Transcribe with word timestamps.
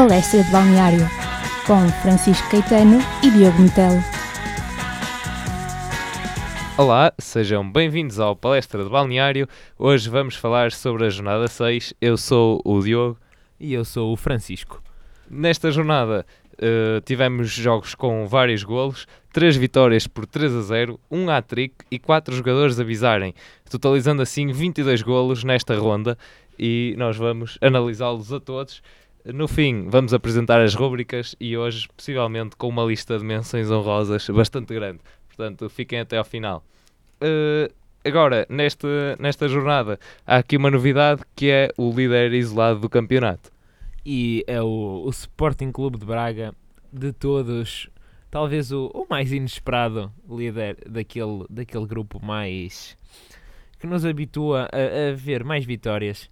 Palestra 0.00 0.42
de 0.42 0.50
Balneário, 0.50 1.06
com 1.66 1.86
Francisco 2.00 2.48
Caetano 2.48 3.00
e 3.22 3.30
Diogo 3.32 3.60
Metelo. 3.60 4.02
Olá, 6.78 7.12
sejam 7.18 7.70
bem-vindos 7.70 8.18
ao 8.18 8.34
Palestra 8.34 8.82
de 8.82 8.88
Balneário. 8.88 9.46
Hoje 9.78 10.08
vamos 10.08 10.36
falar 10.36 10.72
sobre 10.72 11.04
a 11.04 11.10
jornada 11.10 11.46
6. 11.46 11.92
Eu 12.00 12.16
sou 12.16 12.62
o 12.64 12.80
Diogo. 12.80 13.18
E 13.60 13.74
eu 13.74 13.84
sou 13.84 14.10
o 14.10 14.16
Francisco. 14.16 14.82
Nesta 15.28 15.70
jornada 15.70 16.24
uh, 16.54 17.02
tivemos 17.02 17.50
jogos 17.50 17.94
com 17.94 18.26
vários 18.26 18.64
golos, 18.64 19.06
3 19.34 19.54
vitórias 19.58 20.06
por 20.06 20.24
3 20.24 20.54
a 20.54 20.62
0, 20.62 20.98
1 21.10 21.28
hat-trick 21.28 21.74
e 21.90 21.98
4 21.98 22.34
jogadores 22.34 22.80
a 22.80 22.84
visarem, 22.84 23.34
totalizando 23.68 24.22
assim 24.22 24.50
22 24.50 25.02
golos 25.02 25.44
nesta 25.44 25.76
ronda 25.76 26.16
e 26.58 26.94
nós 26.96 27.18
vamos 27.18 27.58
analisá-los 27.60 28.32
a 28.32 28.40
todos. 28.40 28.82
No 29.24 29.46
fim, 29.46 29.86
vamos 29.88 30.14
apresentar 30.14 30.62
as 30.62 30.74
rúbricas 30.74 31.36
e 31.38 31.56
hoje, 31.56 31.86
possivelmente, 31.94 32.56
com 32.56 32.68
uma 32.68 32.84
lista 32.84 33.18
de 33.18 33.24
menções 33.24 33.70
honrosas 33.70 34.26
bastante 34.30 34.72
grande. 34.72 35.00
Portanto, 35.28 35.68
fiquem 35.68 36.00
até 36.00 36.16
ao 36.16 36.24
final. 36.24 36.64
Uh, 37.22 37.70
agora, 38.02 38.46
neste, 38.48 38.86
nesta 39.18 39.46
jornada, 39.46 40.00
há 40.26 40.38
aqui 40.38 40.56
uma 40.56 40.70
novidade 40.70 41.22
que 41.36 41.50
é 41.50 41.70
o 41.76 41.90
líder 41.90 42.32
isolado 42.32 42.80
do 42.80 42.88
campeonato. 42.88 43.50
E 44.06 44.42
é 44.46 44.62
o, 44.62 45.02
o 45.04 45.10
Sporting 45.10 45.70
Clube 45.70 45.98
de 45.98 46.06
Braga, 46.06 46.54
de 46.90 47.12
todos, 47.12 47.90
talvez 48.30 48.72
o, 48.72 48.90
o 48.94 49.06
mais 49.08 49.30
inesperado 49.32 50.10
líder 50.28 50.78
daquele, 50.88 51.44
daquele 51.50 51.86
grupo 51.86 52.24
mais. 52.24 52.96
que 53.78 53.86
nos 53.86 54.06
habitua 54.06 54.68
a, 54.72 55.10
a 55.10 55.14
ver 55.14 55.44
mais 55.44 55.66
vitórias. 55.66 56.30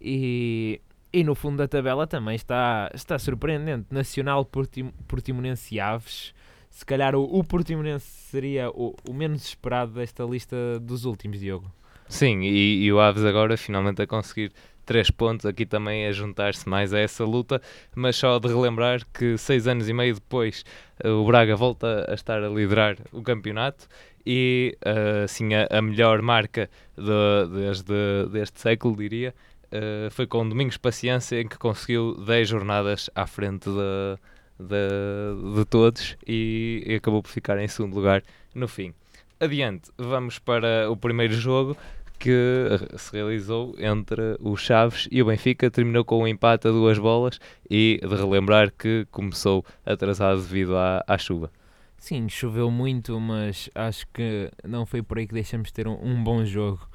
E 0.00 0.80
e 1.12 1.22
no 1.22 1.34
fundo 1.34 1.58
da 1.58 1.68
tabela 1.68 2.06
também 2.06 2.34
está, 2.34 2.90
está 2.94 3.18
surpreendente. 3.18 3.86
Nacional 3.90 4.44
Portim, 4.44 4.92
Portimonense 5.06 5.74
e 5.74 5.80
Aves. 5.80 6.34
Se 6.70 6.86
calhar 6.86 7.14
o, 7.14 7.22
o 7.22 7.44
Portimonense 7.44 8.06
seria 8.06 8.70
o, 8.70 8.94
o 9.08 9.12
menos 9.12 9.44
esperado 9.44 9.92
desta 9.92 10.24
lista 10.24 10.56
dos 10.80 11.04
últimos, 11.04 11.40
Diogo. 11.40 11.70
Sim, 12.08 12.40
e, 12.42 12.84
e 12.84 12.92
o 12.92 12.98
Aves 13.00 13.24
agora 13.24 13.56
finalmente 13.56 14.00
a 14.00 14.06
conseguir 14.06 14.52
três 14.84 15.10
pontos 15.10 15.46
aqui 15.46 15.64
também 15.64 16.06
a 16.06 16.12
juntar-se 16.12 16.68
mais 16.68 16.92
a 16.92 16.98
essa 16.98 17.24
luta, 17.24 17.60
mas 17.94 18.16
só 18.16 18.38
de 18.38 18.48
relembrar 18.48 19.00
que 19.12 19.38
seis 19.38 19.66
anos 19.66 19.88
e 19.88 19.92
meio 19.92 20.14
depois 20.14 20.64
eh, 21.02 21.08
o 21.08 21.24
Braga 21.24 21.54
volta 21.56 22.04
a 22.10 22.14
estar 22.14 22.42
a 22.42 22.48
liderar 22.48 22.96
o 23.12 23.22
campeonato 23.22 23.86
e 24.24 24.76
uh, 24.84 25.24
assim 25.24 25.54
a, 25.54 25.66
a 25.70 25.82
melhor 25.82 26.22
marca 26.22 26.70
de, 26.96 27.60
desde 27.60 28.28
deste 28.30 28.60
século, 28.60 28.96
diria, 28.96 29.34
uh, 29.72 30.10
foi 30.10 30.26
com 30.26 30.48
Domingos 30.48 30.76
Paciência 30.76 31.40
em 31.40 31.48
que 31.48 31.58
conseguiu 31.58 32.14
10 32.24 32.48
jornadas 32.48 33.10
à 33.14 33.26
frente 33.26 33.68
de, 33.68 34.18
de, 34.58 35.56
de 35.56 35.64
todos 35.64 36.16
e, 36.26 36.82
e 36.86 36.94
acabou 36.94 37.22
por 37.22 37.30
ficar 37.30 37.58
em 37.58 37.68
segundo 37.68 37.94
lugar 37.94 38.22
no 38.54 38.68
fim. 38.68 38.94
Adiante, 39.40 39.90
vamos 39.98 40.38
para 40.38 40.90
o 40.90 40.96
primeiro 40.96 41.34
jogo 41.34 41.76
que 42.22 42.68
se 42.96 43.12
realizou 43.14 43.74
entre 43.78 44.36
o 44.38 44.56
Chaves 44.56 45.08
e 45.10 45.20
o 45.20 45.26
Benfica, 45.26 45.68
terminou 45.68 46.04
com 46.04 46.22
um 46.22 46.28
empate 46.28 46.68
a 46.68 46.70
duas 46.70 46.96
bolas 46.96 47.40
e 47.68 47.98
de 48.00 48.14
relembrar 48.14 48.70
que 48.70 49.04
começou 49.10 49.64
atrasado 49.84 50.40
devido 50.40 50.76
à, 50.76 51.02
à 51.04 51.18
chuva. 51.18 51.50
Sim, 51.98 52.28
choveu 52.28 52.70
muito, 52.70 53.18
mas 53.18 53.68
acho 53.74 54.06
que 54.14 54.48
não 54.62 54.86
foi 54.86 55.02
por 55.02 55.18
aí 55.18 55.26
que 55.26 55.34
deixamos 55.34 55.68
de 55.68 55.74
ter 55.74 55.88
um, 55.88 55.98
um 56.00 56.22
bom 56.22 56.44
jogo. 56.44 56.88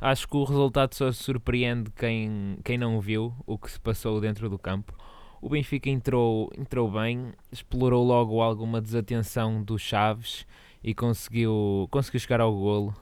Acho 0.00 0.26
que 0.26 0.34
o 0.34 0.44
resultado 0.44 0.94
só 0.94 1.12
surpreende 1.12 1.90
quem, 1.90 2.58
quem 2.64 2.78
não 2.78 2.98
viu 3.02 3.34
o 3.46 3.58
que 3.58 3.70
se 3.70 3.78
passou 3.78 4.18
dentro 4.18 4.48
do 4.48 4.58
campo. 4.58 4.96
O 5.42 5.48
Benfica 5.50 5.90
entrou, 5.90 6.50
entrou 6.56 6.90
bem, 6.90 7.34
explorou 7.52 8.02
logo 8.02 8.40
alguma 8.40 8.80
desatenção 8.80 9.62
do 9.62 9.78
Chaves 9.78 10.46
e 10.82 10.94
conseguiu, 10.94 11.86
conseguiu 11.90 12.18
chegar 12.20 12.40
ao 12.40 12.54
golo. 12.54 12.96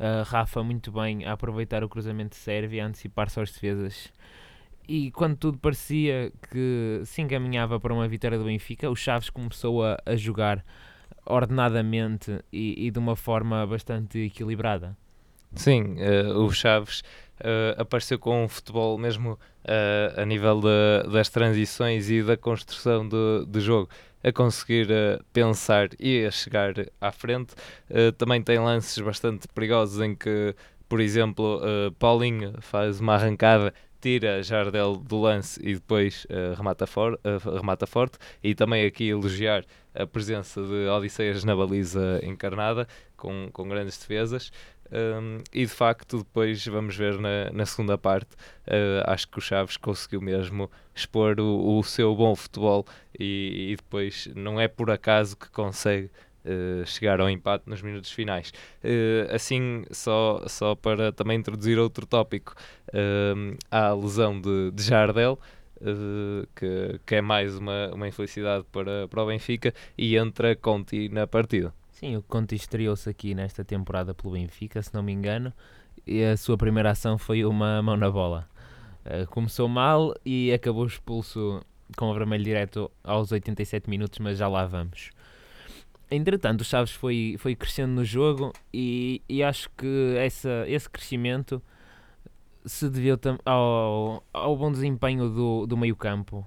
Uh, 0.00 0.24
Rafa 0.24 0.64
muito 0.64 0.90
bem 0.90 1.24
a 1.24 1.32
aproveitar 1.32 1.84
o 1.84 1.88
cruzamento 1.88 2.34
sérvio 2.34 2.78
e 2.78 2.80
a 2.80 2.86
antecipar-se 2.86 3.38
aos 3.38 3.52
defesas. 3.52 4.12
E 4.88 5.12
quando 5.12 5.36
tudo 5.36 5.58
parecia 5.58 6.32
que 6.50 7.02
se 7.04 7.22
encaminhava 7.22 7.78
para 7.78 7.94
uma 7.94 8.08
vitória 8.08 8.36
do 8.36 8.44
Benfica, 8.44 8.90
o 8.90 8.96
Chaves 8.96 9.30
começou 9.30 9.84
a, 9.84 9.96
a 10.04 10.16
jogar 10.16 10.64
ordenadamente 11.24 12.40
e, 12.52 12.86
e 12.86 12.90
de 12.90 12.98
uma 12.98 13.14
forma 13.14 13.64
bastante 13.64 14.18
equilibrada. 14.18 14.96
Sim, 15.54 15.96
uh, 15.96 16.38
o 16.38 16.52
Chaves 16.52 17.00
uh, 17.40 17.80
apareceu 17.80 18.18
com 18.18 18.44
um 18.44 18.48
futebol 18.48 18.98
mesmo 18.98 19.32
uh, 19.32 20.20
a 20.20 20.24
nível 20.24 20.60
de, 20.60 21.10
das 21.12 21.28
transições 21.28 22.10
e 22.10 22.22
da 22.22 22.36
construção 22.36 23.08
do, 23.08 23.46
do 23.46 23.60
jogo 23.60 23.88
a 24.24 24.32
conseguir 24.32 24.88
pensar 25.32 25.88
e 26.00 26.24
a 26.26 26.32
chegar 26.32 26.74
à 27.00 27.12
frente. 27.12 27.54
também 28.18 28.42
tem 28.42 28.58
lances 28.58 28.98
bastante 28.98 29.46
perigosos 29.46 30.00
em 30.00 30.16
que, 30.16 30.52
por 30.88 30.98
exemplo, 30.98 31.60
Paulinho 31.96 32.54
faz 32.60 32.98
uma 32.98 33.14
arrancada 33.14 33.72
tira 34.06 34.40
Jardel 34.40 34.96
do 34.96 35.20
lance 35.20 35.60
e 35.60 35.74
depois 35.74 36.26
uh, 36.26 36.54
remata, 36.56 36.86
for, 36.86 37.14
uh, 37.14 37.56
remata 37.56 37.86
forte. 37.86 38.18
E 38.42 38.54
também 38.54 38.86
aqui 38.86 39.08
elogiar 39.08 39.64
a 39.94 40.06
presença 40.06 40.62
de 40.62 40.88
Odisseias 40.88 41.42
na 41.42 41.56
baliza 41.56 42.20
encarnada, 42.22 42.86
com, 43.16 43.48
com 43.52 43.68
grandes 43.68 43.98
defesas. 43.98 44.52
Um, 44.92 45.42
e 45.52 45.66
de 45.66 45.72
facto, 45.72 46.18
depois 46.18 46.64
vamos 46.66 46.96
ver 46.96 47.18
na, 47.18 47.50
na 47.52 47.66
segunda 47.66 47.98
parte. 47.98 48.34
Uh, 48.66 49.02
acho 49.06 49.28
que 49.28 49.38
o 49.38 49.40
Chaves 49.40 49.76
conseguiu 49.76 50.20
mesmo 50.20 50.70
expor 50.94 51.40
o, 51.40 51.78
o 51.78 51.82
seu 51.82 52.14
bom 52.14 52.34
futebol 52.34 52.84
e, 53.18 53.72
e, 53.72 53.76
depois 53.76 54.28
não 54.34 54.60
é 54.60 54.68
por 54.68 54.90
acaso 54.90 55.36
que 55.36 55.50
consegue 55.50 56.10
uh, 56.44 56.86
chegar 56.86 57.20
ao 57.20 57.28
empate 57.28 57.64
nos 57.66 57.82
minutos 57.82 58.10
finais. 58.10 58.52
Uh, 58.82 59.34
assim, 59.34 59.84
só, 59.90 60.42
só 60.46 60.74
para 60.74 61.12
também 61.12 61.38
introduzir 61.38 61.78
outro 61.78 62.06
tópico, 62.06 62.54
há 63.70 63.88
a 63.88 63.94
lesão 63.94 64.40
de, 64.40 64.70
de 64.70 64.82
Jardel. 64.82 65.38
que, 66.54 67.00
que 67.04 67.14
é 67.16 67.20
mais 67.20 67.58
uma, 67.58 67.92
uma 67.92 68.08
infelicidade 68.08 68.64
para, 68.72 69.06
para 69.08 69.22
o 69.22 69.26
Benfica 69.26 69.74
e 69.98 70.16
entra 70.16 70.56
Conti 70.56 71.10
na 71.10 71.26
partida. 71.26 71.74
Sim, 71.98 72.14
o 72.14 72.22
Conte 72.22 72.54
estreou-se 72.54 73.08
aqui 73.08 73.34
nesta 73.34 73.64
temporada 73.64 74.12
pelo 74.12 74.34
Benfica, 74.34 74.82
se 74.82 74.92
não 74.92 75.02
me 75.02 75.12
engano, 75.12 75.50
e 76.06 76.22
a 76.22 76.36
sua 76.36 76.54
primeira 76.58 76.90
ação 76.90 77.16
foi 77.16 77.42
uma 77.42 77.82
mão 77.82 77.96
na 77.96 78.10
bola. 78.10 78.46
Uh, 79.06 79.26
começou 79.28 79.66
mal 79.66 80.14
e 80.22 80.52
acabou 80.52 80.84
expulso 80.84 81.64
com 81.96 82.10
o 82.10 82.12
vermelho 82.12 82.44
direto 82.44 82.90
aos 83.02 83.32
87 83.32 83.88
minutos, 83.88 84.18
mas 84.18 84.36
já 84.36 84.46
lá 84.46 84.66
vamos. 84.66 85.08
Entretanto, 86.10 86.60
o 86.60 86.64
Chaves 86.64 86.92
foi, 86.92 87.36
foi 87.38 87.56
crescendo 87.56 87.94
no 87.94 88.04
jogo 88.04 88.52
e, 88.74 89.22
e 89.26 89.42
acho 89.42 89.70
que 89.70 90.16
essa, 90.18 90.66
esse 90.68 90.90
crescimento 90.90 91.62
se 92.66 92.90
deveu 92.90 93.18
ao, 93.42 94.22
ao 94.34 94.54
bom 94.54 94.70
desempenho 94.70 95.30
do, 95.30 95.66
do 95.66 95.78
meio-campo 95.78 96.46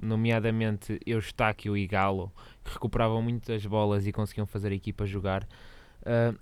nomeadamente 0.00 0.98
Eustáquio 1.06 1.76
e 1.76 1.86
Galo, 1.86 2.32
que 2.64 2.72
recuperavam 2.72 3.22
muitas 3.22 3.64
bolas 3.66 4.06
e 4.06 4.12
conseguiam 4.12 4.46
fazer 4.46 4.72
a 4.72 4.74
equipa 4.74 5.06
jogar. 5.06 5.44
Uh, 6.02 6.38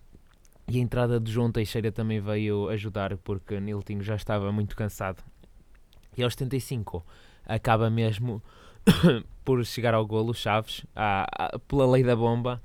e 0.69 0.77
a 0.77 0.81
entrada 0.81 1.19
de 1.19 1.33
João 1.33 1.51
Teixeira 1.51 1.91
também 1.91 2.21
veio 2.21 2.69
ajudar, 2.69 3.17
porque 3.19 3.59
Niltinho 3.59 4.03
já 4.03 4.17
estava 4.17 4.53
muito 4.53 4.77
cansado. 4.77 5.23
E 6.17 6.23
aos 6.23 6.35
75 6.35 7.05
acaba 7.47 7.89
mesmo 7.89 8.43
por 9.45 9.65
chegar 9.65 9.95
ao 9.95 10.07
golo 10.07 10.35
Chaves, 10.35 10.85
à, 10.95 11.27
à, 11.33 11.59
pela 11.59 11.91
lei 11.91 12.03
da 12.03 12.15
bomba, 12.15 12.61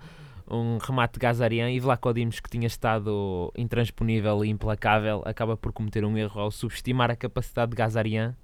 um 0.50 0.78
remate 0.78 1.14
de 1.14 1.20
Gazarian 1.20 1.72
e 1.72 1.80
Vlaco 1.80 2.14
Dimos, 2.14 2.40
que 2.42 2.50
tinha 2.50 2.68
estado 2.68 3.52
intransponível 3.56 4.44
e 4.44 4.50
implacável, 4.50 5.22
acaba 5.26 5.56
por 5.56 5.72
cometer 5.72 6.04
um 6.04 6.18
erro 6.18 6.42
ao 6.42 6.52
subestimar 6.52 7.10
a 7.10 7.16
capacidade 7.16 7.72
de 7.72 7.78
Gazarian 7.78 8.36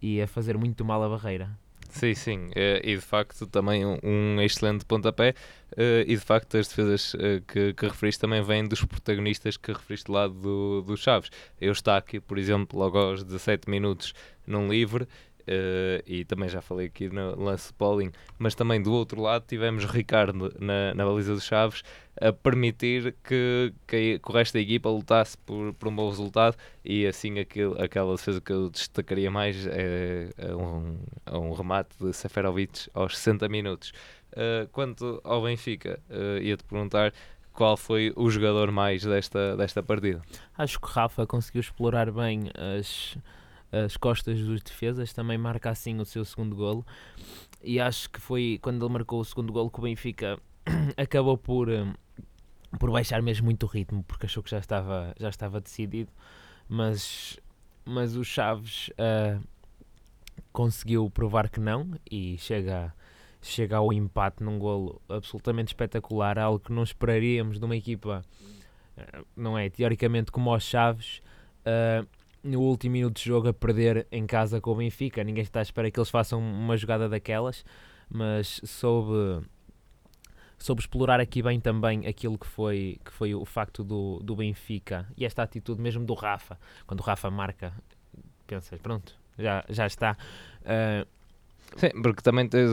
e 0.00 0.22
a 0.22 0.26
fazer 0.26 0.56
muito 0.56 0.84
mal 0.84 1.02
a 1.02 1.08
barreira. 1.08 1.50
Sim, 1.94 2.12
sim, 2.12 2.50
eh, 2.56 2.80
e 2.82 2.96
de 2.96 3.00
facto 3.00 3.46
também 3.46 3.86
um, 3.86 4.40
excelente 4.40 4.84
pontapé 4.84 5.32
eh, 5.76 6.04
e 6.08 6.16
de 6.16 6.20
facto 6.20 6.56
as 6.56 6.66
defesas 6.66 7.14
eh, 7.16 7.40
que, 7.46 7.72
que 7.72 7.86
referiste 7.86 8.20
também 8.20 8.42
vêm 8.42 8.66
dos 8.66 8.84
protagonistas 8.84 9.56
que 9.56 9.72
referiste 9.72 10.10
lá 10.10 10.26
do, 10.26 10.82
do 10.82 10.96
Chaves. 10.96 11.30
Eu 11.60 11.70
está 11.70 11.96
aqui, 11.96 12.18
por 12.18 12.36
exemplo, 12.36 12.76
logo 12.80 12.98
aos 12.98 13.22
17 13.22 13.70
minutos 13.70 14.12
num 14.44 14.68
livre 14.68 15.06
Uh, 15.46 16.02
e 16.06 16.24
também 16.24 16.48
já 16.48 16.62
falei 16.62 16.86
aqui 16.86 17.10
no 17.10 17.38
lance 17.38 17.72
Pauling, 17.74 18.10
mas 18.38 18.54
também 18.54 18.80
do 18.80 18.92
outro 18.92 19.20
lado 19.20 19.44
tivemos 19.46 19.84
Ricardo 19.84 20.54
na, 20.58 20.94
na 20.94 21.04
baliza 21.04 21.34
dos 21.34 21.44
Chaves 21.44 21.82
a 22.18 22.32
permitir 22.32 23.14
que, 23.22 23.74
que, 23.86 24.20
o 24.26 24.32
resto 24.32 24.54
da 24.54 24.60
equipa 24.60 24.88
lutasse 24.88 25.36
por, 25.38 25.74
por 25.74 25.88
um 25.88 25.94
bom 25.94 26.08
resultado 26.08 26.56
e 26.82 27.06
assim 27.06 27.38
aquilo, 27.38 27.80
aquela 27.82 28.14
defesa 28.14 28.40
que 28.40 28.52
eu 28.52 28.70
destacaria 28.70 29.30
mais 29.30 29.66
é, 29.66 30.30
é 30.38 30.54
um, 30.54 30.96
é 31.26 31.36
um 31.36 31.52
remate 31.52 31.94
de 32.00 32.12
Seferovic 32.14 32.88
aos 32.94 33.18
60 33.18 33.46
minutos. 33.48 33.92
Uh, 34.32 34.66
quanto 34.72 35.20
ao 35.22 35.42
Benfica, 35.42 36.00
uh, 36.08 36.42
ia-te 36.42 36.64
perguntar 36.64 37.12
qual 37.52 37.76
foi 37.76 38.12
o 38.16 38.28
jogador 38.30 38.72
mais 38.72 39.04
desta, 39.04 39.56
desta 39.56 39.82
partida? 39.82 40.22
Acho 40.58 40.80
que 40.80 40.88
Rafa 40.88 41.26
conseguiu 41.26 41.60
explorar 41.60 42.10
bem 42.10 42.50
as 42.78 43.16
as 43.84 43.96
costas 43.96 44.38
dos 44.38 44.62
defesas, 44.62 45.12
também 45.12 45.36
marca 45.36 45.70
assim 45.70 45.98
o 45.98 46.04
seu 46.04 46.24
segundo 46.24 46.54
golo. 46.54 46.86
E 47.62 47.80
acho 47.80 48.08
que 48.10 48.20
foi 48.20 48.58
quando 48.62 48.84
ele 48.84 48.92
marcou 48.92 49.20
o 49.20 49.24
segundo 49.24 49.52
golo 49.52 49.70
que 49.70 49.78
o 49.78 49.82
Benfica 49.82 50.38
acabou 50.96 51.36
por, 51.36 51.68
eh, 51.68 51.86
por 52.78 52.90
baixar 52.90 53.20
mesmo 53.22 53.46
muito 53.46 53.64
o 53.64 53.66
ritmo, 53.66 54.04
porque 54.04 54.26
achou 54.26 54.42
que 54.42 54.50
já 54.50 54.58
estava, 54.58 55.14
já 55.18 55.28
estava 55.28 55.60
decidido. 55.60 56.12
Mas, 56.68 57.38
mas 57.84 58.16
o 58.16 58.24
Chaves 58.24 58.90
uh, 58.90 59.42
conseguiu 60.52 61.10
provar 61.10 61.48
que 61.50 61.60
não 61.60 61.90
e 62.10 62.38
chega, 62.38 62.94
chega 63.42 63.76
ao 63.76 63.92
empate 63.92 64.42
num 64.42 64.58
golo 64.58 65.00
absolutamente 65.08 65.68
espetacular, 65.68 66.38
algo 66.38 66.58
que 66.58 66.72
não 66.72 66.82
esperaríamos 66.82 67.58
de 67.58 67.64
uma 67.64 67.76
equipa, 67.76 68.24
uh, 68.96 69.26
não 69.36 69.58
é? 69.58 69.68
Teoricamente, 69.68 70.30
como 70.30 70.54
os 70.54 70.64
Chaves. 70.64 71.20
Uh, 71.66 72.06
no 72.44 72.60
último 72.60 72.92
minuto 72.92 73.16
de 73.16 73.24
jogo 73.24 73.48
a 73.48 73.52
perder 73.52 74.06
em 74.12 74.26
casa 74.26 74.60
com 74.60 74.70
o 74.70 74.74
Benfica. 74.74 75.24
Ninguém 75.24 75.42
está 75.42 75.60
à 75.60 75.62
espera 75.62 75.90
que 75.90 75.98
eles 75.98 76.10
façam 76.10 76.38
uma 76.38 76.76
jogada 76.76 77.08
daquelas, 77.08 77.64
mas 78.08 78.60
soube, 78.64 79.44
soube 80.58 80.82
explorar 80.82 81.18
aqui 81.20 81.42
bem 81.42 81.58
também 81.58 82.06
aquilo 82.06 82.38
que 82.38 82.46
foi, 82.46 83.00
que 83.02 83.10
foi 83.10 83.34
o 83.34 83.44
facto 83.44 83.82
do, 83.82 84.20
do 84.22 84.36
Benfica 84.36 85.08
e 85.16 85.24
esta 85.24 85.42
atitude 85.42 85.80
mesmo 85.80 86.04
do 86.04 86.12
Rafa. 86.12 86.58
Quando 86.86 87.00
o 87.00 87.02
Rafa 87.02 87.30
marca, 87.30 87.72
pensas, 88.46 88.78
pronto, 88.78 89.16
já, 89.38 89.64
já 89.68 89.86
está. 89.86 90.16
Uh, 90.60 91.06
Sim, 91.76 91.90
porque 92.02 92.22
também 92.22 92.46
tens, 92.46 92.70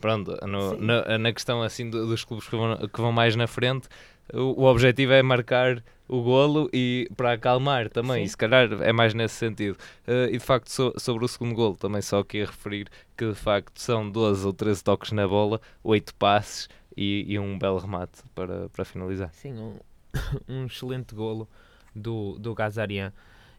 pronto, 0.00 0.36
no, 0.46 0.78
na, 0.78 1.18
na, 1.18 1.32
questão 1.32 1.62
assim 1.62 1.90
dos 1.90 2.22
clubes 2.22 2.48
que 2.48 2.54
vão, 2.54 2.76
que 2.76 3.00
vão 3.00 3.10
mais 3.10 3.34
na 3.34 3.46
frente, 3.46 3.88
o, 4.32 4.62
o 4.62 4.64
objetivo 4.64 5.12
é 5.12 5.22
marcar 5.22 5.82
o 6.08 6.22
golo 6.22 6.70
e 6.72 7.08
para 7.16 7.32
acalmar 7.32 7.88
também, 7.88 8.24
e 8.24 8.28
se 8.28 8.36
calhar 8.36 8.72
é 8.82 8.92
mais 8.92 9.12
nesse 9.12 9.34
sentido. 9.34 9.76
Uh, 10.06 10.28
e 10.28 10.32
de 10.32 10.40
facto, 10.40 10.68
so, 10.68 10.92
sobre 10.98 11.24
o 11.24 11.28
segundo 11.28 11.54
golo, 11.54 11.76
também 11.76 12.00
só 12.00 12.22
queria 12.22 12.46
referir 12.46 12.88
que 13.16 13.28
de 13.28 13.34
facto 13.34 13.80
são 13.80 14.08
12 14.08 14.46
ou 14.46 14.52
13 14.52 14.84
toques 14.84 15.12
na 15.12 15.26
bola, 15.26 15.60
8 15.82 16.14
passes 16.14 16.68
e, 16.96 17.24
e 17.28 17.38
um 17.38 17.58
belo 17.58 17.78
remate 17.78 18.22
para, 18.34 18.68
para 18.68 18.84
finalizar. 18.84 19.30
Sim, 19.32 19.54
um, 19.54 19.78
um 20.48 20.66
excelente 20.66 21.14
golo 21.14 21.48
do, 21.94 22.38
do 22.38 22.54
Gazarian 22.54 23.12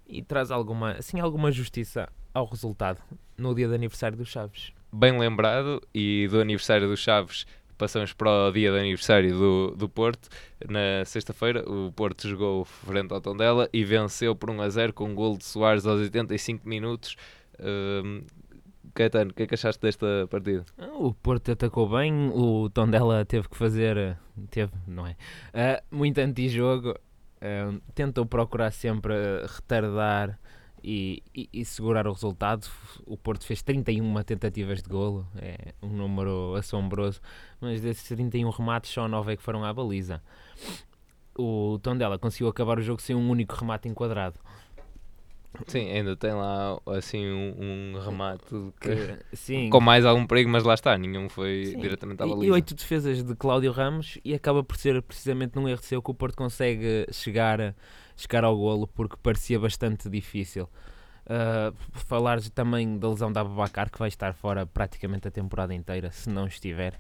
e 0.08 0.22
traz 0.22 0.52
alguma, 0.52 0.94
assim, 0.94 1.20
alguma 1.20 1.52
justiça 1.52 2.08
ao 2.34 2.46
resultado 2.46 3.02
no 3.38 3.54
dia 3.54 3.68
de 3.68 3.76
aniversário 3.76 4.18
dos 4.18 4.30
Chaves. 4.30 4.72
Bem 4.92 5.20
lembrado, 5.20 5.82
e 5.94 6.28
do 6.32 6.40
aniversário 6.40 6.88
dos 6.88 7.02
Chaves 7.02 7.46
passamos 7.78 8.14
para 8.14 8.48
o 8.48 8.52
dia 8.52 8.72
de 8.72 8.78
aniversário 8.80 9.32
do, 9.32 9.76
do 9.76 9.90
Porto. 9.90 10.28
Na 10.68 11.06
sexta-feira, 11.06 11.64
o 11.70 11.92
Porto 11.92 12.28
jogou 12.28 12.66
frente 12.66 13.14
ao 13.14 13.22
Tondela 13.22 13.70
e 13.72 13.84
venceu 13.84 14.36
por 14.36 14.50
1 14.50 14.62
a 14.62 14.70
0 14.70 14.94
com 14.94 15.06
um 15.06 15.16
gol 15.16 15.38
de 15.38 15.46
Soares 15.46 15.86
aos 15.86 16.00
85 16.02 16.68
minutos. 16.68 17.16
Um, 17.60 18.24
Caetano, 18.94 19.30
o 19.30 19.34
que 19.34 19.44
é 19.44 19.48
que 19.48 19.54
achaste 19.54 19.82
desta 19.82 20.28
partida? 20.30 20.66
Ah, 20.78 20.90
o 20.96 21.14
Porto 21.14 21.52
atacou 21.52 21.88
bem, 21.88 22.32
o 22.34 22.68
Tondela 22.70 23.24
teve 23.26 23.48
que 23.48 23.56
fazer, 23.56 24.18
teve, 24.50 24.72
não 24.88 25.06
é? 25.06 25.12
Uh, 25.54 25.96
muito 25.96 26.18
antijogo, 26.18 26.92
uh, 26.92 27.82
tentou 27.94 28.26
procurar 28.26 28.72
sempre 28.72 29.14
retardar 29.48 30.40
e, 30.84 31.24
e, 31.36 31.50
e, 31.52 31.66
segurar 31.66 32.08
o 32.08 32.14
resultado. 32.14 32.68
O 33.06 33.18
Porto 33.18 33.46
fez 33.46 33.62
31 33.62 34.24
tentativas 34.24 34.82
de 34.82 34.90
golo, 34.90 35.28
é 35.38 35.74
um 35.82 35.90
número 35.90 36.56
assombroso, 36.56 37.20
mas 37.60 37.82
desses 37.82 38.08
31 38.08 38.50
remates, 38.50 38.92
só 38.92 39.08
9 39.08 39.34
é 39.34 39.36
que 39.38 39.44
foram 39.44 39.64
à 39.64 39.74
baliza. 39.74 40.22
O 41.38 41.80
Tondela 41.82 42.18
conseguiu 42.18 42.48
acabar 42.48 42.80
o 42.80 42.82
jogo 42.82 43.02
sem 43.02 43.16
um 43.16 43.30
único 43.30 43.56
remate 43.56 43.88
enquadrado. 43.88 44.40
Sim, 45.66 45.90
ainda 45.92 46.16
tem 46.16 46.32
lá 46.34 46.80
assim 46.86 47.26
um, 47.26 47.94
um 47.96 48.00
remate 48.00 48.46
que, 48.80 49.18
sim. 49.36 49.70
com 49.70 49.80
mais 49.80 50.06
algum 50.06 50.26
perigo, 50.28 50.50
mas 50.50 50.64
lá 50.64 50.74
está, 50.74 50.98
nenhum 50.98 51.30
foi 51.30 51.66
sim. 51.66 51.80
diretamente 51.80 52.22
à 52.22 52.28
baliza. 52.28 52.46
E 52.46 52.52
oito 52.52 52.76
defesas 52.76 53.24
de 53.24 53.36
Cláudio 53.36 53.72
Ramos 53.72 54.20
e 54.24 54.34
acaba 54.34 54.64
por 54.64 54.78
ser 54.78 55.02
precisamente 55.02 55.56
num 55.56 55.68
erro 55.68 55.82
seu 55.82 56.02
que 56.02 56.12
o 56.12 56.14
Porto 56.14 56.36
consegue 56.36 57.08
chegar 57.12 57.76
chegar 58.18 58.44
ao 58.44 58.58
golo 58.58 58.88
porque 58.88 59.16
parecia 59.22 59.60
bastante 59.60 60.10
difícil. 60.10 60.68
Uh, 61.26 61.76
falar 61.92 62.42
também 62.50 62.98
da 62.98 63.10
lesão 63.10 63.32
da 63.32 63.42
Ababacar, 63.42 63.92
que 63.92 64.00
vai 64.00 64.08
estar 64.08 64.34
fora 64.34 64.66
praticamente 64.66 65.28
a 65.28 65.32
temporada 65.32 65.74
inteira, 65.74 66.10
se 66.12 66.30
não 66.30 66.48
estiver. 66.48 67.00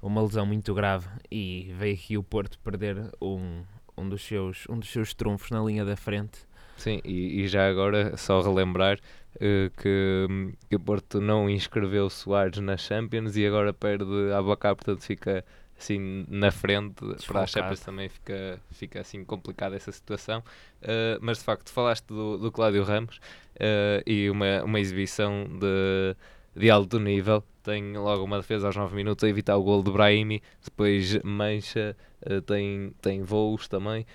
Uma 0.00 0.22
lesão 0.22 0.46
muito 0.46 0.72
grave 0.74 1.08
e 1.30 1.72
veio 1.76 1.94
aqui 1.94 2.18
o 2.18 2.22
Porto 2.22 2.58
perder 2.60 3.10
um, 3.20 3.62
um, 3.96 4.08
dos, 4.08 4.22
seus, 4.22 4.66
um 4.68 4.78
dos 4.78 4.90
seus 4.90 5.12
trunfos 5.12 5.50
na 5.50 5.62
linha 5.62 5.84
da 5.84 5.96
frente. 5.96 6.38
Sim, 6.76 7.00
e, 7.04 7.42
e 7.42 7.48
já 7.48 7.68
agora 7.68 8.16
só 8.16 8.40
relembrar 8.40 8.98
uh, 9.36 9.70
que, 9.76 10.26
que 10.68 10.76
o 10.76 10.80
Porto 10.80 11.20
não 11.20 11.48
inscreveu 11.50 12.08
Soares 12.08 12.60
na 12.60 12.76
Champions 12.76 13.36
e 13.36 13.46
agora 13.46 13.72
perde 13.72 14.32
Abacar, 14.36 14.76
portanto 14.76 15.02
fica 15.02 15.44
assim 15.78 16.24
na 16.28 16.50
frente 16.50 16.94
Desfocado. 16.94 17.24
para 17.26 17.40
a 17.42 17.46
Champions 17.46 17.80
também 17.80 18.08
fica, 18.08 18.60
fica 18.70 19.00
assim 19.00 19.24
complicada 19.24 19.76
essa 19.76 19.92
situação. 19.92 20.40
Uh, 20.82 21.18
mas 21.20 21.38
de 21.38 21.44
facto 21.44 21.70
falaste 21.70 22.06
do, 22.06 22.38
do 22.38 22.52
Cláudio 22.52 22.82
Ramos 22.84 23.16
uh, 23.56 24.02
e 24.06 24.30
uma, 24.30 24.62
uma 24.64 24.80
exibição 24.80 25.46
de, 25.58 26.16
de 26.54 26.70
alto 26.70 26.98
nível. 26.98 27.42
Tem 27.62 27.96
logo 27.96 28.22
uma 28.22 28.38
defesa 28.38 28.66
aos 28.66 28.76
9 28.76 28.94
minutos 28.94 29.24
a 29.24 29.28
evitar 29.28 29.56
o 29.56 29.62
gol 29.62 29.82
de 29.82 29.90
Brahimi. 29.90 30.42
Depois 30.62 31.18
Mancha 31.22 31.96
uh, 32.26 32.40
tem, 32.42 32.92
tem 33.00 33.22
voos 33.22 33.68
também. 33.68 34.06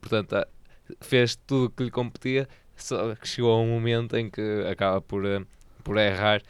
Portanto 0.00 0.36
fez 1.00 1.36
tudo 1.36 1.66
o 1.66 1.70
que 1.70 1.84
lhe 1.84 1.90
competia 1.90 2.48
só 2.78 3.14
que 3.16 3.26
chegou 3.26 3.52
a 3.52 3.60
um 3.60 3.66
momento 3.66 4.16
em 4.16 4.30
que 4.30 4.64
acaba 4.70 5.00
por, 5.00 5.22
por 5.82 5.96
errar 5.98 6.40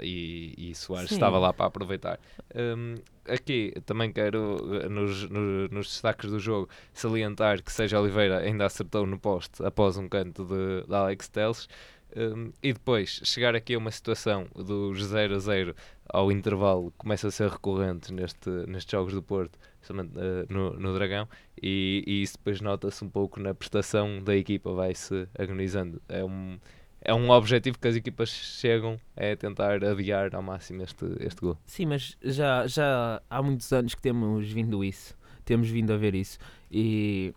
e, 0.00 0.54
e 0.70 0.74
Soares 0.74 1.08
Sim. 1.08 1.16
estava 1.16 1.38
lá 1.38 1.52
para 1.52 1.66
aproveitar. 1.66 2.18
Um, 2.54 2.94
aqui 3.28 3.72
também 3.86 4.12
quero, 4.12 4.56
nos, 4.88 5.28
no, 5.28 5.68
nos 5.68 5.86
destaques 5.88 6.30
do 6.30 6.38
jogo, 6.38 6.68
salientar 6.92 7.62
que 7.62 7.72
Seja 7.72 8.00
Oliveira 8.00 8.38
ainda 8.38 8.66
acertou 8.66 9.06
no 9.06 9.18
poste 9.18 9.64
após 9.64 9.96
um 9.96 10.08
canto 10.08 10.44
de, 10.44 10.86
de 10.86 10.94
Alex 10.94 11.28
Teles. 11.28 11.68
Um, 12.16 12.52
e 12.62 12.72
depois 12.72 13.20
chegar 13.24 13.56
aqui 13.56 13.74
a 13.74 13.78
uma 13.78 13.90
situação 13.90 14.46
dos 14.54 15.02
0 15.04 15.34
a 15.34 15.38
0 15.38 15.74
ao 16.08 16.30
intervalo 16.30 16.92
começa 16.96 17.26
a 17.26 17.30
ser 17.30 17.50
recorrente 17.50 18.12
neste, 18.12 18.48
nestes 18.68 18.92
jogos 18.92 19.12
do 19.12 19.22
Porto, 19.22 19.58
uh, 19.90 20.52
no, 20.52 20.78
no 20.78 20.94
Dragão, 20.94 21.28
e, 21.60 22.04
e 22.06 22.22
isso 22.22 22.36
depois 22.38 22.60
nota-se 22.60 23.04
um 23.04 23.08
pouco 23.08 23.40
na 23.40 23.52
prestação 23.52 24.22
da 24.22 24.36
equipa, 24.36 24.72
vai-se 24.72 25.26
agonizando. 25.36 26.00
É 26.08 26.22
um, 26.22 26.58
é 27.04 27.14
um 27.14 27.30
objetivo 27.30 27.78
que 27.78 27.86
as 27.86 27.94
equipas 27.94 28.30
chegam 28.30 28.98
é 29.14 29.36
tentar 29.36 29.84
adiar 29.84 30.34
ao 30.34 30.42
máximo 30.42 30.82
este, 30.82 31.04
este 31.20 31.40
gol. 31.42 31.58
Sim, 31.66 31.86
mas 31.86 32.16
já, 32.22 32.66
já 32.66 33.20
há 33.28 33.42
muitos 33.42 33.70
anos 33.72 33.94
que 33.94 34.00
temos 34.00 34.50
vindo 34.50 34.82
isso, 34.82 35.14
temos 35.44 35.68
vindo 35.68 35.92
a 35.92 35.96
ver 35.98 36.14
isso. 36.14 36.38
E, 36.70 37.34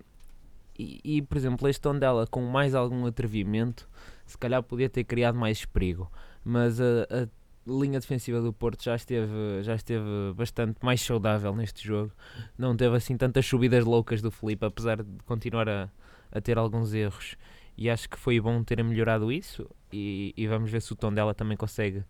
e, 0.80 1.02
e 1.04 1.22
por 1.22 1.38
exemplo, 1.38 1.68
este 1.68 1.82
Tondela 1.82 2.26
com 2.26 2.42
mais 2.42 2.74
algum 2.74 3.06
atrevimento, 3.06 3.90
se 4.26 4.38
calhar 4.38 4.64
podia 4.64 4.90
ter 4.90 5.04
criado 5.04 5.38
mais 5.38 5.66
perigo. 5.66 6.10
Mas 6.46 6.80
a, 6.80 7.04
a 7.12 7.28
linha 7.70 8.00
defensiva 8.00 8.40
do 8.40 8.54
Porto 8.54 8.82
já 8.82 8.96
esteve, 8.96 9.62
já 9.64 9.76
esteve 9.76 10.34
bastante 10.34 10.78
mais 10.82 11.02
saudável 11.02 11.54
neste 11.54 11.86
jogo. 11.86 12.14
Não 12.58 12.76
teve 12.76 12.96
assim 12.96 13.18
tantas 13.18 13.46
subidas 13.46 13.84
loucas 13.84 14.22
do 14.22 14.32
Felipe, 14.32 14.66
apesar 14.66 15.04
de 15.04 15.24
continuar 15.26 15.68
a, 15.68 15.90
a 16.32 16.40
ter 16.40 16.58
alguns 16.58 16.94
erros 16.94 17.36
e 17.78 17.90
acho 17.90 18.10
que 18.10 18.18
foi 18.18 18.40
bom 18.40 18.64
terem 18.64 18.84
melhorado 18.84 19.32
isso 19.32 19.70
e, 19.92 20.34
e 20.36 20.48
vamos 20.48 20.72
ver 20.72 20.82
se 20.82 20.92
o 20.92 20.96
tom 20.96 21.14
dela 21.14 21.34
também 21.34 21.56
consegue 21.56 22.04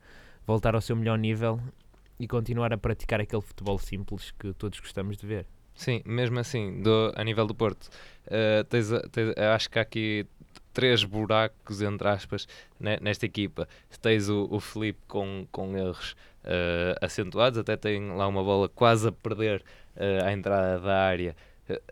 voltar 0.46 0.76
ao 0.76 0.82
seu 0.82 0.96
melhor 0.96 1.18
nível 1.18 1.60
e 2.20 2.28
continuar 2.28 2.74
a 2.74 2.78
praticar 2.78 3.20
aquele 3.20 3.42
futebol 3.42 3.78
simples 3.78 4.32
que 4.32 4.54
todos 4.54 4.80
gostamos 4.80 5.18
de 5.18 5.28
ver. 5.28 5.46
Sim, 5.76 6.02
mesmo 6.06 6.40
assim, 6.40 6.82
do, 6.82 7.14
a 7.16 7.24
nível 7.24 7.46
do 7.46 7.54
Porto, 7.54 7.90
uh, 8.28 8.64
tens, 8.64 8.88
tens, 9.12 9.38
acho 9.38 9.70
que 9.70 9.78
há 9.78 9.84
aqui 9.84 10.26
três 10.74 11.04
buracos, 11.04 11.82
entre 11.82 12.08
aspas, 12.08 12.48
nesta 12.80 13.26
equipa. 13.26 13.68
Tens 14.02 14.30
o, 14.30 14.48
o 14.50 14.60
Felipe 14.60 15.00
com, 15.08 15.48
com 15.52 15.78
erros 15.78 16.14
uh, 16.44 16.98
acentuados, 17.06 17.60
até 17.60 17.76
tem 17.76 18.10
lá 18.16 18.28
uma 18.28 18.44
bola 18.44 18.70
quase 18.70 19.08
a 19.08 19.12
perder 19.12 19.64
uh, 19.96 20.26
à 20.26 20.34
entrada 20.34 20.80
da 20.80 21.04
área 21.04 21.36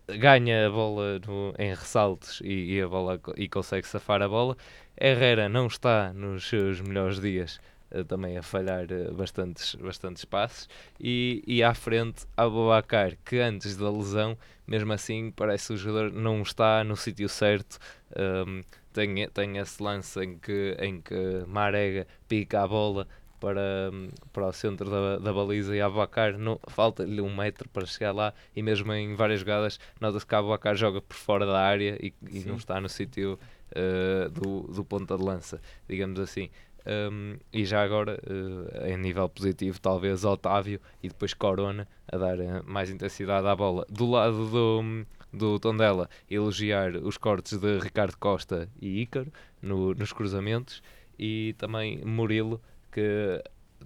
ganha 0.07 0.67
a 0.67 0.69
bola 0.69 1.19
no, 1.19 1.53
em 1.57 1.69
ressaltos 1.69 2.41
e, 2.43 2.75
e, 2.75 2.81
a 2.81 2.87
bola, 2.87 3.19
e 3.35 3.47
consegue 3.47 3.87
safar 3.87 4.21
a 4.21 4.27
bola. 4.27 4.55
Herrera 4.99 5.49
não 5.49 5.67
está 5.67 6.13
nos 6.13 6.47
seus 6.47 6.79
melhores 6.79 7.19
dias, 7.19 7.59
uh, 7.91 8.03
também 8.05 8.37
a 8.37 8.43
falhar 8.43 8.85
uh, 8.85 9.13
bastantes, 9.13 9.75
bastantes 9.75 10.23
passes. 10.25 10.69
E, 10.99 11.43
e 11.45 11.63
à 11.63 11.73
frente, 11.73 12.25
Abubacar, 12.37 13.17
que 13.25 13.39
antes 13.39 13.75
da 13.75 13.89
lesão, 13.89 14.37
mesmo 14.65 14.93
assim, 14.93 15.31
parece 15.31 15.67
que 15.67 15.73
o 15.73 15.77
jogador 15.77 16.11
não 16.11 16.41
está 16.41 16.83
no 16.83 16.95
sítio 16.95 17.27
certo. 17.27 17.77
Um, 18.15 18.61
tem, 18.93 19.27
tem 19.29 19.57
esse 19.57 19.83
lance 19.83 20.23
em 20.23 20.37
que, 20.37 20.77
em 20.79 21.01
que 21.01 21.43
Marega 21.47 22.07
pica 22.29 22.63
a 22.63 22.67
bola 22.67 23.05
para, 23.39 23.91
para 24.31 24.47
o 24.47 24.53
centro 24.53 24.89
da, 24.89 25.17
da 25.17 25.33
baliza 25.33 25.75
e 25.75 25.81
Abacar 25.81 26.35
falta-lhe 26.67 27.21
um 27.21 27.35
metro 27.35 27.69
para 27.69 27.85
chegar 27.85 28.11
lá 28.11 28.33
e 28.55 28.61
mesmo 28.61 28.91
em 28.93 29.15
várias 29.15 29.39
jogadas 29.39 29.79
nota-se 29.99 30.25
que 30.25 30.35
Abacar 30.35 30.75
joga 30.75 31.01
por 31.01 31.15
fora 31.15 31.45
da 31.45 31.59
área 31.59 31.97
e, 32.01 32.13
e 32.31 32.39
não 32.41 32.55
está 32.55 32.79
no 32.79 32.89
sítio 32.89 33.39
uh, 33.71 34.29
do, 34.29 34.61
do 34.71 34.83
ponta 34.83 35.17
de 35.17 35.23
lança, 35.23 35.61
digamos 35.87 36.19
assim. 36.19 36.49
Um, 36.87 37.37
e 37.51 37.65
já 37.65 37.83
agora, 37.83 38.19
uh, 38.27 38.85
em 38.85 38.97
nível 38.97 39.27
positivo, 39.27 39.81
talvez 39.81 40.23
Otávio 40.23 40.79
e 41.01 41.07
depois 41.07 41.33
Corona 41.33 41.87
a 42.07 42.15
dar 42.15 42.39
uh, 42.39 42.63
mais 42.63 42.91
intensidade 42.91 43.47
à 43.47 43.55
bola. 43.55 43.85
Do 43.89 44.09
lado 44.09 44.45
do, 44.49 45.05
do 45.33 45.59
Tondela, 45.59 46.07
elogiar 46.29 46.95
os 46.95 47.17
cortes 47.17 47.57
de 47.57 47.79
Ricardo 47.79 48.15
Costa 48.17 48.69
e 48.79 49.01
Ícaro 49.01 49.33
no, 49.61 49.95
nos 49.95 50.13
cruzamentos 50.13 50.83
e 51.17 51.55
também 51.57 52.03
Murilo, 52.05 52.61
que 52.95 53.43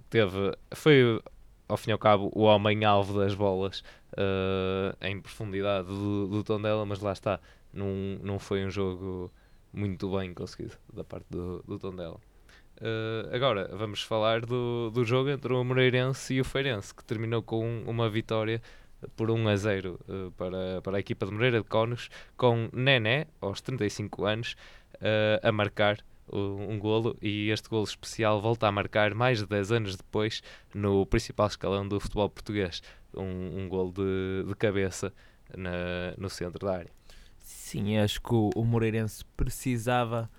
teve, 0.08 0.56
foi 0.72 1.20
ao 1.68 1.76
fim 1.76 1.90
e 1.90 1.92
ao 1.92 1.98
cabo 1.98 2.30
o 2.32 2.42
homem-alvo 2.42 3.18
das 3.18 3.34
bolas 3.34 3.80
uh, 4.12 4.96
em 5.00 5.20
profundidade 5.20 5.88
do, 5.88 6.28
do 6.28 6.44
Tondela, 6.44 6.86
mas 6.86 7.00
lá 7.00 7.12
está, 7.12 7.40
não, 7.74 7.88
não 8.22 8.38
foi 8.38 8.64
um 8.64 8.70
jogo 8.70 9.32
muito 9.72 10.16
bem 10.16 10.32
conseguido 10.32 10.76
da 10.92 11.02
parte 11.02 11.26
do, 11.28 11.60
do 11.66 11.76
Tondela. 11.76 12.20
Uh, 12.76 13.34
agora 13.34 13.68
vamos 13.76 14.00
falar 14.00 14.46
do, 14.46 14.90
do 14.90 15.04
jogo 15.04 15.28
entre 15.28 15.52
o 15.52 15.64
Moreirense 15.64 16.34
e 16.34 16.40
o 16.40 16.44
Feirense, 16.44 16.94
que 16.94 17.04
terminou 17.04 17.42
com 17.42 17.82
uma 17.84 18.08
vitória 18.08 18.62
por 19.16 19.28
1 19.28 19.48
a 19.48 19.56
0 19.56 19.98
uh, 20.08 20.30
para, 20.32 20.80
para 20.82 20.96
a 20.98 21.00
equipa 21.00 21.26
de 21.26 21.32
Moreira 21.32 21.58
de 21.58 21.68
Conos, 21.68 22.08
com 22.36 22.68
Nené, 22.72 23.26
aos 23.40 23.60
35 23.60 24.24
anos, 24.24 24.56
uh, 24.94 25.46
a 25.46 25.50
marcar 25.50 25.98
um 26.32 26.78
golo 26.78 27.16
e 27.20 27.50
este 27.50 27.68
golo 27.68 27.84
especial 27.84 28.40
volta 28.40 28.66
a 28.66 28.72
marcar 28.72 29.14
mais 29.14 29.38
de 29.38 29.46
10 29.46 29.72
anos 29.72 29.96
depois 29.96 30.42
no 30.74 31.04
principal 31.06 31.46
escalão 31.46 31.86
do 31.86 31.98
futebol 31.98 32.28
português. 32.28 32.82
Um, 33.14 33.62
um 33.62 33.68
golo 33.68 33.92
de, 33.92 34.48
de 34.48 34.54
cabeça 34.54 35.12
na, 35.56 36.14
no 36.16 36.30
centro 36.30 36.66
da 36.66 36.76
área. 36.76 36.90
Sim, 37.40 37.98
acho 37.98 38.20
que 38.20 38.32
o, 38.32 38.64
Moreirense 38.64 39.24
precisava 39.36 40.30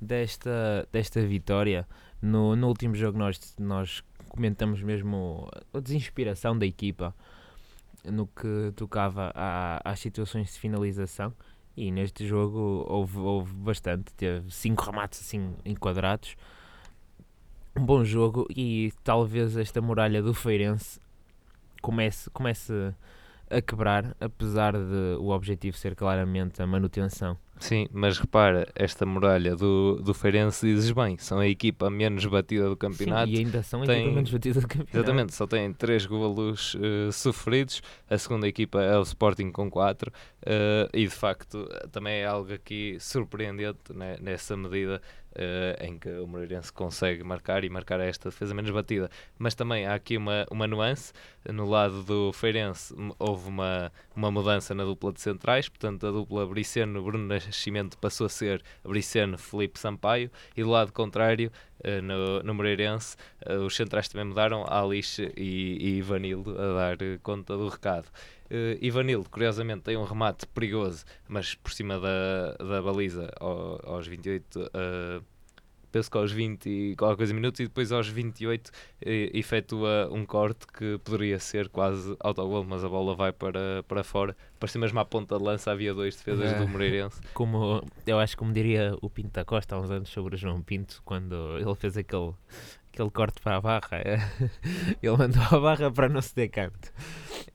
desta, 0.00 0.88
desta 0.92 1.20
vitória. 1.26 1.86
No, 2.22 2.54
no 2.54 2.68
último 2.68 2.94
jogo 2.94 3.18
nós, 3.18 3.56
nós 3.58 4.04
comentamos 4.28 4.82
mesmo 4.82 5.48
a 5.74 5.80
desinspiração 5.80 6.56
da 6.56 6.66
equipa 6.66 7.14
no 8.04 8.26
que 8.26 8.72
tocava 8.76 9.32
a, 9.34 9.80
às 9.84 10.00
situações 10.00 10.52
de 10.52 10.58
finalização 10.60 11.34
e 11.80 11.90
neste 11.90 12.26
jogo 12.26 12.84
houve, 12.88 13.18
houve 13.18 13.52
bastante, 13.54 14.12
teve 14.14 14.50
cinco 14.50 14.84
remates 14.84 15.20
assim 15.20 15.54
enquadrados 15.64 16.36
um 17.76 17.84
bom 17.84 18.04
jogo 18.04 18.46
e 18.54 18.92
talvez 19.04 19.56
esta 19.56 19.80
muralha 19.80 20.22
do 20.22 20.34
Feirense 20.34 21.00
comece, 21.80 22.28
comece 22.30 22.72
a 23.48 23.60
quebrar, 23.60 24.16
apesar 24.20 24.72
de 24.72 25.16
o 25.18 25.30
objetivo 25.30 25.76
ser 25.76 25.94
claramente 25.94 26.62
a 26.62 26.66
manutenção. 26.66 27.36
Sim, 27.60 27.86
mas 27.92 28.18
repara, 28.18 28.66
esta 28.74 29.04
muralha 29.04 29.54
do, 29.54 30.00
do 30.02 30.14
Feirense 30.14 30.66
dizes 30.66 30.90
bem, 30.90 31.18
são 31.18 31.38
a 31.38 31.46
equipa 31.46 31.90
menos 31.90 32.24
batida 32.24 32.68
do 32.68 32.76
campeonato. 32.76 33.30
Sim, 33.30 33.36
e 33.36 33.38
ainda 33.38 33.62
são 33.62 33.82
a 33.82 33.86
tem, 33.86 34.00
equipa 34.00 34.14
menos 34.14 34.30
batida 34.30 34.60
do 34.60 34.66
campeonato. 34.66 34.96
Exatamente, 34.96 35.34
só 35.34 35.46
tem 35.46 35.72
3 35.72 36.06
golos 36.06 36.74
uh, 36.74 37.12
sofridos, 37.12 37.82
a 38.08 38.16
segunda 38.16 38.48
equipa 38.48 38.82
é 38.82 38.96
o 38.98 39.02
Sporting 39.02 39.52
com 39.52 39.70
4 39.70 40.10
uh, 40.10 40.12
eh, 40.42 40.88
e 40.94 41.04
de 41.04 41.14
facto 41.14 41.68
também 41.92 42.20
é 42.20 42.26
algo 42.26 42.52
aqui 42.52 42.96
surpreendente 42.98 43.92
né, 43.92 44.16
nessa 44.20 44.56
medida 44.56 45.00
uh, 45.32 45.84
em 45.84 45.98
que 45.98 46.08
o 46.08 46.26
Moreirense 46.26 46.72
consegue 46.72 47.22
marcar 47.22 47.64
e 47.64 47.70
marcar 47.70 48.00
esta 48.00 48.30
defesa 48.30 48.54
menos 48.54 48.70
batida. 48.70 49.10
Mas 49.38 49.54
também 49.54 49.86
há 49.86 49.94
aqui 49.94 50.16
uma, 50.16 50.46
uma 50.50 50.66
nuance, 50.66 51.12
no 51.48 51.68
lado 51.68 52.02
do 52.02 52.32
Feirense 52.32 52.94
houve 53.18 53.48
uma, 53.48 53.92
uma 54.14 54.30
mudança 54.30 54.74
na 54.74 54.84
dupla 54.84 55.12
de 55.12 55.20
centrais, 55.20 55.68
portanto 55.68 56.06
a 56.06 56.10
dupla 56.10 56.46
Briceno-Bruno 56.46 57.26
Nascimento 57.50 57.98
passou 57.98 58.26
a 58.26 58.30
ser 58.30 58.62
Briceno-Felipe 58.84 59.78
Sampaio 59.78 60.30
e 60.56 60.62
do 60.62 60.70
lado 60.70 60.92
contrário 60.92 61.50
Uh, 61.82 62.02
no, 62.02 62.42
no 62.42 62.52
Moreirense, 62.52 63.16
uh, 63.46 63.64
os 63.64 63.74
centrais 63.74 64.06
também 64.06 64.26
mudaram, 64.26 64.66
Alice 64.68 65.32
e, 65.34 65.78
e 65.80 65.96
Ivanildo 65.96 66.50
a 66.50 66.74
dar 66.74 66.96
uh, 66.96 67.18
conta 67.22 67.56
do 67.56 67.70
recado. 67.70 68.06
Uh, 68.50 68.76
Ivanildo, 68.82 69.30
curiosamente, 69.30 69.84
tem 69.84 69.96
um 69.96 70.04
remate 70.04 70.46
perigoso, 70.48 71.06
mas 71.26 71.54
por 71.54 71.72
cima 71.72 71.98
da, 71.98 72.52
da 72.62 72.82
baliza 72.82 73.32
ao, 73.40 73.80
aos 73.94 74.06
28, 74.06 74.60
uh, 74.60 75.24
penso 75.90 76.10
que 76.10 76.16
aos 76.16 76.32
20 76.32 76.66
e 76.68 76.96
qualquer 76.96 77.16
coisa 77.16 77.34
minutos, 77.34 77.60
e 77.60 77.64
depois 77.64 77.92
aos 77.92 78.08
28 78.08 78.68
uh, 78.68 78.72
efetua 79.04 80.08
um 80.12 80.24
corte 80.24 80.66
que 80.66 80.98
poderia 81.04 81.38
ser 81.38 81.68
quase 81.68 82.16
autogol, 82.20 82.64
mas 82.64 82.84
a 82.84 82.88
bola 82.88 83.14
vai 83.14 83.32
para, 83.32 83.82
para 83.86 84.02
fora. 84.02 84.36
Parecia 84.58 84.80
mesmo 84.80 84.98
à 85.00 85.04
ponta 85.04 85.38
de 85.38 85.42
lança, 85.44 85.70
havia 85.70 85.94
dois 85.94 86.16
defesas 86.16 86.52
do 86.58 86.68
Moreirense. 86.68 87.20
Como, 87.34 87.82
eu 88.06 88.18
acho 88.18 88.36
como 88.36 88.52
diria 88.52 88.96
o 89.00 89.08
Pinto 89.08 89.32
da 89.32 89.44
Costa 89.44 89.74
há 89.74 89.80
uns 89.80 89.90
anos 89.90 90.08
sobre 90.08 90.34
o 90.34 90.38
João 90.38 90.60
Pinto, 90.62 91.00
quando 91.04 91.56
ele 91.58 91.74
fez 91.74 91.96
aquele, 91.96 92.32
aquele 92.92 93.10
corte 93.10 93.40
para 93.40 93.56
a 93.56 93.60
barra, 93.60 94.02
ele 95.02 95.16
mandou 95.16 95.42
a 95.42 95.60
barra 95.60 95.90
para 95.90 96.08
não 96.08 96.20
se 96.20 96.34
ter 96.34 96.48
canto. 96.48 96.92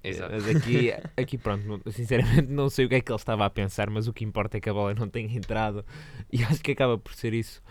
Exato. 0.04 0.34
Mas 0.34 0.48
aqui, 0.48 0.94
aqui 1.18 1.38
pronto, 1.38 1.82
sinceramente 1.92 2.51
não 2.51 2.70
sei 2.70 2.86
o 2.86 2.89
que 2.89 2.96
é 2.96 3.01
que 3.01 3.12
ele 3.12 3.18
estava 3.18 3.46
a 3.46 3.50
pensar, 3.50 3.89
mas 3.89 4.08
o 4.08 4.13
que 4.13 4.24
importa 4.24 4.58
é 4.58 4.60
que 4.60 4.70
a 4.70 4.74
bola 4.74 4.94
não 4.94 5.10
tenha 5.10 5.36
entrado 5.36 5.86
e 6.32 6.44
acho 6.44 6.62
que 6.62 6.72
acaba 6.72 6.98
por 6.98 7.13
ser 7.13 7.34
isso. 7.34 7.62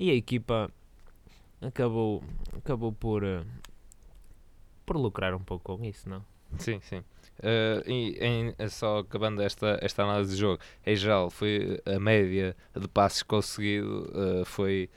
E 0.00 0.10
a 0.10 0.14
equipa 0.14 0.70
acabou, 1.60 2.24
acabou 2.56 2.90
por, 2.90 3.22
uh, 3.22 3.44
por 4.86 4.96
lucrar 4.96 5.34
um 5.34 5.40
pouco 5.40 5.76
com 5.76 5.84
isso, 5.84 6.08
não? 6.08 6.24
Sim, 6.56 6.80
sim. 6.80 7.04
Uh, 7.38 7.86
e 7.86 8.18
em, 8.18 8.68
só 8.70 9.00
acabando 9.00 9.42
esta, 9.42 9.78
esta 9.82 10.02
análise 10.02 10.34
de 10.34 10.40
jogo, 10.40 10.58
em 10.86 10.96
geral, 10.96 11.28
foi 11.28 11.82
a 11.84 12.00
média 12.00 12.56
de 12.74 12.88
passes 12.88 13.22
conseguido 13.22 14.10
uh, 14.14 14.44
foi 14.46 14.88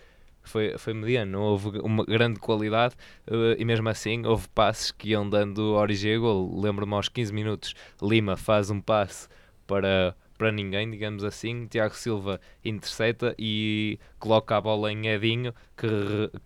foi, 0.42 0.78
foi 0.78 0.94
mediano, 0.94 1.34
não 1.34 1.42
houve 1.42 1.80
uma 1.80 2.06
grande 2.06 2.40
qualidade 2.40 2.96
uh, 3.28 3.56
e 3.58 3.66
mesmo 3.66 3.88
assim 3.90 4.26
houve 4.26 4.48
passes 4.50 4.92
que 4.92 5.10
iam 5.10 5.30
dando 5.30 5.74
origem 5.74 6.16
a 6.16 6.20
gol. 6.20 6.62
Lembro-me 6.62 6.94
aos 6.94 7.10
15 7.10 7.34
minutos, 7.34 7.74
Lima 8.02 8.38
faz 8.38 8.70
um 8.70 8.80
passe 8.80 9.28
para, 9.68 10.16
para 10.38 10.52
ninguém, 10.52 10.90
digamos 10.90 11.24
assim. 11.24 11.68
Tiago 11.68 11.96
Silva 11.96 12.40
intercepta 12.64 13.36
e 13.38 14.00
coloca 14.20 14.58
a 14.58 14.62
bola 14.62 14.92
em 14.92 15.08
Edinho, 15.08 15.54
que, 15.78 15.88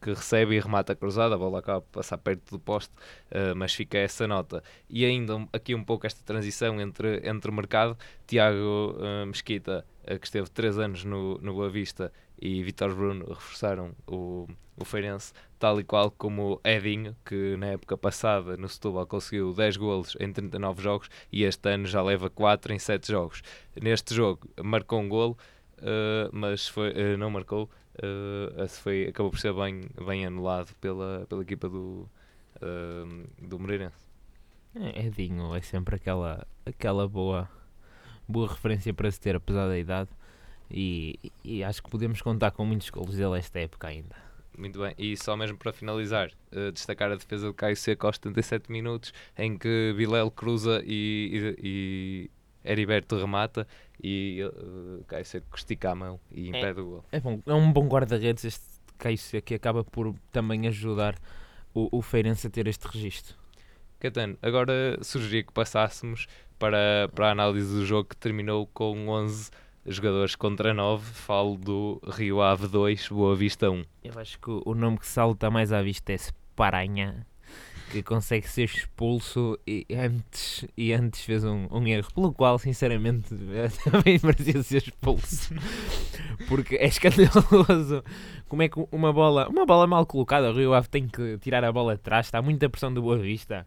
que 0.01 0.09
recebe 0.09 0.55
e 0.55 0.59
remata 0.59 0.95
cruzada. 0.95 1.35
A 1.35 1.37
bola 1.37 1.59
acaba 1.59 1.81
de 1.81 1.87
passar 1.87 2.17
perto 2.17 2.51
do 2.51 2.59
poste, 2.59 2.93
uh, 3.31 3.55
mas 3.55 3.73
fica 3.73 3.97
essa 3.97 4.27
nota. 4.27 4.63
E 4.89 5.05
ainda 5.05 5.47
aqui 5.53 5.73
um 5.73 5.83
pouco 5.83 6.05
esta 6.05 6.23
transição 6.23 6.79
entre, 6.81 7.27
entre 7.27 7.51
mercado. 7.51 7.97
Tiago 8.25 8.95
uh, 8.97 9.25
Mesquita, 9.25 9.85
uh, 10.03 10.19
que 10.19 10.25
esteve 10.25 10.49
3 10.49 10.79
anos 10.79 11.03
no, 11.03 11.37
no 11.39 11.53
Boa 11.53 11.69
Vista 11.69 12.11
e 12.39 12.61
Vitor 12.63 12.93
Bruno 12.93 13.25
reforçaram 13.27 13.93
o, 14.07 14.47
o 14.77 14.85
Feirense, 14.85 15.33
tal 15.57 15.79
e 15.79 15.83
qual 15.83 16.11
como 16.11 16.61
Edinho, 16.63 17.15
que 17.25 17.57
na 17.57 17.67
época 17.67 17.97
passada 17.97 18.55
no 18.57 18.69
Setúbal 18.69 19.07
conseguiu 19.07 19.53
10 19.53 19.77
golos 19.77 20.17
em 20.19 20.31
39 20.31 20.81
jogos 20.81 21.09
e 21.31 21.43
este 21.43 21.69
ano 21.69 21.85
já 21.85 22.01
leva 22.01 22.29
4 22.29 22.73
em 22.73 22.79
7 22.79 23.11
jogos. 23.11 23.41
Neste 23.81 24.13
jogo 24.13 24.47
marcou 24.63 24.99
um 24.99 25.09
golo, 25.09 25.37
uh, 25.79 26.29
mas 26.31 26.67
foi, 26.67 26.91
uh, 26.91 27.17
não 27.17 27.29
marcou, 27.31 27.69
uh, 27.95 28.67
foi, 28.67 29.07
acabou 29.07 29.31
por 29.31 29.39
ser 29.39 29.53
bem, 29.53 29.81
bem 30.05 30.25
anulado 30.25 30.73
pela, 30.79 31.25
pela 31.27 31.41
equipa 31.41 31.67
do, 31.67 32.07
do 33.41 33.59
Moreirense. 33.59 34.07
É, 34.75 35.07
Edinho 35.07 35.55
é 35.55 35.61
sempre 35.61 35.95
aquela, 35.95 36.45
aquela 36.63 37.07
boa, 37.07 37.49
boa 38.27 38.47
referência 38.47 38.93
para 38.93 39.09
se 39.09 39.19
ter, 39.19 39.35
apesar 39.35 39.67
da 39.67 39.77
idade 39.77 40.09
e, 40.69 41.31
e 41.43 41.63
acho 41.63 41.81
que 41.81 41.89
podemos 41.89 42.21
contar 42.21 42.51
com 42.51 42.65
muitos 42.65 42.89
golos 42.89 43.15
dele 43.15 43.37
esta 43.37 43.59
época 43.59 43.87
ainda. 43.87 44.15
Muito 44.57 44.79
bem, 44.79 44.93
e 44.97 45.15
só 45.15 45.37
mesmo 45.37 45.55
para 45.55 45.71
finalizar, 45.71 46.31
uh, 46.51 46.71
destacar 46.71 47.11
a 47.11 47.15
defesa 47.15 47.47
de 47.47 47.53
Caio 47.53 47.75
Seco 47.75 48.07
aos 48.07 48.15
77 48.15 48.71
minutos, 48.71 49.13
em 49.37 49.55
que 49.55 49.93
Bilel 49.95 50.31
cruza 50.31 50.81
e, 50.83 51.55
e, 51.61 52.29
e 52.65 52.71
Heriberto 52.71 53.17
remata 53.17 53.67
e 54.03 54.41
uh, 54.43 55.03
Caio 55.05 55.25
Seco 55.25 55.55
estica 55.55 55.91
a 55.91 55.95
mão 55.95 56.19
e 56.31 56.45
é. 56.45 56.49
impede 56.49 56.79
é, 56.79 56.81
o 56.81 56.85
gol. 56.85 57.05
É, 57.11 57.19
bom, 57.19 57.39
é 57.45 57.53
um 57.53 57.71
bom 57.71 57.87
guarda-redes 57.87 58.45
este 58.45 58.65
Caio 58.97 59.17
Seco 59.17 59.45
que 59.45 59.53
acaba 59.53 59.83
por 59.83 60.15
também 60.31 60.67
ajudar 60.67 61.15
o, 61.71 61.99
o 61.99 62.01
Feirense 62.01 62.47
a 62.47 62.49
ter 62.49 62.65
este 62.65 62.87
registro. 62.87 63.35
Catano, 63.99 64.37
agora 64.41 64.97
sugeria 65.03 65.43
que 65.43 65.53
passássemos 65.53 66.27
para, 66.57 67.09
para 67.13 67.27
a 67.27 67.31
análise 67.31 67.71
do 67.71 67.85
jogo 67.85 68.09
que 68.09 68.17
terminou 68.17 68.67
com 68.67 69.07
11 69.07 69.51
jogadores 69.87 70.35
contra 70.35 70.73
9, 70.73 71.03
falo 71.13 71.57
do 71.57 72.01
Rio 72.07 72.41
Ave 72.41 72.67
2, 72.67 73.07
Boa 73.09 73.35
Vista 73.35 73.69
1. 73.69 73.83
Eu 74.03 74.19
acho 74.19 74.39
que 74.39 74.49
o 74.49 74.75
nome 74.75 74.97
que 74.97 75.07
salta 75.07 75.49
mais 75.49 75.71
à 75.71 75.81
vista 75.81 76.11
é 76.11 76.17
Paranha, 76.55 77.25
que 77.91 78.03
consegue 78.03 78.47
ser 78.49 78.65
expulso 78.65 79.57
e 79.65 79.85
antes, 79.91 80.65
e 80.75 80.91
antes 80.91 81.21
fez 81.23 81.45
um, 81.45 81.67
um 81.71 81.87
erro, 81.87 82.13
pelo 82.13 82.33
qual, 82.33 82.59
sinceramente, 82.59 83.29
também 83.83 84.19
merecia 84.21 84.61
ser 84.61 84.83
expulso. 84.83 85.53
Porque 86.47 86.75
é 86.75 86.87
escandaloso 86.87 88.03
como 88.47 88.61
é 88.61 88.69
que 88.69 88.85
uma 88.91 89.13
bola, 89.13 89.47
uma 89.47 89.65
bola 89.65 89.87
mal 89.87 90.05
colocada, 90.05 90.51
o 90.51 90.53
Rio 90.53 90.73
Ave 90.73 90.89
tem 90.89 91.07
que 91.07 91.37
tirar 91.39 91.63
a 91.63 91.71
bola 91.71 91.93
atrás, 91.93 92.27
está 92.27 92.41
muita 92.41 92.69
pressão 92.69 92.93
do 92.93 93.01
Boa 93.01 93.17
Vista 93.17 93.65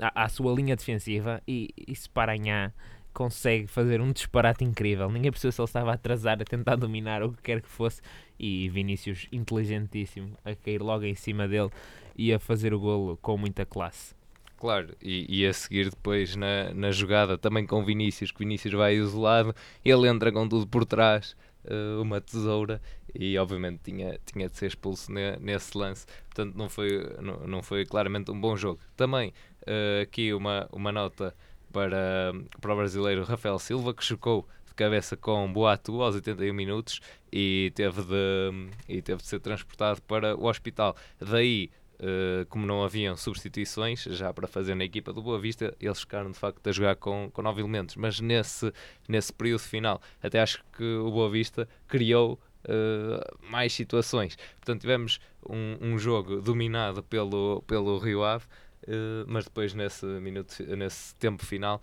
à, 0.00 0.24
à 0.24 0.28
sua 0.28 0.52
linha 0.52 0.76
defensiva 0.76 1.42
e, 1.46 1.70
e 1.76 1.94
se 1.94 2.08
Paranha 2.08 2.72
consegue 3.18 3.66
fazer 3.66 4.00
um 4.00 4.12
disparate 4.12 4.64
incrível. 4.64 5.10
Ninguém 5.10 5.32
percebeu 5.32 5.50
se 5.50 5.60
ele 5.60 5.66
estava 5.66 5.90
a 5.90 5.94
atrasar, 5.94 6.40
a 6.40 6.44
tentar 6.44 6.76
dominar 6.76 7.20
o 7.24 7.32
que 7.32 7.42
quer 7.42 7.60
que 7.60 7.68
fosse. 7.68 8.00
E 8.38 8.68
Vinícius, 8.68 9.26
inteligentíssimo, 9.32 10.38
a 10.44 10.54
cair 10.54 10.80
logo 10.80 11.04
em 11.04 11.16
cima 11.16 11.48
dele 11.48 11.68
e 12.16 12.32
a 12.32 12.38
fazer 12.38 12.72
o 12.72 12.78
golo 12.78 13.18
com 13.20 13.36
muita 13.36 13.66
classe. 13.66 14.14
Claro, 14.56 14.94
e, 15.02 15.26
e, 15.28 15.44
a 15.44 15.52
seguir 15.52 15.90
depois 15.90 16.36
na, 16.36 16.72
na 16.72 16.92
jogada 16.92 17.36
também 17.36 17.66
com 17.66 17.84
Vinícius, 17.84 18.30
que 18.30 18.38
Vinícius 18.38 18.74
vai 18.74 18.94
isolado, 18.94 19.52
ele 19.84 20.08
entra 20.08 20.30
com 20.30 20.48
tudo 20.48 20.66
por 20.66 20.84
trás, 20.84 21.36
uh, 21.64 22.00
uma 22.00 22.20
tesoura, 22.20 22.80
e 23.12 23.36
obviamente 23.38 23.80
tinha, 23.84 24.18
tinha 24.24 24.48
de 24.48 24.56
ser 24.56 24.66
expulso 24.66 25.12
ne, 25.12 25.36
nesse 25.38 25.76
lance, 25.78 26.06
portanto 26.26 26.56
não 26.56 26.68
foi, 26.68 26.88
não, 27.20 27.46
não 27.46 27.62
foi 27.62 27.84
claramente 27.84 28.32
um 28.32 28.40
bom 28.40 28.56
jogo. 28.56 28.80
Também 28.96 29.32
uh, 29.62 30.02
aqui 30.02 30.32
uma, 30.32 30.68
uma 30.72 30.90
nota 30.90 31.32
para, 31.72 32.32
para 32.60 32.72
o 32.72 32.76
brasileiro 32.76 33.24
Rafael 33.24 33.58
Silva, 33.58 33.94
que 33.94 34.04
chocou 34.04 34.46
de 34.66 34.74
cabeça 34.74 35.16
com 35.16 35.52
Boatu 35.52 36.02
aos 36.02 36.14
81 36.14 36.52
minutos 36.52 37.00
e 37.32 37.72
teve 37.74 38.02
de, 38.02 38.70
e 38.88 39.02
teve 39.02 39.22
de 39.22 39.28
ser 39.28 39.40
transportado 39.40 40.02
para 40.02 40.36
o 40.36 40.46
hospital. 40.46 40.96
Daí 41.20 41.70
Uh, 42.00 42.46
como 42.46 42.64
não 42.64 42.84
haviam 42.84 43.16
substituições 43.16 44.04
já 44.04 44.32
para 44.32 44.46
fazer 44.46 44.76
na 44.76 44.84
equipa 44.84 45.12
do 45.12 45.20
Boa 45.20 45.36
Vista, 45.36 45.74
eles 45.80 45.98
ficaram 45.98 46.30
de 46.30 46.38
facto 46.38 46.64
a 46.64 46.70
jogar 46.70 46.94
com, 46.94 47.28
com 47.32 47.42
nove 47.42 47.60
elementos. 47.60 47.96
Mas 47.96 48.20
nesse, 48.20 48.72
nesse 49.08 49.32
período 49.32 49.62
final, 49.62 50.00
até 50.22 50.40
acho 50.40 50.62
que 50.76 50.84
o 50.84 51.10
Boa 51.10 51.28
Vista 51.28 51.68
criou 51.88 52.38
uh, 52.64 53.50
mais 53.50 53.72
situações. 53.72 54.36
Portanto, 54.56 54.80
tivemos 54.80 55.18
um, 55.48 55.76
um, 55.80 55.98
jogo 55.98 56.40
dominado 56.40 57.02
pelo, 57.02 57.62
pelo 57.66 57.98
Rio 57.98 58.22
Ave, 58.22 58.44
uh, 58.88 59.24
mas 59.26 59.44
depois 59.44 59.74
nesse, 59.74 60.04
minuto, 60.06 60.54
nesse 60.76 61.14
tempo 61.16 61.44
final, 61.44 61.80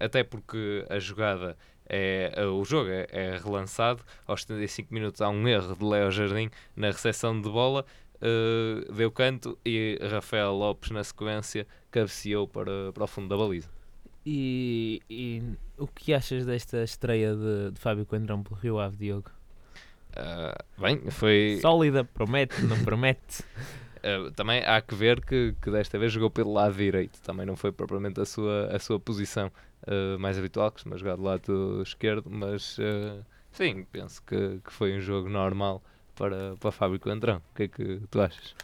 até 0.00 0.24
porque 0.24 0.86
a 0.88 0.98
jogada 0.98 1.54
é, 1.86 2.32
o 2.46 2.64
jogo 2.64 2.88
é, 2.88 3.06
é, 3.10 3.36
relançado. 3.36 4.02
Aos 4.26 4.42
75 4.42 4.94
minutos 4.94 5.20
há 5.20 5.28
um 5.28 5.46
erro 5.46 5.76
de 5.76 5.84
Léo 5.84 6.10
Jardim 6.10 6.50
na 6.74 6.86
recepção 6.86 7.38
de 7.38 7.48
bola 7.50 7.84
uh, 8.18 8.92
deu 8.92 9.10
canto 9.10 9.58
e 9.64 9.98
Rafael 10.10 10.52
Lopes, 10.52 10.90
na 10.90 11.02
sequência, 11.02 11.66
cabeceou 11.90 12.46
para, 12.46 12.92
para 12.92 13.04
o 13.04 13.06
fundo 13.06 13.28
da 13.28 13.36
baliza. 13.36 13.68
E, 14.26 15.00
e 15.08 15.42
o 15.78 15.86
que 15.86 16.12
achas 16.12 16.44
desta 16.44 16.82
estreia 16.82 17.34
de, 17.34 17.70
de 17.72 17.80
Fábio 17.80 18.04
Coentrão 18.04 18.42
pelo 18.42 18.56
Rio 18.56 18.78
Ave, 18.78 18.96
Diogo? 18.96 19.30
Uh, 20.10 20.82
bem, 20.82 21.10
foi. 21.10 21.58
Sólida, 21.62 22.04
promete, 22.04 22.60
não 22.62 22.82
promete? 22.82 23.42
Uh, 23.98 24.30
também 24.32 24.62
há 24.64 24.80
que 24.80 24.94
ver 24.94 25.20
que, 25.20 25.54
que, 25.60 25.70
desta 25.70 25.98
vez 25.98 26.12
jogou 26.12 26.30
pelo 26.30 26.52
lado 26.52 26.74
direito, 26.74 27.20
também 27.22 27.44
não 27.44 27.56
foi 27.56 27.72
propriamente 27.72 28.20
a 28.20 28.24
sua, 28.24 28.66
a 28.66 28.78
sua 28.78 28.98
posição 28.98 29.50
uh, 29.86 30.18
mais 30.18 30.38
habitual, 30.38 30.70
costuma 30.70 30.96
jogar 30.96 31.16
do 31.16 31.22
lado 31.22 31.82
esquerdo, 31.82 32.30
mas 32.30 32.78
uh, 32.78 33.24
sim, 33.50 33.84
penso 33.90 34.22
que, 34.22 34.60
que 34.64 34.72
foi 34.72 34.96
um 34.96 35.00
jogo 35.00 35.28
normal 35.28 35.82
para, 36.14 36.54
para 36.56 36.72
Fábio 36.72 37.00
Coentrão. 37.00 37.42
O 37.52 37.56
que 37.56 37.62
é 37.64 37.68
que 37.68 38.00
tu 38.10 38.20
achas? 38.20 38.54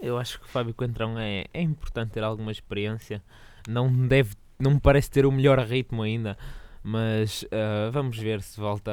Eu 0.00 0.18
acho 0.18 0.38
que 0.38 0.46
o 0.46 0.48
Fábio 0.48 0.74
Coentrão 0.74 1.18
é, 1.18 1.46
é 1.52 1.60
importante 1.60 2.12
ter 2.12 2.22
alguma 2.22 2.52
experiência. 2.52 3.22
Não 3.68 3.90
deve, 3.90 4.34
não 4.58 4.72
me 4.72 4.80
parece 4.80 5.10
ter 5.10 5.24
o 5.24 5.32
melhor 5.32 5.58
ritmo 5.60 6.02
ainda, 6.02 6.36
mas 6.82 7.46
vamos 7.90 8.18
ver 8.18 8.42
se 8.42 8.60
volta 8.60 8.92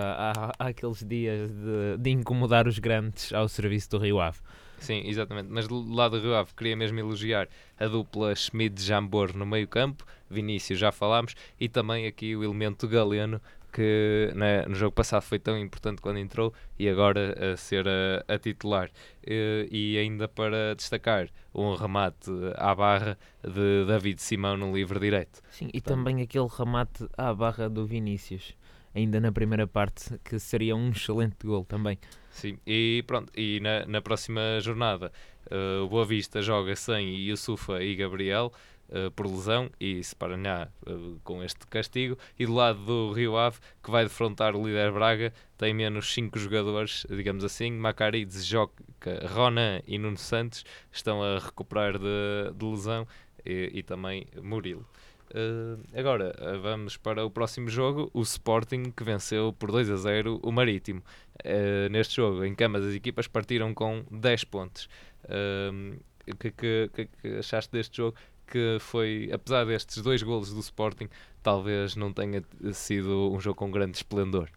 àqueles 0.57 1.03
dias 1.03 1.51
de, 1.51 1.97
de 1.99 2.09
incomodar 2.11 2.65
os 2.65 2.79
grandes 2.79 3.33
ao 3.33 3.49
serviço 3.49 3.89
do 3.89 3.97
Rio 3.97 4.21
Ave. 4.21 4.39
Sim, 4.81 5.03
exatamente. 5.05 5.47
Mas 5.49 5.67
do 5.67 5.93
lado 5.93 6.19
do 6.19 6.23
Rio 6.23 6.35
Ave, 6.35 6.51
queria 6.55 6.75
mesmo 6.75 6.99
elogiar 6.99 7.47
a 7.79 7.87
dupla 7.87 8.35
Schmidt-Jambor 8.35 9.37
no 9.37 9.45
meio 9.45 9.67
campo, 9.67 10.03
Vinícius 10.29 10.79
já 10.79 10.91
falámos, 10.91 11.35
e 11.59 11.69
também 11.69 12.07
aqui 12.07 12.35
o 12.35 12.43
elemento 12.43 12.87
galeno 12.87 13.39
que 13.71 14.31
né, 14.35 14.65
no 14.65 14.75
jogo 14.75 14.91
passado 14.91 15.21
foi 15.21 15.39
tão 15.39 15.57
importante 15.57 16.01
quando 16.01 16.19
entrou 16.19 16.53
e 16.77 16.89
agora 16.89 17.53
a 17.53 17.57
ser 17.57 17.87
a, 17.87 18.23
a 18.27 18.37
titular. 18.37 18.89
E, 19.25 19.67
e, 19.71 19.97
ainda 19.97 20.27
para 20.27 20.75
destacar 20.75 21.29
um 21.53 21.73
remate 21.75 22.31
à 22.55 22.75
barra 22.75 23.17
de 23.43 23.85
David 23.85 24.21
Simão 24.21 24.57
no 24.57 24.73
livre 24.75 24.99
direto. 24.99 25.41
Sim, 25.49 25.67
e 25.67 25.79
Portanto, 25.79 25.97
também 25.97 26.21
aquele 26.21 26.47
remate 26.47 27.07
à 27.17 27.33
barra 27.33 27.69
do 27.69 27.85
Vinícius, 27.85 28.55
ainda 28.93 29.19
na 29.19 29.31
primeira 29.31 29.67
parte, 29.67 30.19
que 30.23 30.39
seria 30.39 30.75
um 30.75 30.89
excelente 30.89 31.45
gol 31.45 31.65
também. 31.65 31.97
Sim, 32.29 32.57
e 32.65 33.03
pronto, 33.07 33.31
e 33.37 33.59
na, 33.59 33.85
na 33.85 34.01
próxima 34.01 34.59
jornada 34.61 35.11
uh, 35.47 35.83
o 35.83 35.89
Boa 35.89 36.05
Vista 36.05 36.41
joga 36.41 36.75
sem 36.75 37.15
Yusufa 37.15 37.83
e 37.83 37.95
Gabriel, 37.95 38.51
uh, 38.91 39.11
por 39.11 39.25
lesão 39.25 39.69
e 39.79 40.03
se 40.03 40.15
Paraná 40.15 40.67
uh, 40.87 41.19
com 41.23 41.43
este 41.43 41.65
castigo. 41.67 42.17
E 42.37 42.45
do 42.45 42.53
lado 42.53 42.79
do 42.85 43.13
Rio 43.13 43.37
Ave, 43.37 43.57
que 43.81 43.89
vai 43.89 44.03
defrontar 44.03 44.55
o 44.55 44.65
líder 44.65 44.91
Braga, 44.91 45.33
tem 45.57 45.73
menos 45.73 46.13
5 46.13 46.37
jogadores, 46.37 47.05
digamos 47.09 47.43
assim. 47.43 47.71
Macarides, 47.71 48.45
Joca, 48.45 49.27
Ronan 49.27 49.81
e 49.87 49.97
Nuno 49.97 50.17
Santos 50.17 50.63
estão 50.91 51.23
a 51.23 51.39
recuperar 51.39 51.97
de, 51.97 52.53
de 52.55 52.65
lesão 52.65 53.07
e, 53.45 53.71
e 53.73 53.83
também 53.83 54.27
Murilo. 54.41 54.85
Uh, 55.31 55.81
agora 55.97 56.33
vamos 56.61 56.97
para 56.97 57.25
o 57.25 57.31
próximo 57.31 57.69
jogo, 57.69 58.11
o 58.13 58.21
Sporting 58.21 58.91
que 58.91 59.03
venceu 59.03 59.53
por 59.53 59.71
2 59.71 59.89
a 59.89 59.95
0 59.95 60.39
o 60.43 60.51
Marítimo. 60.51 61.01
Uh, 61.45 61.89
neste 61.89 62.17
jogo, 62.17 62.43
em 62.43 62.53
camas, 62.53 62.85
as 62.85 62.93
equipas 62.93 63.27
partiram 63.27 63.73
com 63.73 64.03
10 64.11 64.43
pontos. 64.45 64.89
Uh, 65.25 65.97
que, 66.37 66.51
que, 66.51 67.09
que 67.21 67.27
achaste 67.39 67.71
deste 67.71 67.97
jogo? 67.97 68.15
que 68.51 68.77
foi, 68.81 69.29
apesar 69.31 69.65
destes 69.65 70.03
dois 70.03 70.21
golos 70.21 70.53
do 70.53 70.59
Sporting, 70.59 71.07
talvez 71.41 71.95
não 71.95 72.11
tenha 72.11 72.43
sido 72.73 73.31
um 73.31 73.39
jogo 73.39 73.55
com 73.55 73.71
grande 73.71 73.95
esplendor. 73.95 74.49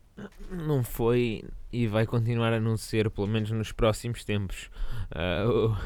Não 0.50 0.82
foi 0.82 1.44
e 1.72 1.86
vai 1.86 2.06
continuar 2.06 2.52
a 2.52 2.60
não 2.60 2.76
ser, 2.76 3.08
pelo 3.10 3.26
menos 3.28 3.50
nos 3.50 3.72
próximos 3.72 4.24
tempos. 4.24 4.68
Uh, 5.12 5.76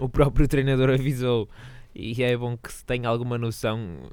o, 0.00 0.04
o, 0.04 0.08
próprio 0.08 0.46
treinador 0.48 0.90
avisou 0.90 1.48
e 1.94 2.22
é 2.22 2.36
bom 2.36 2.56
que 2.56 2.72
se 2.72 2.84
tenha 2.84 3.08
alguma 3.08 3.36
noção 3.36 4.10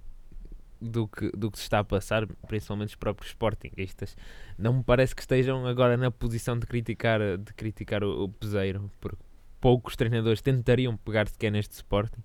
do 0.82 1.08
que, 1.08 1.30
do 1.32 1.52
que 1.52 1.58
se 1.58 1.64
está 1.64 1.80
a 1.80 1.84
passar, 1.84 2.28
principalmente 2.48 2.90
os 2.90 2.96
próprios 2.96 3.30
Sportingistas. 3.30 4.16
Não 4.58 4.74
me 4.74 4.84
parece 4.84 5.16
que 5.16 5.22
estejam 5.22 5.66
agora 5.66 5.98
na 5.98 6.12
posição 6.12 6.58
de 6.58 6.66
criticar, 6.66 7.20
de 7.38 7.54
criticar 7.54 8.04
o, 8.04 8.24
o 8.24 8.30
Peseiro, 8.30 8.90
porque 9.00 9.24
poucos 9.60 9.96
treinadores 9.96 10.42
tentariam 10.42 10.96
pegar 10.98 11.28
sequer 11.28 11.52
neste 11.52 11.74
Sporting 11.74 12.22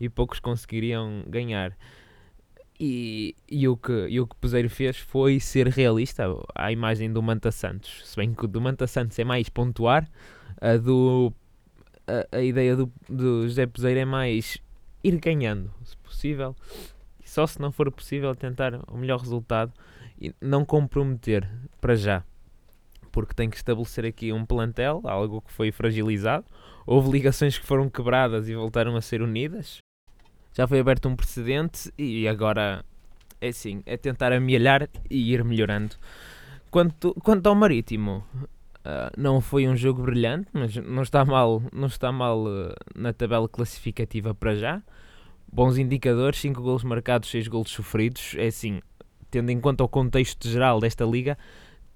e 0.00 0.08
poucos 0.08 0.40
conseguiriam 0.40 1.24
ganhar. 1.26 1.76
E, 2.82 3.36
e, 3.46 3.68
o 3.68 3.76
que, 3.76 4.06
e 4.08 4.18
o 4.18 4.26
que 4.26 4.34
Peseiro 4.36 4.70
fez 4.70 4.96
foi 4.96 5.38
ser 5.38 5.68
realista 5.68 6.24
à 6.54 6.72
imagem 6.72 7.12
do 7.12 7.22
Manta 7.22 7.52
Santos. 7.52 8.08
Se 8.08 8.16
bem 8.16 8.32
que 8.32 8.46
o 8.46 8.48
do 8.48 8.58
Manta 8.58 8.86
Santos 8.86 9.18
é 9.18 9.24
mais 9.24 9.50
pontuar, 9.50 10.10
a, 10.58 10.78
do, 10.78 11.30
a, 12.06 12.38
a 12.38 12.42
ideia 12.42 12.74
do, 12.74 12.90
do 13.06 13.46
José 13.46 13.66
Peseiro 13.66 14.00
é 14.00 14.04
mais 14.06 14.58
ir 15.04 15.18
ganhando, 15.18 15.70
se 15.84 15.94
possível. 15.98 16.56
Só 17.30 17.46
se 17.46 17.60
não 17.60 17.70
for 17.70 17.90
possível 17.92 18.34
tentar 18.34 18.80
o 18.88 18.96
melhor 18.96 19.20
resultado 19.20 19.72
e 20.20 20.34
não 20.40 20.64
comprometer 20.64 21.48
para 21.80 21.94
já. 21.94 22.24
Porque 23.12 23.34
tem 23.34 23.48
que 23.48 23.56
estabelecer 23.56 24.04
aqui 24.04 24.32
um 24.32 24.44
plantel, 24.44 25.00
algo 25.04 25.40
que 25.40 25.52
foi 25.52 25.70
fragilizado. 25.70 26.44
Houve 26.86 27.10
ligações 27.10 27.58
que 27.58 27.66
foram 27.66 27.88
quebradas 27.88 28.48
e 28.48 28.54
voltaram 28.54 28.96
a 28.96 29.00
ser 29.00 29.22
unidas 29.22 29.80
já 30.52 30.66
foi 30.66 30.80
aberto 30.80 31.08
um 31.08 31.16
precedente 31.16 31.92
e 31.96 32.26
agora 32.26 32.84
é 33.40 33.48
assim, 33.48 33.82
é 33.86 33.96
tentar 33.96 34.32
amelhar 34.32 34.88
e 35.08 35.32
ir 35.32 35.44
melhorando. 35.44 35.96
Quanto, 36.70 37.14
quanto 37.22 37.48
ao 37.48 37.54
Marítimo, 37.54 38.24
uh, 38.34 39.10
não 39.16 39.40
foi 39.40 39.66
um 39.66 39.76
jogo 39.76 40.02
brilhante, 40.02 40.48
mas 40.52 40.76
não 40.76 41.02
está 41.02 41.24
mal, 41.24 41.62
não 41.72 41.86
está 41.86 42.12
mal 42.12 42.44
uh, 42.44 42.74
na 42.94 43.12
tabela 43.12 43.48
classificativa 43.48 44.34
para 44.34 44.54
já. 44.54 44.82
Bons 45.52 45.78
indicadores, 45.78 46.38
5 46.40 46.62
golos 46.62 46.84
marcados, 46.84 47.30
6 47.30 47.48
golos 47.48 47.70
sofridos. 47.70 48.34
É 48.36 48.46
assim, 48.46 48.80
tendo 49.30 49.50
em 49.50 49.60
conta 49.60 49.82
o 49.82 49.88
contexto 49.88 50.48
geral 50.48 50.80
desta 50.80 51.04
liga, 51.04 51.36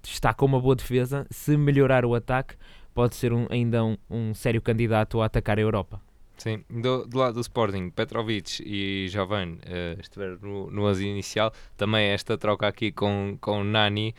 está 0.03 0.33
com 0.33 0.45
uma 0.45 0.59
boa 0.59 0.75
defesa. 0.75 1.25
Se 1.29 1.55
melhorar 1.55 2.05
o 2.05 2.15
ataque, 2.15 2.55
pode 2.93 3.15
ser 3.15 3.33
um, 3.33 3.47
ainda 3.49 3.83
um, 3.83 3.97
um 4.09 4.33
sério 4.33 4.61
candidato 4.61 5.21
a 5.21 5.25
atacar 5.25 5.57
a 5.57 5.61
Europa. 5.61 6.01
Sim, 6.37 6.63
do, 6.69 7.05
do, 7.05 7.17
lado 7.17 7.35
do 7.35 7.41
Sporting, 7.41 7.89
Petrovic 7.89 8.61
e 8.65 9.07
Jovan 9.07 9.53
uh, 9.53 9.99
estiveram 10.01 10.37
no, 10.41 10.69
no 10.69 10.91
inicial. 11.01 11.53
Também 11.77 12.09
esta 12.09 12.37
troca 12.37 12.67
aqui 12.67 12.91
com, 12.91 13.37
com 13.39 13.63
Nani. 13.63 14.13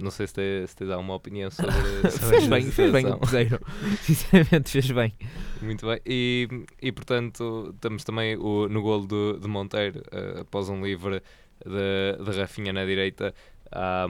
Não 0.00 0.10
sei 0.10 0.26
se 0.26 0.34
tens 0.34 0.70
se 0.70 0.76
te 0.76 0.92
alguma 0.92 1.14
opinião 1.14 1.50
sobre, 1.52 1.72
fez 2.10 2.46
bem, 2.46 2.70
fez 2.70 2.90
bem 2.92 3.06
o. 3.06 3.18
Sinceramente, 4.02 4.70
fez 4.70 4.90
bem. 4.90 5.12
Muito 5.60 5.86
bem. 5.86 6.00
E, 6.06 6.48
e 6.80 6.92
portanto, 6.92 7.70
estamos 7.74 8.04
também 8.04 8.36
o, 8.36 8.68
no 8.68 8.82
golo 8.82 9.06
do, 9.06 9.38
de 9.38 9.48
Monteiro, 9.48 10.00
uh, 10.12 10.40
após 10.40 10.68
um 10.68 10.84
livre 10.84 11.22
de, 11.64 12.24
de 12.24 12.38
Rafinha 12.38 12.72
na 12.72 12.84
direita 12.84 13.34
há 13.72 14.06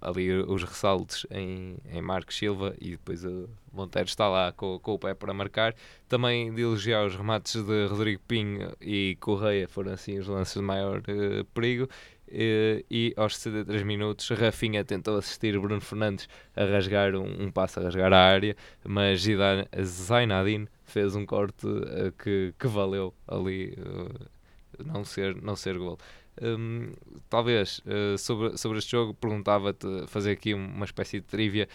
ali 0.00 0.32
os 0.32 0.64
ressaltos 0.64 1.24
em, 1.30 1.76
em 1.90 2.02
Marcos 2.02 2.36
Silva 2.36 2.74
e 2.80 2.90
depois 2.90 3.24
o 3.24 3.48
Monteiro 3.72 4.08
está 4.08 4.28
lá 4.28 4.52
com, 4.52 4.78
com 4.80 4.94
o 4.94 4.98
pé 4.98 5.14
para 5.14 5.32
marcar. 5.32 5.74
Também 6.08 6.52
de 6.52 6.62
elogiar 6.62 7.06
os 7.06 7.14
remates 7.14 7.62
de 7.62 7.86
Rodrigo 7.86 8.20
Pinho 8.26 8.72
e 8.80 9.16
Correia 9.20 9.68
foram 9.68 9.92
assim 9.92 10.18
os 10.18 10.26
lances 10.26 10.54
de 10.54 10.62
maior 10.62 10.98
uh, 10.98 11.44
perigo. 11.54 11.88
E, 12.28 12.84
e 12.90 13.14
aos 13.16 13.36
63 13.36 13.82
minutos 13.82 14.28
Rafinha 14.30 14.84
tentou 14.84 15.16
assistir 15.16 15.58
Bruno 15.58 15.80
Fernandes 15.80 16.28
a 16.56 16.64
rasgar 16.64 17.14
um, 17.14 17.44
um 17.44 17.50
passo, 17.50 17.80
a 17.80 17.84
rasgar 17.84 18.12
a 18.12 18.18
área, 18.18 18.56
mas 18.84 19.22
Zidane, 19.22 19.66
Zainadine 19.82 20.68
fez 20.84 21.14
um 21.14 21.26
corte 21.26 21.66
uh, 21.66 22.12
que, 22.22 22.54
que 22.58 22.66
valeu 22.66 23.14
ali 23.26 23.76
uh, 23.78 24.84
não 24.84 25.04
ser, 25.04 25.40
não 25.42 25.56
ser 25.56 25.78
gol. 25.78 25.98
Um, 26.42 26.92
talvez 27.30 27.80
uh, 27.86 28.18
sobre, 28.18 28.56
sobre 28.58 28.78
este 28.78 28.90
jogo 28.90 29.14
perguntava-te 29.14 29.86
fazer 30.08 30.32
aqui 30.32 30.52
uma 30.52 30.84
espécie 30.84 31.20
de 31.20 31.26
trivia, 31.26 31.68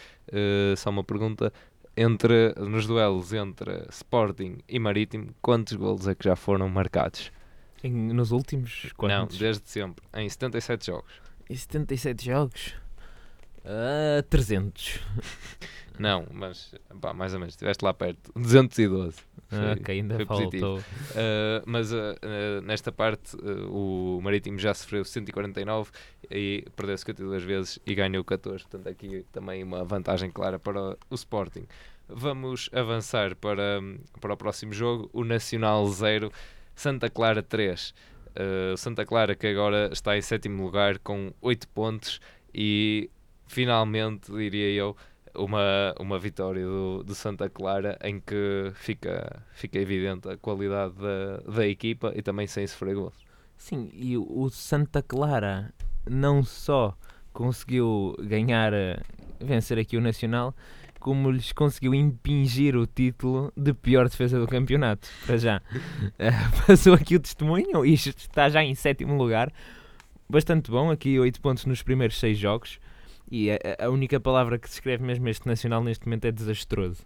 só 0.76 0.90
uma 0.90 1.02
pergunta 1.02 1.52
entre 1.96 2.54
nos 2.54 2.86
duelos 2.86 3.32
entre 3.32 3.86
Sporting 3.90 4.58
e 4.68 4.78
Marítimo, 4.78 5.34
quantos 5.42 5.74
golos 5.74 6.06
é 6.06 6.14
que 6.14 6.24
já 6.24 6.36
foram 6.36 6.68
marcados? 6.68 7.32
Em, 7.82 7.92
nos 7.92 8.30
últimos 8.30 8.92
quantos? 8.96 9.38
Não, 9.38 9.46
desde 9.46 9.68
sempre, 9.68 10.04
em 10.14 10.28
77 10.28 10.86
jogos. 10.86 11.12
Em 11.48 11.56
77 11.56 12.24
jogos? 12.24 12.74
Uh, 13.64 14.22
300. 14.28 15.00
Não, 16.00 16.26
mas 16.32 16.74
pá, 16.98 17.12
mais 17.12 17.34
ou 17.34 17.40
menos, 17.40 17.52
estiveste 17.52 17.84
lá 17.84 17.92
perto. 17.92 18.32
212. 18.34 19.18
Ah, 19.52 19.76
ok, 19.78 19.94
ainda 19.94 20.16
foi 20.16 20.24
faltou. 20.24 20.78
Uh, 20.78 20.82
mas 21.66 21.92
uh, 21.92 21.96
uh, 21.96 22.62
nesta 22.62 22.90
parte 22.90 23.36
o 23.68 24.18
Marítimo 24.22 24.58
já 24.58 24.72
sofreu 24.72 25.04
149 25.04 25.90
e 26.30 26.64
perdeu 26.74 26.96
52 26.96 27.42
vezes 27.42 27.78
e 27.84 27.94
ganhou 27.94 28.24
14. 28.24 28.64
Portanto, 28.64 28.88
aqui 28.88 29.26
também 29.30 29.62
uma 29.62 29.84
vantagem 29.84 30.30
clara 30.30 30.58
para 30.58 30.96
o 31.10 31.14
Sporting. 31.14 31.66
Vamos 32.08 32.70
avançar 32.72 33.36
para, 33.36 33.80
para 34.20 34.32
o 34.32 34.36
próximo 34.36 34.72
jogo. 34.72 35.10
O 35.12 35.22
Nacional 35.22 35.86
0, 35.86 36.32
Santa 36.80 37.10
Clara 37.10 37.42
3. 37.42 37.92
Santa 38.78 39.04
Clara 39.04 39.34
que 39.34 39.46
agora 39.46 39.90
está 39.92 40.16
em 40.16 40.22
sétimo 40.22 40.64
lugar 40.64 40.98
com 40.98 41.30
8 41.42 41.68
pontos 41.68 42.22
e 42.54 43.10
finalmente, 43.46 44.32
diria 44.32 44.70
eu, 44.70 44.96
uma, 45.34 45.94
uma 46.00 46.18
vitória 46.18 46.64
do, 46.64 47.02
do 47.02 47.14
Santa 47.14 47.50
Clara 47.50 47.98
em 48.02 48.18
que 48.18 48.72
fica, 48.76 49.42
fica 49.52 49.78
evidente 49.78 50.26
a 50.26 50.38
qualidade 50.38 50.94
da, 50.94 51.52
da 51.54 51.66
equipa 51.66 52.14
e 52.16 52.22
também 52.22 52.46
sem 52.46 52.66
sofrer 52.66 52.94
gols. 52.94 53.26
Sim, 53.58 53.90
e 53.92 54.16
o 54.16 54.48
Santa 54.48 55.02
Clara 55.02 55.74
não 56.08 56.42
só 56.42 56.96
conseguiu 57.30 58.16
ganhar, 58.18 58.72
vencer 59.38 59.78
aqui 59.78 59.98
o 59.98 60.00
Nacional, 60.00 60.54
como 61.00 61.30
lhes 61.30 61.52
conseguiu 61.52 61.94
impingir 61.94 62.76
o 62.76 62.86
título 62.86 63.52
de 63.56 63.72
pior 63.72 64.08
defesa 64.08 64.38
do 64.38 64.46
campeonato, 64.46 65.08
para 65.26 65.38
já. 65.38 65.56
Uh, 65.56 66.62
passou 66.66 66.94
aqui 66.94 67.16
o 67.16 67.20
testemunho 67.20 67.84
e 67.84 67.94
está 67.94 68.48
já 68.48 68.62
em 68.62 68.74
sétimo 68.74 69.16
lugar. 69.16 69.52
Bastante 70.28 70.70
bom, 70.70 70.90
aqui 70.90 71.18
8 71.18 71.40
pontos 71.40 71.64
nos 71.66 71.82
primeiros 71.82 72.20
6 72.20 72.38
jogos. 72.38 72.78
E 73.28 73.50
a, 73.50 73.58
a, 73.86 73.90
única 73.90 74.20
palavra 74.20 74.58
que 74.58 74.68
descreve 74.68 75.02
mesmo 75.02 75.28
este 75.28 75.46
Nacional 75.46 75.82
neste 75.82 76.06
momento 76.06 76.26
é 76.26 76.32
desastroso. 76.32 77.02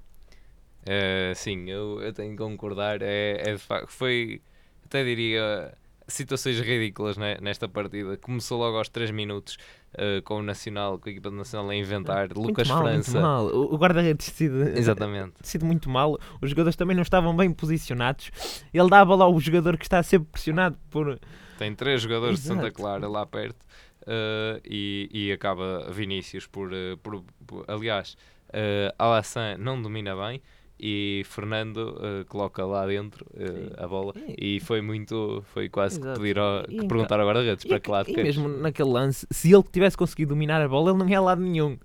Uh, 0.83 1.35
sim, 1.35 1.71
eu, 1.71 2.03
eu 2.03 2.13
tenho 2.13 2.33
que 2.33 2.39
concordar. 2.39 3.01
É, 3.01 3.43
é 3.49 3.53
de 3.53 3.59
facto, 3.59 3.89
foi, 3.89 4.43
até 4.85 5.05
diria, 5.05 5.73
situações 6.09 6.61
ridículas 6.61 7.17
né, 7.17 7.37
nesta 7.41 7.69
partida. 7.69 8.17
Começou 8.17 8.59
logo 8.59 8.77
aos 8.77 8.89
3 8.89 9.11
minutos 9.11 9.57
uh, 9.95 10.23
com 10.23 10.39
o 10.39 10.43
Nacional, 10.43 10.99
com 10.99 11.09
a 11.09 11.13
equipa 11.13 11.31
do 11.31 11.37
Nacional 11.37 11.71
a 11.71 11.75
inventar. 11.75 12.29
Muito 12.35 12.49
Lucas 12.49 12.69
mal, 12.69 12.83
França. 12.83 13.11
Muito 13.11 13.23
mal. 13.23 13.47
O, 13.47 13.77
guarda-redes 13.77 14.29
decide, 14.29 14.79
Exatamente. 14.79 15.35
decide 15.41 15.65
muito 15.65 15.89
mal. 15.89 16.19
Os 16.41 16.51
jogadores 16.51 16.77
também 16.77 16.95
não 16.95 17.03
estavam 17.03 17.37
bem 17.37 17.53
posicionados. 17.53 18.31
Ele 18.73 18.89
dava 18.89 19.15
lá 19.15 19.29
o 19.29 19.41
jogador 19.41 19.77
que 19.77 19.85
está 19.85 20.03
sempre 20.03 20.29
pressionado 20.31 20.77
por. 20.91 21.19
Tem 21.59 21.75
três 21.75 22.03
jogadores 22.03 22.41
Exato. 22.41 22.61
de 22.61 22.65
Santa 22.65 22.75
Clara 22.75 23.09
lá 23.09 23.25
perto 23.25 23.65
uh, 24.03 24.61
e, 24.65 25.09
e, 25.13 25.33
acaba 25.33 25.91
Vinícius 25.91 26.47
por, 26.47 26.71
por, 27.03 27.25
por, 27.47 27.65
aliás, 27.69 28.17
uh, 28.49 28.95
Alassane 28.99 29.63
não 29.63 29.81
domina 29.81 30.17
bem 30.17 30.43
e 30.79 31.23
Fernando 31.27 31.97
uh, 31.97 32.25
coloca 32.27 32.65
lá 32.65 32.87
dentro 32.87 33.25
uh, 33.35 33.83
a 33.83 33.87
bola 33.87 34.13
e, 34.39 34.61
foi 34.61 34.81
muito, 34.81 35.43
foi 35.53 35.69
quase 35.69 35.99
Exato. 35.99 36.15
que 36.15 36.21
pedir 36.21 36.39
ao, 36.39 36.65
que 36.65 36.87
perguntar 36.87 37.21
ao 37.21 37.27
guarda-redes 37.27 37.65
para 37.65 37.81
que 37.81 37.91
lado 37.91 38.11
E 38.11 38.17
mesmo 38.17 38.49
naquele 38.49 38.91
lance, 38.91 39.27
se 39.31 39.53
ele 39.53 39.65
tivesse 39.71 39.97
conseguido 39.97 40.31
dominar 40.31 40.61
a 40.61 40.69
bola, 40.69 40.91
ele 40.91 40.99
não 40.99 41.09
ia 41.09 41.19
a 41.19 41.23
lado 41.23 41.41
nenhum. 41.41 41.79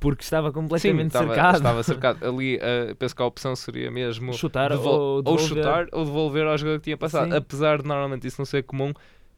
Porque 0.00 0.22
estava 0.22 0.52
completamente 0.52 1.02
Sim, 1.02 1.06
estava, 1.06 1.26
cercado. 1.28 1.56
Estava 1.56 1.82
cercado. 1.82 2.26
Ali, 2.26 2.56
uh, 2.56 2.94
penso 2.96 3.14
que 3.14 3.22
a 3.22 3.24
opção 3.24 3.56
seria 3.56 3.90
mesmo 3.90 4.32
chutar 4.34 4.72
ou, 4.72 5.22
ou, 5.24 5.38
chutar 5.38 5.86
ou 5.92 6.04
devolver 6.04 6.46
ao 6.46 6.58
jogador 6.58 6.78
que 6.78 6.84
tinha 6.84 6.96
passado. 6.96 7.30
Sim. 7.30 7.36
Apesar 7.36 7.80
de 7.80 7.88
normalmente 7.88 8.26
isso 8.26 8.40
não 8.40 8.44
ser 8.44 8.64
comum, 8.64 8.92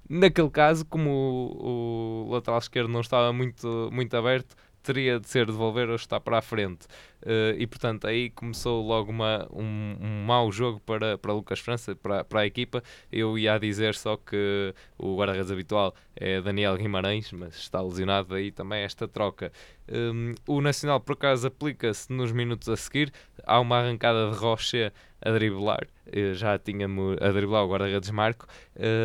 Naquele 0.09 0.49
caso, 0.49 0.87
como 0.87 1.11
o, 1.11 2.29
o 2.29 2.33
lateral 2.33 2.59
esquerdo 2.59 2.89
não 2.89 3.03
estava 3.03 3.31
muito, 3.31 3.91
muito 3.93 4.17
aberto, 4.17 4.57
teria 4.89 5.21
de 5.21 5.29
ser 5.29 5.45
devolver 5.45 5.91
ou 5.91 5.97
estar 5.97 6.19
para 6.19 6.39
a 6.39 6.43
frente. 6.43 6.87
Uh, 7.21 7.53
e 7.59 7.67
portanto 7.67 8.07
aí 8.07 8.31
começou 8.31 8.83
logo 8.87 9.11
uma, 9.11 9.47
um, 9.53 9.97
um 10.01 10.25
mau 10.25 10.51
jogo 10.51 10.81
para, 10.81 11.19
para 11.19 11.33
Lucas 11.33 11.59
França, 11.61 11.95
para, 11.95 12.25
para 12.25 12.41
a 12.41 12.47
equipa. 12.47 12.83
Eu 13.13 13.37
ia 13.37 13.59
dizer 13.59 13.95
só 13.95 14.17
que 14.17 14.73
o 14.97 15.15
guarda-redes 15.17 15.51
habitual 15.51 15.95
é 16.17 16.41
Daniel 16.41 16.77
Guimarães, 16.77 17.31
mas 17.33 17.57
está 17.57 17.83
lesionado 17.83 18.35
aí 18.35 18.51
também 18.51 18.83
esta 18.83 19.07
troca. 19.07 19.53
Um, 19.91 20.35
o 20.47 20.61
Nacional 20.61 21.01
por 21.01 21.13
acaso 21.13 21.47
aplica-se 21.47 22.11
nos 22.13 22.33
minutos 22.33 22.69
a 22.69 22.77
seguir. 22.77 23.13
Há 23.45 23.61
uma 23.61 23.79
arrancada 23.79 24.31
de 24.31 24.37
Rocher 24.37 24.93
a 25.21 25.31
driblar. 25.31 25.87
Uh, 26.07 26.35
já 26.35 26.59
tínhamos 26.59 27.19
a 27.21 27.31
driblar 27.31 27.65
o 27.65 27.69
guarda-redes 27.69 28.11
Marco 28.11 28.47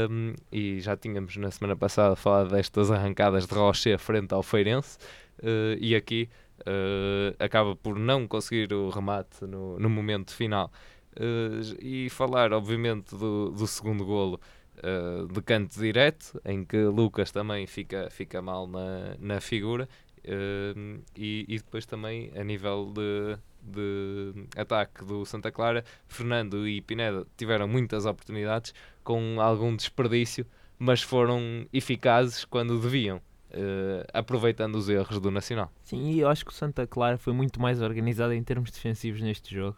um, 0.09 0.33
e 0.51 0.79
já 0.79 0.95
tínhamos 0.95 1.35
na 1.35 1.51
semana 1.51 1.75
passada 1.75 2.15
falado 2.15 2.51
destas 2.51 2.89
arrancadas 2.89 3.47
de 3.47 3.53
Rocher 3.53 3.97
frente 3.97 4.33
ao 4.33 4.43
Feirense. 4.43 4.97
Uh, 5.43 5.75
e 5.77 5.93
aqui 5.93 6.29
uh, 6.61 7.35
acaba 7.37 7.75
por 7.75 7.99
não 7.99 8.25
conseguir 8.25 8.73
o 8.73 8.89
remate 8.89 9.45
no, 9.45 9.77
no 9.77 9.89
momento 9.89 10.33
final. 10.33 10.71
Uh, 11.15 11.77
e 11.81 12.09
falar, 12.09 12.53
obviamente, 12.53 13.13
do, 13.15 13.51
do 13.51 13.67
segundo 13.67 14.05
golo 14.05 14.39
de 15.31 15.41
canto 15.43 15.79
direto, 15.79 16.41
em 16.43 16.65
que 16.65 16.77
Lucas 16.77 17.31
também 17.31 17.65
fica, 17.67 18.09
fica 18.09 18.41
mal 18.41 18.67
na, 18.67 19.15
na 19.19 19.39
figura. 19.39 19.87
E, 21.15 21.45
e, 21.47 21.57
depois 21.57 21.85
também 21.85 22.31
a 22.35 22.43
nível 22.43 22.91
de, 22.91 23.37
de 23.61 24.47
ataque 24.57 25.05
do 25.05 25.25
Santa 25.25 25.51
Clara, 25.51 25.85
Fernando 26.07 26.67
e 26.67 26.81
Pineda 26.81 27.25
tiveram 27.37 27.67
muitas 27.67 28.05
oportunidades 28.05 28.73
com 29.03 29.39
algum 29.39 29.73
desperdício, 29.75 30.45
mas 30.79 31.03
foram 31.03 31.67
eficazes 31.71 32.43
quando 32.43 32.77
deviam 32.81 33.21
uh, 33.55 34.05
aproveitando 34.13 34.75
os 34.75 34.89
erros 34.89 35.19
do 35.19 35.31
Nacional. 35.31 35.71
Sim, 35.83 36.11
e 36.11 36.19
eu 36.19 36.29
acho 36.29 36.45
que 36.45 36.51
o 36.51 36.53
Santa 36.53 36.85
Clara 36.87 37.17
foi 37.17 37.33
muito 37.33 37.61
mais 37.61 37.81
organizado 37.81 38.33
em 38.33 38.43
termos 38.43 38.71
defensivos 38.71 39.21
neste 39.21 39.53
jogo. 39.53 39.77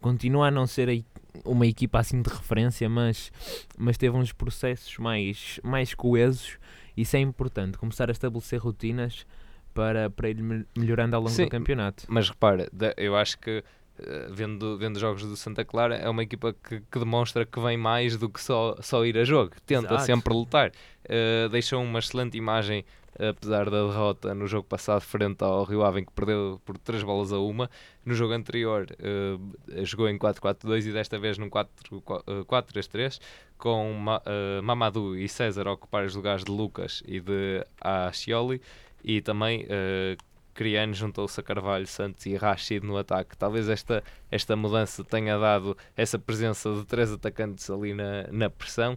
Continua 0.00 0.48
a 0.48 0.50
não 0.50 0.66
ser 0.66 1.04
uma 1.44 1.66
equipa 1.66 2.00
assim 2.00 2.20
de 2.20 2.28
referência, 2.28 2.88
mas, 2.88 3.30
mas 3.78 3.96
teve 3.96 4.16
uns 4.16 4.32
processos 4.32 4.98
mais, 4.98 5.60
mais 5.62 5.94
coesos. 5.94 6.58
Isso 6.96 7.16
é 7.16 7.20
importante, 7.20 7.78
começar 7.78 8.08
a 8.08 8.12
estabelecer 8.12 8.58
rotinas 8.58 9.24
para, 9.72 10.10
para 10.10 10.28
ir 10.28 10.66
melhorando 10.76 11.16
ao 11.16 11.22
longo 11.22 11.34
Sim, 11.34 11.44
do 11.44 11.50
campeonato. 11.50 12.04
Mas 12.08 12.28
repara, 12.28 12.68
eu 12.96 13.16
acho 13.16 13.38
que 13.38 13.64
eh, 13.98 14.26
vendo, 14.30 14.78
vendo 14.78 14.98
jogos 14.98 15.22
do 15.22 15.36
Santa 15.36 15.64
Clara, 15.64 15.96
é 15.96 16.08
uma 16.08 16.22
equipa 16.22 16.52
que, 16.52 16.80
que, 16.80 16.98
demonstra 16.98 17.44
que 17.44 17.60
vem 17.60 17.76
mais 17.76 18.16
do 18.16 18.28
que 18.28 18.40
só, 18.40 18.76
só 18.80 19.04
ir 19.04 19.18
a 19.18 19.24
jogo, 19.24 19.52
tenta 19.66 19.94
Exato. 19.94 20.04
sempre 20.04 20.34
lutar. 20.34 20.72
Uh, 21.04 21.48
deixou 21.48 21.82
uma 21.82 21.98
excelente 21.98 22.36
imagem 22.38 22.84
apesar 23.18 23.68
da 23.68 23.86
derrota 23.86 24.34
no 24.34 24.46
jogo 24.46 24.66
passado 24.66 25.00
frente 25.02 25.42
ao 25.42 25.64
Rio 25.64 25.84
Ave, 25.84 26.04
que 26.04 26.12
perdeu 26.12 26.60
por 26.64 26.78
3 26.78 27.02
bolas 27.02 27.32
a 27.32 27.38
uma. 27.38 27.70
No 28.04 28.14
jogo 28.14 28.32
anterior 28.32 28.86
uh, 28.90 29.84
jogou 29.84 30.08
em 30.08 30.18
4-4-2 30.18 30.86
e 30.86 30.92
desta 30.92 31.18
vez 31.18 31.38
num 31.38 31.50
4-3-3, 31.50 33.18
eh, 33.18 33.24
com 33.58 33.92
Ma 33.92 34.22
Mamadou 34.62 35.16
e 35.16 35.28
César 35.28 35.68
a 35.68 35.72
ocupar 35.72 36.04
os 36.04 36.14
lugares 36.14 36.44
de 36.44 36.50
Lucas 36.50 37.02
e 37.06 37.20
de 37.20 37.64
Ascioli, 37.80 38.60
e 39.04 39.20
também 39.20 39.64
uh, 39.64 40.16
Criano 40.54 40.94
juntou-se 40.94 41.38
a 41.40 41.42
Carvalho, 41.42 41.86
Santos 41.86 42.26
e 42.26 42.36
Rashid 42.36 42.84
no 42.84 42.96
ataque. 42.96 43.36
Talvez 43.36 43.68
esta, 43.68 44.02
esta 44.30 44.56
mudança 44.56 45.02
tenha 45.04 45.38
dado 45.38 45.76
essa 45.96 46.18
presença 46.18 46.72
de 46.74 46.84
três 46.84 47.12
atacantes 47.12 47.68
ali 47.70 47.94
na, 47.94 48.26
na 48.30 48.50
pressão. 48.50 48.96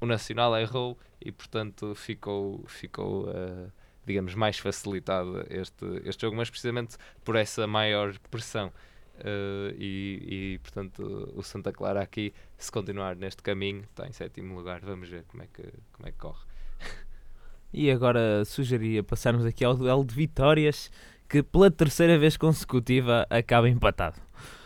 O 0.00 0.06
Nacional 0.06 0.56
errou 0.58 0.98
e 1.20 1.30
portanto 1.30 1.94
ficou, 1.94 2.64
ficou 2.66 3.28
uh, 3.28 3.70
digamos, 4.06 4.34
mais 4.34 4.58
facilitado 4.58 5.44
este, 5.50 5.84
este 6.04 6.22
jogo, 6.22 6.36
mas 6.36 6.50
precisamente 6.50 6.96
por 7.24 7.36
essa 7.36 7.66
maior 7.66 8.16
pressão. 8.30 8.72
Uh, 9.20 9.70
e, 9.78 10.54
e, 10.54 10.58
portanto 10.58 11.32
o 11.36 11.42
Santa 11.42 11.72
Clara 11.72 12.02
aqui 12.02 12.34
se 12.58 12.72
continuar 12.72 13.14
neste 13.14 13.44
caminho 13.44 13.84
está 13.84 14.08
em 14.08 14.12
sétimo 14.12 14.56
lugar 14.56 14.80
vamos 14.80 15.08
ver 15.08 15.22
como 15.28 15.44
é 15.44 15.46
que, 15.46 15.62
como 15.92 16.08
é 16.08 16.10
que 16.10 16.18
corre 16.18 16.44
e 17.74 17.90
agora 17.90 18.44
sugeria 18.44 19.02
passarmos 19.02 19.44
aqui 19.44 19.64
ao 19.64 19.76
duelo 19.76 20.04
de 20.04 20.14
vitórias 20.14 20.90
que 21.28 21.42
pela 21.42 21.70
terceira 21.70 22.16
vez 22.16 22.36
consecutiva 22.36 23.26
acaba 23.28 23.68
empatado 23.68 24.16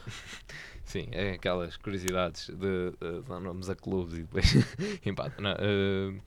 Sim, 0.84 1.08
é 1.12 1.32
aquelas 1.32 1.76
curiosidades 1.76 2.48
de, 2.48 2.92
dar 3.28 3.40
nomes 3.40 3.68
a 3.68 3.74
clubes 3.74 4.14
e 4.14 4.22
depois 4.22 4.54
empate. 5.04 5.34
Não, 5.38 5.52
uh, 5.52 6.18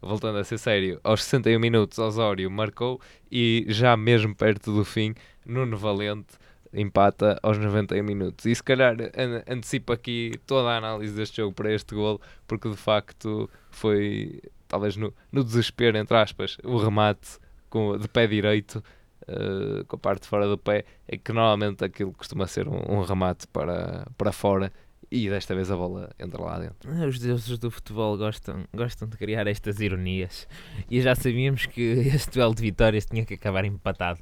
voltando 0.00 0.38
a 0.38 0.44
ser 0.44 0.56
sério, 0.56 0.98
aos 1.04 1.22
61 1.22 1.60
minutos 1.60 1.98
Osório 1.98 2.50
marcou 2.50 2.98
e 3.30 3.66
já 3.68 3.94
mesmo 3.94 4.34
perto 4.34 4.74
do 4.74 4.86
fim, 4.86 5.14
Nuno 5.44 5.76
Valente 5.76 6.38
empata 6.72 7.38
aos 7.42 7.58
91 7.58 8.02
minutos. 8.02 8.46
E 8.46 8.54
se 8.54 8.62
calhar 8.62 8.96
an 9.16 9.42
antecipa 9.46 9.94
aqui 9.94 10.32
toda 10.46 10.70
a 10.70 10.76
análise 10.78 11.14
deste 11.14 11.36
jogo 11.38 11.52
para 11.52 11.72
este 11.72 11.94
gol, 11.94 12.20
porque 12.46 12.68
de 12.68 12.76
facto 12.76 13.50
foi, 13.70 14.40
talvez 14.76 14.96
no, 14.96 15.12
no 15.32 15.42
desespero, 15.42 15.96
entre 15.96 16.16
aspas, 16.16 16.58
o 16.62 16.76
remate 16.76 17.38
com, 17.70 17.96
de 17.96 18.06
pé 18.08 18.26
direito, 18.26 18.84
uh, 19.22 19.84
com 19.86 19.96
a 19.96 19.98
parte 19.98 20.26
fora 20.26 20.46
do 20.46 20.58
pé, 20.58 20.84
é 21.08 21.16
que 21.16 21.32
normalmente 21.32 21.82
aquilo 21.82 22.12
costuma 22.12 22.46
ser 22.46 22.68
um, 22.68 22.98
um 22.98 23.02
remate 23.02 23.46
para, 23.48 24.06
para 24.18 24.32
fora 24.32 24.70
e 25.10 25.30
desta 25.30 25.54
vez 25.54 25.70
a 25.70 25.76
bola 25.76 26.10
entra 26.18 26.42
lá 26.42 26.58
dentro. 26.58 26.90
Os 27.06 27.18
deuses 27.18 27.58
do 27.58 27.70
futebol 27.70 28.18
gostam, 28.18 28.64
gostam 28.74 29.08
de 29.08 29.16
criar 29.16 29.46
estas 29.46 29.80
ironias 29.80 30.46
e 30.90 31.00
já 31.00 31.14
sabíamos 31.14 31.64
que 31.64 31.80
este 32.14 32.32
duelo 32.32 32.54
de 32.54 32.62
vitórias 32.62 33.06
tinha 33.06 33.24
que 33.24 33.34
acabar 33.34 33.64
empatado. 33.64 34.20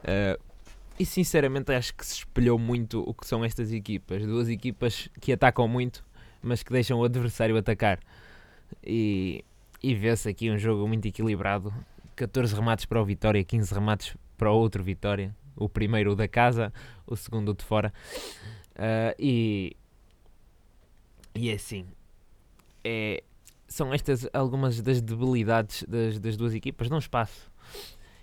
Uh, 0.00 0.38
e 0.98 1.06
sinceramente 1.06 1.72
acho 1.72 1.94
que 1.94 2.04
se 2.04 2.16
espelhou 2.16 2.58
muito 2.58 3.02
o 3.08 3.14
que 3.14 3.26
são 3.26 3.42
estas 3.44 3.72
equipas. 3.72 4.26
Duas 4.26 4.48
equipas 4.48 5.08
que 5.20 5.32
atacam 5.32 5.66
muito, 5.66 6.04
mas 6.42 6.62
que 6.62 6.72
deixam 6.72 6.98
o 6.98 7.04
adversário 7.04 7.56
atacar. 7.56 8.00
E, 8.84 9.44
e 9.82 9.94
vê-se 9.94 10.28
aqui 10.28 10.50
um 10.50 10.58
jogo 10.58 10.86
muito 10.86 11.06
equilibrado. 11.06 11.72
14 12.16 12.54
remates 12.54 12.84
para 12.84 13.00
o 13.00 13.04
Vitória, 13.04 13.42
15 13.44 13.74
remates 13.74 14.16
para 14.36 14.50
o 14.50 14.56
outro 14.56 14.82
Vitória. 14.82 15.34
O 15.56 15.68
primeiro 15.68 16.14
da 16.14 16.28
casa, 16.28 16.72
o 17.06 17.16
segundo 17.16 17.54
de 17.54 17.64
fora. 17.64 17.92
Uh, 18.74 19.14
e, 19.18 19.76
e 21.34 21.50
é 21.50 21.54
assim. 21.54 21.86
É, 22.84 23.22
são 23.66 23.92
estas 23.92 24.28
algumas 24.32 24.80
das 24.80 25.00
debilidades 25.00 25.84
das, 25.84 26.18
das 26.18 26.36
duas 26.36 26.54
equipas. 26.54 26.88
Dão 26.88 26.98
espaço 26.98 27.50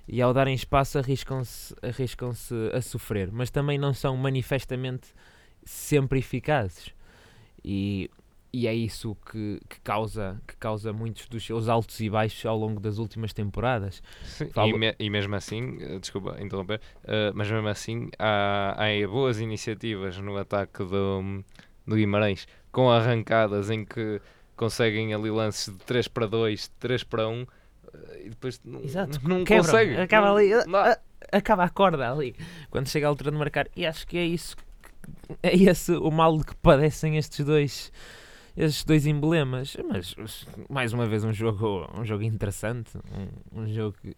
e 0.07 0.21
ao 0.21 0.33
darem 0.33 0.53
espaço 0.53 0.99
arriscam-se 0.99 1.75
arriscam 1.81 2.31
a 2.73 2.81
sofrer, 2.81 3.31
mas 3.31 3.49
também 3.49 3.77
não 3.77 3.93
são 3.93 4.15
manifestamente 4.15 5.07
sempre 5.63 6.19
eficazes. 6.19 6.93
E, 7.63 8.09
e 8.55 8.67
é 8.67 8.73
isso 8.73 9.17
que, 9.29 9.59
que, 9.67 9.81
causa, 9.81 10.41
que 10.47 10.55
causa 10.55 10.93
muitos 10.93 11.27
dos 11.27 11.45
seus 11.45 11.67
altos 11.67 11.99
e 11.99 12.09
baixos 12.09 12.45
ao 12.45 12.57
longo 12.57 12.79
das 12.79 12.99
últimas 12.99 13.33
temporadas. 13.33 14.01
Sim, 14.23 14.47
Falo... 14.47 14.69
e, 14.69 14.79
me, 14.79 14.95
e, 14.97 15.09
mesmo 15.09 15.35
assim, 15.35 15.77
eh, 15.81 15.99
desculpa 15.99 16.37
interromper, 16.39 16.79
uh, 17.03 17.33
mas 17.33 17.51
mesmo 17.51 17.67
assim 17.67 18.09
há, 18.17 18.77
há 18.77 19.07
boas 19.09 19.41
iniciativas 19.41 20.17
no 20.19 20.37
ataque 20.37 20.85
do, 20.85 21.43
do 21.85 21.95
Guimarães, 21.97 22.47
com 22.71 22.89
arrancadas 22.89 23.69
em 23.69 23.83
que 23.83 24.21
conseguem 24.55 25.13
ali 25.13 25.29
lances 25.29 25.73
de 25.73 25.79
3 25.83 26.07
para 26.07 26.25
2, 26.25 26.69
3 26.79 27.03
para 27.03 27.27
1 27.27 27.45
e 28.23 28.29
depois 28.29 28.61
não, 28.63 28.81
Exato, 28.81 29.19
não 29.27 29.43
quebra, 29.43 29.63
consegue. 29.65 29.97
Acaba 29.97 30.31
ali, 30.31 30.51
acaba 31.29 31.65
a 31.65 31.69
corda 31.69 32.09
ali, 32.09 32.33
quando 32.69 32.87
chega 32.87 33.05
a 33.05 33.09
altura 33.09 33.31
de 33.31 33.37
marcar. 33.37 33.67
E 33.75 33.85
acho 33.85 34.07
que 34.07 34.17
é 34.17 34.23
isso, 34.23 34.55
é 35.43 35.53
esse 35.53 35.91
o 35.91 36.09
mal 36.09 36.39
que 36.39 36.55
padecem 36.55 37.17
estes 37.17 37.45
dois 37.45 37.91
estes 38.55 38.83
dois 38.83 39.05
emblemas. 39.05 39.75
Mas 39.87 40.15
mais 40.69 40.93
uma 40.93 41.05
vez 41.05 41.23
um 41.23 41.33
jogo, 41.33 41.87
um 41.93 42.05
jogo 42.05 42.23
interessante, 42.23 42.97
um, 42.97 43.61
um 43.61 43.67
jogo 43.67 43.95
que, 44.01 44.15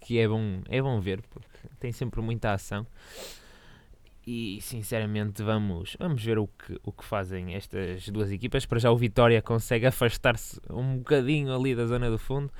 que 0.00 0.18
é 0.18 0.28
bom, 0.28 0.60
é 0.68 0.80
bom 0.80 1.00
ver 1.00 1.22
porque 1.22 1.68
tem 1.78 1.92
sempre 1.92 2.20
muita 2.20 2.52
ação. 2.52 2.86
E 4.26 4.60
sinceramente 4.60 5.42
vamos, 5.42 5.96
vamos 5.98 6.22
ver 6.22 6.38
o 6.38 6.46
que, 6.46 6.78
o 6.84 6.92
que 6.92 7.04
fazem 7.04 7.54
estas 7.54 8.08
duas 8.08 8.30
equipas. 8.30 8.66
Para 8.66 8.78
já 8.78 8.90
o 8.90 8.96
Vitória 8.96 9.40
consegue 9.42 9.86
afastar-se 9.86 10.60
um 10.68 10.98
bocadinho 10.98 11.54
ali 11.54 11.74
da 11.74 11.86
zona 11.86 12.10
do 12.10 12.18
fundo 12.18 12.52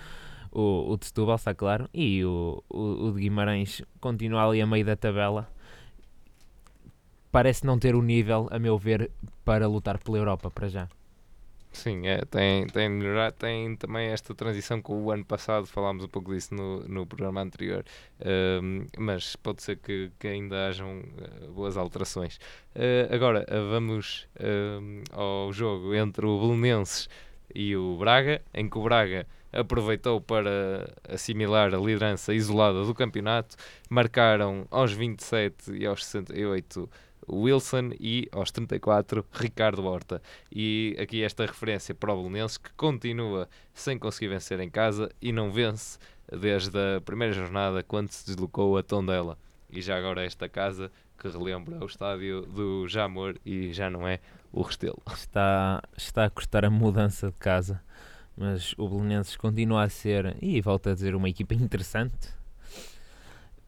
o, 0.52 0.92
o 0.92 0.96
de 0.96 1.06
Setúbal, 1.06 1.36
está 1.36 1.54
claro, 1.54 1.88
e 1.94 2.24
o, 2.24 2.62
o, 2.68 3.06
o 3.06 3.12
de 3.12 3.20
Guimarães 3.20 3.82
continua 4.00 4.48
ali 4.48 4.60
a 4.60 4.66
meio 4.66 4.84
da 4.84 4.96
tabela. 4.96 5.48
Parece 7.30 7.64
não 7.64 7.78
ter 7.78 7.94
o 7.94 8.02
nível, 8.02 8.48
a 8.50 8.58
meu 8.58 8.76
ver, 8.76 9.10
para 9.44 9.68
lutar 9.68 9.98
pela 9.98 10.18
Europa 10.18 10.50
para 10.50 10.68
já. 10.68 10.88
Sim, 11.72 12.06
é, 12.08 12.24
tem, 12.24 12.66
tem 12.66 12.88
melhorar, 12.88 13.30
tem 13.30 13.76
também 13.76 14.08
esta 14.08 14.34
transição 14.34 14.82
com 14.82 15.04
o 15.04 15.10
ano 15.10 15.24
passado, 15.24 15.66
falámos 15.66 16.04
um 16.04 16.08
pouco 16.08 16.34
disso 16.34 16.52
no, 16.52 16.80
no 16.88 17.06
programa 17.06 17.40
anterior, 17.40 17.84
uh, 18.20 18.86
mas 18.98 19.36
pode 19.36 19.62
ser 19.62 19.76
que, 19.76 20.10
que 20.18 20.26
ainda 20.26 20.66
hajam 20.66 20.98
uh, 20.98 21.52
boas 21.52 21.76
alterações. 21.76 22.38
Uh, 22.74 23.14
agora, 23.14 23.46
vamos 23.70 24.28
ao 25.12 25.52
jogo 25.52 25.94
entre 25.94 26.26
o 26.26 26.40
Belenenses 26.40 27.08
e 27.54 27.76
o 27.76 27.96
Braga, 27.96 28.42
em 28.52 28.68
que 28.68 28.76
o 28.76 28.82
Braga 28.82 29.26
aproveitou 29.52 30.20
para 30.20 30.92
assimilar 31.08 31.74
a 31.74 31.78
liderança 31.78 32.34
isolada 32.34 32.84
do 32.84 32.94
campeonato. 32.94 33.56
Marcaram 33.88 34.66
aos 34.70 34.92
27 34.92 35.72
e 35.72 35.86
aos 35.86 36.04
68 36.04 36.88
Wilson 37.28 37.90
e 37.98 38.28
aos 38.32 38.50
34 38.50 39.24
Ricardo 39.32 39.84
Horta. 39.84 40.22
E 40.50 40.96
aqui 41.00 41.22
esta 41.22 41.44
referência 41.44 41.94
para 41.94 42.12
o 42.12 42.22
Belenenses 42.22 42.58
que 42.58 42.70
continua 42.74 43.48
sem 43.74 43.98
conseguir 43.98 44.28
vencer 44.28 44.60
em 44.60 44.70
casa 44.70 45.10
e 45.20 45.32
não 45.32 45.50
vence 45.50 45.98
desde 46.30 46.76
a 46.96 47.00
primeira 47.00 47.32
jornada 47.32 47.82
quando 47.82 48.10
se 48.10 48.26
deslocou 48.26 48.76
a 48.76 48.82
Tondela. 48.82 49.38
E 49.68 49.80
já 49.80 49.96
agora 49.96 50.24
esta 50.24 50.48
casa 50.48 50.90
que 51.18 51.28
relembra 51.28 51.82
o 51.82 51.86
estádio 51.86 52.42
do 52.42 52.88
Jamor 52.88 53.36
e 53.44 53.72
já 53.72 53.90
não 53.90 54.08
é 54.08 54.20
o 54.52 54.62
Restelo. 54.62 55.02
Está, 55.12 55.82
está 55.96 56.24
a 56.24 56.30
custar 56.30 56.64
a 56.64 56.70
mudança 56.70 57.28
de 57.28 57.36
casa 57.36 57.80
mas 58.40 58.74
o 58.78 58.88
Belenenses 58.88 59.36
continua 59.36 59.82
a 59.82 59.88
ser, 59.90 60.34
e 60.40 60.62
volto 60.62 60.88
a 60.88 60.94
dizer, 60.94 61.14
uma 61.14 61.28
equipa 61.28 61.52
interessante. 61.52 62.30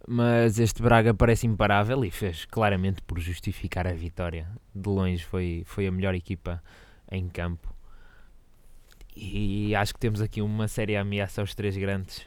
Mas 0.07 0.59
este 0.59 0.83
Braga 0.83 1.15
parece 1.15 1.47
imparável 1.47 2.05
e 2.05 2.11
fez 2.11 2.45
claramente 2.45 3.01
por 3.03 3.21
justificar 3.21 3.87
a 3.87 3.93
vitória. 3.93 4.49
De 4.75 4.89
longe 4.89 5.25
foi, 5.25 5.63
foi 5.67 5.87
a 5.87 5.93
melhor 5.93 6.15
equipa 6.15 6.63
em 7.11 7.29
campo. 7.29 7.73
E 9.15 9.75
acho 9.75 9.93
que 9.95 10.01
temos 10.01 10.21
aqui 10.21 10.41
uma 10.41 10.67
séria 10.67 11.01
ameaça 11.01 11.41
aos 11.41 11.55
três 11.55 11.77
grandes 11.77 12.27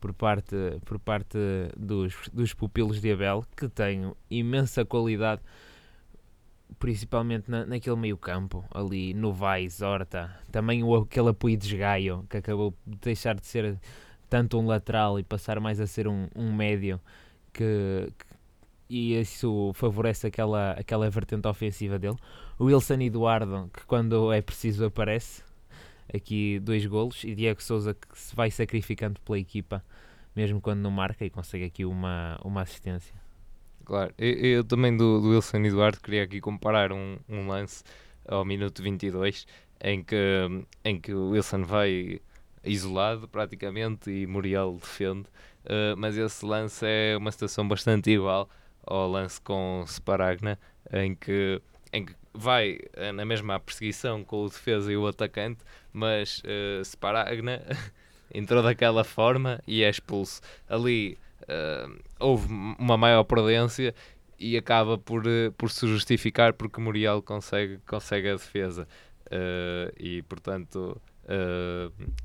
por 0.00 0.12
parte, 0.12 0.56
por 0.84 0.98
parte 0.98 1.38
dos, 1.76 2.14
dos 2.32 2.54
pupilos 2.54 3.00
de 3.00 3.12
Abel, 3.12 3.44
que 3.56 3.68
têm 3.68 4.12
imensa 4.30 4.84
qualidade 4.84 5.42
principalmente 6.78 7.50
na, 7.50 7.64
naquele 7.64 7.96
meio 7.96 8.16
campo, 8.16 8.64
ali 8.72 9.14
no 9.14 9.32
Vais, 9.32 9.80
Horta, 9.80 10.38
também 10.50 10.82
o, 10.82 10.94
aquele 10.94 11.30
apoio 11.30 11.56
de 11.56 11.66
Esgaio, 11.66 12.26
que 12.28 12.36
acabou 12.36 12.74
de 12.86 12.98
deixar 12.98 13.34
de 13.34 13.46
ser 13.46 13.78
tanto 14.28 14.58
um 14.58 14.66
lateral 14.66 15.18
e 15.18 15.22
passar 15.22 15.60
mais 15.60 15.80
a 15.80 15.86
ser 15.86 16.08
um, 16.08 16.28
um 16.34 16.52
médio, 16.52 17.00
que, 17.52 18.12
que, 18.18 18.26
e 18.88 19.18
isso 19.18 19.72
favorece 19.74 20.26
aquela, 20.26 20.72
aquela 20.72 21.08
vertente 21.10 21.46
ofensiva 21.48 21.98
dele. 21.98 22.16
O 22.58 22.64
Wilson 22.64 23.00
Eduardo, 23.00 23.70
que 23.72 23.84
quando 23.86 24.32
é 24.32 24.40
preciso 24.40 24.84
aparece, 24.84 25.42
aqui 26.12 26.60
dois 26.60 26.86
golos, 26.86 27.24
e 27.24 27.34
Diego 27.34 27.62
Souza 27.62 27.94
que 27.94 28.06
se 28.18 28.34
vai 28.34 28.50
sacrificando 28.50 29.20
pela 29.20 29.38
equipa, 29.38 29.84
mesmo 30.34 30.60
quando 30.60 30.80
não 30.80 30.90
marca, 30.90 31.24
e 31.24 31.30
consegue 31.30 31.64
aqui 31.64 31.84
uma, 31.84 32.38
uma 32.44 32.62
assistência. 32.62 33.14
Claro, 33.84 34.12
eu, 34.18 34.34
eu 34.34 34.64
também 34.64 34.96
do, 34.96 35.20
do, 35.20 35.30
Wilson 35.30 35.58
Eduardo 35.58 36.00
queria 36.00 36.24
aqui 36.24 36.40
comparar 36.40 36.92
um, 36.92 37.18
um 37.28 37.46
lance 37.46 37.84
ao 38.26 38.44
minuto 38.44 38.82
22 38.82 39.46
em 39.80 40.02
que, 40.02 40.16
em 40.84 41.00
que 41.00 41.12
o 41.12 41.30
Wilson 41.30 41.62
vai 41.62 42.20
isolado 42.66 43.28
praticamente 43.28 44.10
e 44.10 44.26
Muriel 44.26 44.78
defende, 44.80 45.28
uh, 45.64 45.96
mas 45.96 46.16
esse 46.16 46.44
lance 46.44 46.84
é 46.84 47.16
uma 47.16 47.30
situação 47.30 47.66
bastante 47.66 48.10
igual 48.10 48.48
ao 48.84 49.08
lance 49.08 49.40
com 49.40 49.84
Sparagna, 49.86 50.58
em 50.92 51.14
que, 51.14 51.60
em 51.92 52.04
que 52.04 52.14
vai 52.32 52.78
uh, 52.96 53.12
na 53.12 53.24
mesma 53.24 53.58
perseguição 53.58 54.22
com 54.24 54.44
o 54.44 54.48
defesa 54.48 54.92
e 54.92 54.96
o 54.96 55.06
atacante, 55.06 55.60
mas 55.92 56.40
uh, 56.40 56.84
Sparagna 56.84 57.62
entrou 58.32 58.62
daquela 58.62 59.04
forma 59.04 59.60
e 59.66 59.82
é 59.82 59.90
expulso. 59.90 60.40
Ali 60.68 61.18
uh, 61.42 61.98
houve 62.20 62.52
uma 62.52 62.96
maior 62.96 63.24
prudência 63.24 63.94
e 64.38 64.56
acaba 64.56 64.98
por, 64.98 65.24
por 65.56 65.70
se 65.70 65.86
justificar 65.86 66.52
porque 66.52 66.80
Muriel 66.80 67.22
consegue, 67.22 67.78
consegue 67.86 68.28
a 68.28 68.32
defesa. 68.34 68.86
Uh, 69.26 69.90
e 69.98 70.22
portanto 70.22 71.00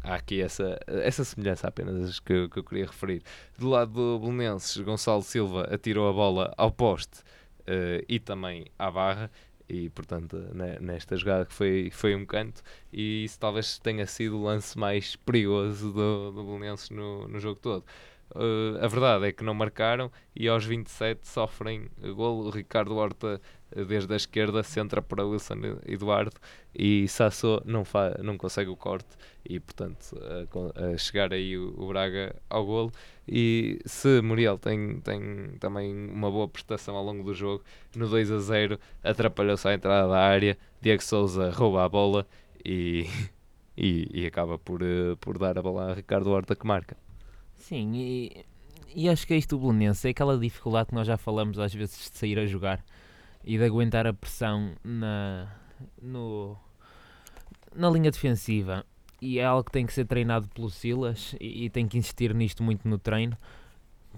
há 0.03 0.15
aqui 0.15 0.41
essa, 0.41 0.79
essa 0.87 1.23
semelhança 1.23 1.67
apenas 1.67 2.19
que, 2.19 2.47
que 2.49 2.59
eu 2.59 2.63
queria 2.63 2.85
referir. 2.85 3.23
Do 3.57 3.69
lado 3.69 3.91
do 3.93 4.19
Belenenses, 4.19 4.77
Gonçalo 4.81 5.23
Silva 5.23 5.63
atirou 5.73 6.09
a 6.09 6.13
bola 6.13 6.53
ao 6.57 6.71
poste 6.71 7.23
e 8.07 8.19
também 8.19 8.65
à 8.77 8.91
barra 8.91 9.31
e 9.69 9.89
portanto 9.89 10.37
nesta 10.81 11.15
jogada 11.15 11.45
que 11.45 11.53
foi, 11.53 11.89
foi 11.91 12.15
um 12.15 12.25
canto 12.25 12.61
e 12.91 13.23
isso 13.23 13.39
talvez 13.39 13.79
tenha 13.79 14.05
sido 14.05 14.37
o 14.37 14.43
lance 14.43 14.77
mais 14.77 15.15
perigoso 15.15 15.93
do, 15.93 16.31
do 16.31 16.43
Belenenses 16.43 16.89
no, 16.89 17.27
no 17.27 17.39
jogo 17.39 17.59
todo 17.59 17.85
Uh, 18.35 18.79
a 18.81 18.87
verdade 18.87 19.27
é 19.27 19.31
que 19.31 19.43
não 19.43 19.53
marcaram 19.53 20.09
e 20.33 20.47
aos 20.47 20.65
27 20.65 21.27
sofrem 21.27 21.89
gol. 22.15 22.45
O 22.45 22.49
Ricardo 22.49 22.95
Horta, 22.95 23.35
uh, 23.35 23.41
desde 23.75 24.13
a 24.13 24.15
esquerda, 24.15 24.63
centra 24.63 25.01
para 25.01 25.25
Wilson 25.25 25.55
Eduardo 25.86 26.36
e 26.73 27.07
Sassou 27.07 27.62
não, 27.65 27.84
não 28.23 28.38
consegue 28.38 28.69
o 28.69 28.75
corte 28.75 29.10
e, 29.47 29.60
portanto, 29.60 30.15
a, 30.75 30.97
chegar 30.97 31.34
aí 31.34 31.57
o, 31.57 31.73
o, 31.77 31.88
Braga 31.88 32.36
ao 32.49 32.65
golo. 32.65 32.91
E 33.27 33.79
se 33.86 34.21
Muriel 34.21 34.57
tem, 34.57 34.99
tem 35.01 35.55
também 35.60 35.93
uma 35.93 36.29
boa 36.29 36.47
prestação 36.47 36.95
ao 36.95 37.03
longo 37.03 37.23
do 37.23 37.34
jogo, 37.34 37.63
no 37.95 38.07
2 38.07 38.31
a 38.31 38.39
0 38.39 38.79
atrapalhou-se 39.03 39.67
à 39.67 39.73
entrada 39.73 40.07
da 40.07 40.19
área. 40.19 40.57
Diego 40.81 41.03
Souza 41.03 41.49
rouba 41.49 41.86
a 41.86 41.89
bola 41.89 42.27
e, 42.63 43.07
e, 43.77 44.07
e 44.13 44.25
acaba 44.25 44.57
por, 44.57 44.81
uh, 44.81 45.17
por 45.19 45.38
dar 45.38 45.57
a 45.57 45.62
bola 45.62 45.91
a 45.91 45.93
Ricardo 45.93 46.29
Horta 46.29 46.55
que 46.55 46.65
marca. 46.65 46.97
Sim, 47.55 47.91
e, 47.95 48.45
e 48.95 49.10
acho 49.10 49.25
que 49.25 49.34
é 49.34 49.38
isto 49.38 49.57
do 49.57 49.67
Belenense, 49.67 50.07
é 50.07 50.12
aquela 50.12 50.38
dificuldade 50.38 50.89
que 50.89 50.95
nós 50.95 51.07
já 51.07 51.17
falamos 51.17 51.60
às 51.60 51.73
vezes 51.73 52.12
de 52.12 52.17
sair 52.17 52.39
a 52.39 52.45
jogar 52.45 52.84
e 53.43 53.58
de 53.58 53.63
aguentar 53.63 54.06
a 54.08 54.13
pressão 54.13 54.73
na, 54.84 55.47
no, 56.01 56.58
na 57.75 57.89
linha 57.89 58.12
defensiva. 58.12 58.86
E 59.21 59.39
é 59.39 59.45
algo 59.45 59.63
que 59.63 59.71
tem 59.71 59.86
que 59.86 59.93
ser 59.93 60.06
treinado 60.06 60.47
pelo 60.49 60.69
Silas 60.69 61.36
e, 61.39 61.65
e 61.65 61.69
tem 61.69 61.88
que 61.88 61.97
insistir 61.97 62.34
nisto 62.34 62.63
muito 62.63 62.88
no 62.88 62.97
treino, 62.97 63.38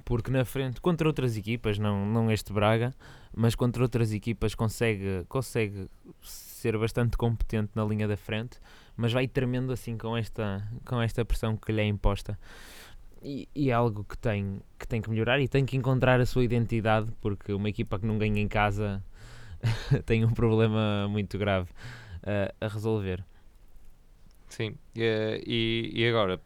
porque 0.06 0.32
na 0.32 0.46
frente, 0.46 0.80
contra 0.80 1.08
outras 1.08 1.36
equipas, 1.38 1.78
não, 1.78 2.06
não 2.06 2.32
este 2.32 2.54
Braga, 2.54 2.94
mas 3.36 3.54
contra 3.54 3.84
outras 3.84 4.14
equipas 4.14 4.56
consegue, 4.56 5.26
consegue 5.28 5.90
ser 6.22 6.78
bastante 6.78 7.18
competente 7.18 7.72
na 7.76 7.84
linha 7.84 8.08
da 8.08 8.16
frente, 8.16 8.58
mas 8.96 9.12
vai 9.12 9.28
tremendo 9.28 9.74
assim 9.74 9.98
com 9.98 10.16
esta, 10.16 10.66
com 10.86 11.02
esta 11.02 11.26
pressão 11.26 11.58
que 11.58 11.72
lhe 11.72 11.82
é 11.82 11.86
imposta 11.86 12.38
e, 13.24 13.48
e, 13.56 13.70
é 13.70 13.74
algo 13.74 14.04
que 14.04 14.18
tem, 14.18 14.60
que 14.78 14.88
tem 14.88 15.02
que 15.02 15.10
melhorar 15.10 15.40
e 15.40 15.48
tem 15.48 15.66
que 15.66 15.78
encontrar 15.78 16.20
a 16.20 16.26
sua 16.26 16.44
identidade, 16.44 17.10
porque 17.22 17.54
uma 17.54 17.70
equipa 17.70 17.98
que 17.98 18.06
não 18.06 18.18
ganha 18.18 18.42
em 18.42 18.48
casa 18.48 19.02
tem 20.06 20.26
um 20.26 20.34
problema 20.34 21.08
muito 21.08 21.38
grave 21.38 21.70
uh, 22.24 22.54
a 22.60 22.68
resolver. 22.68 23.24
Sim, 24.50 24.76
e, 24.96 25.92
e 25.96 26.08
agora 26.08 26.40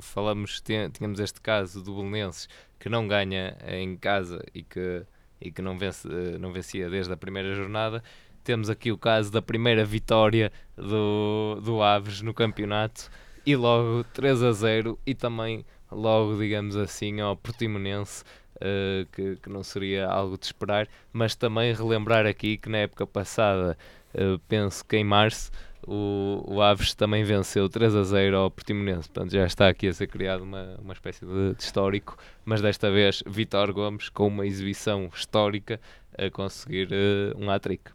falamos, 0.00 0.60
tínhamos 0.60 1.20
este 1.20 1.40
caso 1.40 1.80
do 1.80 1.94
Belenenses 1.94 2.48
que 2.80 2.88
não 2.88 3.06
ganha 3.06 3.56
em 3.68 3.96
casa 3.96 4.44
e 4.52 4.62
que, 4.64 5.04
e 5.40 5.52
que 5.52 5.62
não, 5.62 5.78
vence, 5.78 6.08
não 6.40 6.52
vencia 6.52 6.90
desde 6.90 7.12
a 7.12 7.16
primeira 7.16 7.54
jornada. 7.54 8.02
Temos 8.42 8.68
aqui 8.68 8.90
o 8.90 8.98
caso 8.98 9.30
da 9.30 9.40
primeira 9.40 9.84
vitória 9.84 10.50
do, 10.76 11.60
do 11.62 11.80
Aves 11.80 12.22
no 12.22 12.34
campeonato 12.34 13.08
e 13.46 13.54
logo 13.54 14.02
3 14.14 14.42
a 14.42 14.52
0 14.52 14.98
e 15.06 15.14
também 15.14 15.64
logo, 15.92 16.36
digamos 16.36 16.76
assim, 16.76 17.20
ao 17.20 17.36
Portimonense, 17.36 18.24
uh, 18.62 19.06
que, 19.12 19.36
que, 19.36 19.48
não 19.48 19.62
seria 19.62 20.06
algo 20.06 20.38
de 20.38 20.46
esperar, 20.46 20.88
mas 21.12 21.34
também 21.34 21.72
relembrar 21.72 22.26
aqui 22.26 22.56
que 22.56 22.68
na 22.68 22.78
época 22.78 23.06
passada, 23.06 23.76
uh, 24.14 24.38
penso 24.48 24.84
que 24.84 24.96
em 24.96 25.04
março, 25.04 25.50
o, 25.86 26.44
o, 26.46 26.60
Aves 26.60 26.94
também 26.94 27.24
venceu 27.24 27.68
3 27.68 27.94
a 27.94 28.02
0 28.02 28.36
ao 28.36 28.50
Portimonense, 28.50 29.08
portanto 29.08 29.32
já 29.32 29.46
está 29.46 29.68
aqui 29.68 29.88
a 29.88 29.92
ser 29.92 30.06
criado 30.08 30.42
uma, 30.42 30.76
uma 30.82 30.92
espécie 30.92 31.24
de, 31.24 31.54
de 31.54 31.62
histórico, 31.62 32.16
mas 32.44 32.60
desta 32.60 32.90
vez 32.90 33.22
Vitor 33.26 33.72
Gomes 33.72 34.08
com 34.08 34.26
uma 34.26 34.46
exibição 34.46 35.08
histórica 35.14 35.80
a 36.16 36.30
conseguir 36.30 36.88
uh, 36.88 37.38
um 37.38 37.50
hat-trick. 37.50 37.90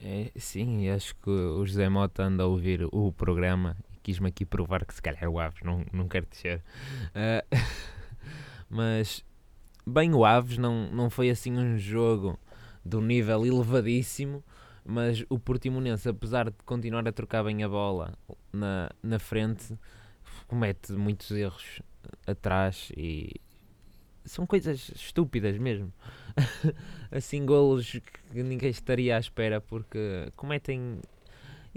É, 0.00 0.30
sim, 0.36 0.90
acho 0.90 1.16
que 1.16 1.30
o 1.30 1.64
José 1.64 1.88
Mota 1.88 2.22
anda 2.22 2.44
a 2.44 2.46
ouvir 2.46 2.86
o 2.92 3.10
programa 3.12 3.76
quis-me 4.06 4.28
aqui 4.28 4.44
provar 4.44 4.84
que 4.84 4.94
se 4.94 5.02
calhar 5.02 5.28
o 5.28 5.40
Aves 5.40 5.60
não, 5.64 5.84
não 5.92 6.06
quer 6.06 6.24
descer. 6.24 6.62
Uh, 7.08 7.58
mas, 8.70 9.24
bem, 9.86 10.14
o 10.14 10.24
Aves 10.24 10.58
não, 10.58 10.90
não 10.90 11.08
foi 11.08 11.30
assim 11.30 11.56
um 11.56 11.78
jogo 11.78 12.38
de 12.84 12.96
um 12.96 13.00
nível 13.00 13.46
elevadíssimo, 13.46 14.42
mas 14.84 15.24
o 15.28 15.38
Portimonense, 15.38 16.08
apesar 16.08 16.50
de 16.50 16.56
continuar 16.64 17.06
a 17.06 17.12
trocar 17.12 17.44
bem 17.44 17.62
a 17.62 17.68
bola 17.68 18.14
na, 18.52 18.90
na 19.02 19.18
frente, 19.18 19.78
comete 20.46 20.92
muitos 20.92 21.30
erros 21.30 21.82
atrás 22.26 22.92
e 22.96 23.40
são 24.24 24.46
coisas 24.46 24.90
estúpidas 24.94 25.56
mesmo. 25.58 25.92
assim, 27.10 27.44
golos 27.46 27.98
que 28.32 28.42
ninguém 28.42 28.70
estaria 28.70 29.16
à 29.16 29.20
espera 29.20 29.60
porque 29.60 30.30
cometem 30.36 31.00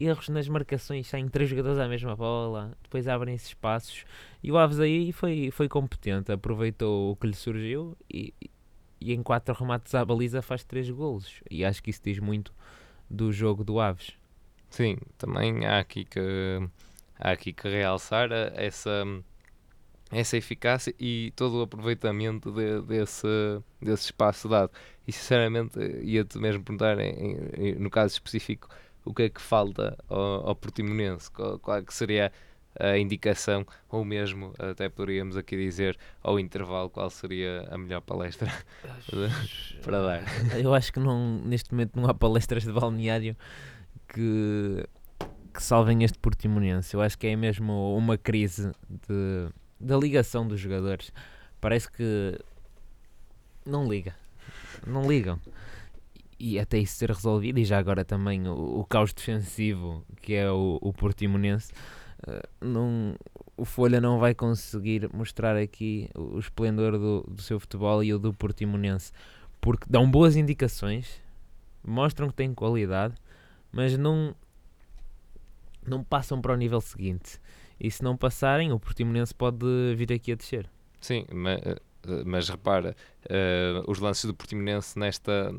erros 0.06 0.30
nas 0.30 0.48
marcações, 0.48 1.08
saem 1.08 1.28
três 1.28 1.50
jogadores 1.50 1.80
à 1.80 1.88
mesma 1.88 2.16
bola, 2.16 2.78
depois 2.82 3.08
abrem-se 3.08 3.48
espaços. 3.48 4.06
E 4.42 4.52
o 4.52 4.58
Aves 4.58 4.80
aí 4.80 5.12
foi, 5.12 5.52
foi 5.52 5.68
competente, 5.68 6.32
aproveitou 6.32 7.12
o 7.12 7.16
que 7.16 7.28
lhe 7.28 7.34
surgiu 7.34 7.98
e, 8.10 8.34
e 9.02 9.14
em 9.14 9.22
quatro 9.22 9.54
remates 9.54 9.94
à 9.96 10.04
baliza 10.06 10.42
faz 10.42 10.64
três 10.64 10.90
golos. 10.90 11.42
E 11.50 11.66
acho 11.66 11.84
que 11.84 11.90
isso 11.90 12.02
diz 12.04 12.20
muito 12.20 12.54
do 13.10 13.32
jogo 13.32 13.64
do 13.64 13.80
Aves. 13.80 14.14
Sim, 14.70 14.98
também 15.18 15.66
há 15.66 15.80
aqui 15.80 16.06
que, 16.06 16.20
há 17.20 17.32
aqui 17.32 17.52
que 17.52 17.68
realçar 17.68 18.32
essa, 18.32 19.04
essa 20.12 20.38
eficácia 20.38 20.94
e 21.00 21.34
todo 21.36 21.58
o 21.58 21.62
aproveitamento 21.64 22.52
de, 22.52 22.82
desse, 22.84 23.28
desse 23.82 24.06
espaço 24.06 24.48
dado. 24.48 24.72
E 25.08 25.12
sinceramente 25.12 25.80
ia-te 26.04 26.38
mesmo 26.38 26.64
perguntar, 26.64 27.00
em, 27.00 27.38
em, 27.58 27.76
no 27.76 27.90
caso 27.90 28.14
específico, 28.14 28.70
o 29.10 29.14
que 29.14 29.24
é 29.24 29.30
que 29.30 29.42
falta 29.42 29.98
ao, 30.08 30.50
ao 30.50 30.56
Portimonense, 30.56 31.32
qual, 31.32 31.58
qual 31.58 31.78
é 31.78 31.82
que 31.82 31.92
seria 31.92 32.32
a 32.80 32.96
indicação, 32.96 33.66
ou 33.90 34.06
mesmo, 34.06 34.54
até 34.60 34.88
poderíamos 34.88 35.36
aqui 35.36 35.58
dizer, 35.58 35.98
ao 36.22 36.40
intervalo, 36.40 36.92
qual 36.92 37.10
seria 37.10 37.68
a 37.72 37.78
melhor 37.78 38.02
palestra 38.02 38.54
para 39.82 40.02
dar? 40.04 40.24
Eu 40.60 40.76
acho 40.76 40.94
que 40.94 41.00
não, 41.00 41.40
neste 41.40 41.72
momento 41.72 42.00
não 42.00 42.08
há 42.08 42.14
palestras 42.14 42.64
de 42.64 42.72
balneário 42.72 43.36
que, 44.08 44.88
que 45.52 45.64
salvem 45.64 46.04
este 46.04 46.20
Portimonense. 46.20 46.96
Eu 46.96 47.02
acho 47.02 47.18
que 47.18 47.26
é 47.26 47.36
mesmo 47.36 47.98
uma 47.98 48.16
crise 48.16 48.72
de, 48.88 49.50
da 49.80 49.98
ligação 49.98 50.48
dos 50.48 50.60
jogadores. 50.60 51.12
Parece 51.60 51.92
que 51.92 52.40
não 53.66 53.88
liga. 53.88 54.16
Não 54.86 55.10
ligam 55.10 55.40
e 56.40 56.58
até 56.58 56.78
isso 56.78 56.96
ser 56.96 57.12
resolvido, 57.12 57.60
e 57.60 57.66
já 57.66 57.78
agora 57.78 58.06
também 58.06 58.48
o, 58.48 58.80
o 58.80 58.86
caos 58.86 59.14
defensivo 59.14 60.06
que 60.22 60.34
é 60.34 60.50
o, 60.50 60.80
o 60.82 60.94
Portimonense, 60.94 61.72
uh, 62.28 62.66
não, 62.66 63.16
o 63.58 63.66
Folha 63.66 64.00
não 64.00 64.20
vai 64.20 64.34
conseguir 64.34 65.10
mostrar 65.14 65.58
aqui 65.58 66.10
o 66.16 66.40
esplendor 66.40 66.94
do, 66.94 67.22
do 67.30 67.42
seu 67.42 67.60
futebol 67.60 68.04
e 68.04 68.14
o 68.14 68.20
do 68.20 68.34
Portimonense, 68.34 69.12
porque 69.60 69.86
dão 69.90 70.10
boas 70.10 70.36
indicações, 70.36 71.22
mostram 71.84 72.30
que 72.30 72.36
têm 72.36 72.54
qualidade, 72.54 73.16
mas 73.72 73.98
não, 73.98 74.34
não 75.86 76.04
passam 76.04 76.42
para 76.42 76.54
o 76.54 76.58
nível 76.58 76.82
seguinte. 76.82 77.40
E 77.80 77.90
se 77.90 78.04
não 78.04 78.18
passarem, 78.18 78.72
o 78.72 78.80
Portimonense 78.80 79.34
pode 79.34 79.66
vir 79.96 80.12
aqui 80.12 80.34
a 80.34 80.36
descer. 80.36 80.70
Sim, 81.00 81.26
mas, 81.32 81.62
eh, 81.62 81.82
mas 82.26 82.50
repara, 82.50 82.96
uh, 83.26 83.90
os 83.90 84.00
lances 84.00 84.26
do 84.26 84.34
Portimonense 84.34 85.00
nesta 85.00 85.54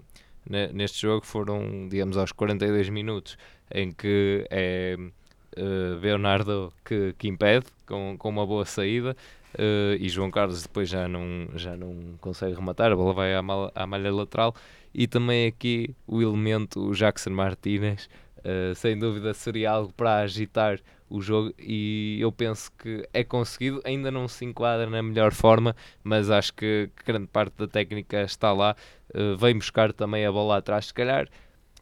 neste 0.49 1.03
jogo 1.03 1.25
foram, 1.25 1.89
digamos, 1.89 2.17
aos 2.17 2.33
42 2.33 2.89
minutos, 2.89 3.37
em 3.73 3.93
que 3.93 4.47
é 4.51 4.97
uh, 4.99 6.01
Leonardo 6.01 6.73
que, 6.85 7.15
que 7.19 7.29
impede, 7.29 7.67
com, 7.87 8.17
com 8.19 8.29
uma 8.29 8.47
boa 8.47 8.65
saída, 8.65 9.17
uh, 9.55 9.95
e 9.99 10.09
João 10.09 10.31
Carlos 10.31 10.63
depois 10.63 10.89
já 10.89 11.09
não, 11.09 11.49
já 11.55 11.77
não 11.77 11.95
consegue 12.21 12.55
rematar, 12.55 12.93
a 12.93 12.97
bola 12.97 13.13
vai 13.13 13.35
à, 13.35 13.43
mal, 13.43 13.71
à 13.75 13.87
malha 13.87 14.13
lateral, 14.13 14.55
e 14.93 15.07
também 15.07 15.47
aqui 15.47 15.95
o 16.07 16.21
elemento 16.21 16.93
Jackson 16.93 17.31
Martínez, 17.31 18.09
uh, 18.39 18.75
sem 18.75 18.99
dúvida 18.99 19.33
seria 19.35 19.71
algo 19.71 19.93
para 19.93 20.19
agitar 20.19 20.81
o 21.11 21.21
jogo 21.21 21.53
e 21.59 22.19
eu 22.21 22.31
penso 22.31 22.71
que 22.79 23.07
é 23.13 23.25
conseguido, 23.25 23.83
ainda 23.85 24.13
não 24.13 24.29
se 24.29 24.45
enquadra 24.45 24.89
na 24.89 25.03
melhor 25.03 25.33
forma, 25.33 25.75
mas 26.05 26.31
acho 26.31 26.55
que 26.55 26.89
grande 27.05 27.27
parte 27.27 27.55
da 27.59 27.67
técnica 27.67 28.23
está 28.23 28.53
lá, 28.53 28.77
uh, 29.15 29.37
vem 29.37 29.57
buscar 29.57 29.93
também 29.93 30.25
a 30.25 30.33
bola 30.33 30.59
atrás, 30.59 30.87
se 30.87 30.95
calhar. 30.95 31.29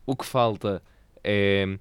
O 0.06 0.16
que 0.16 0.24
falta 0.24 0.82
é, 1.22 1.78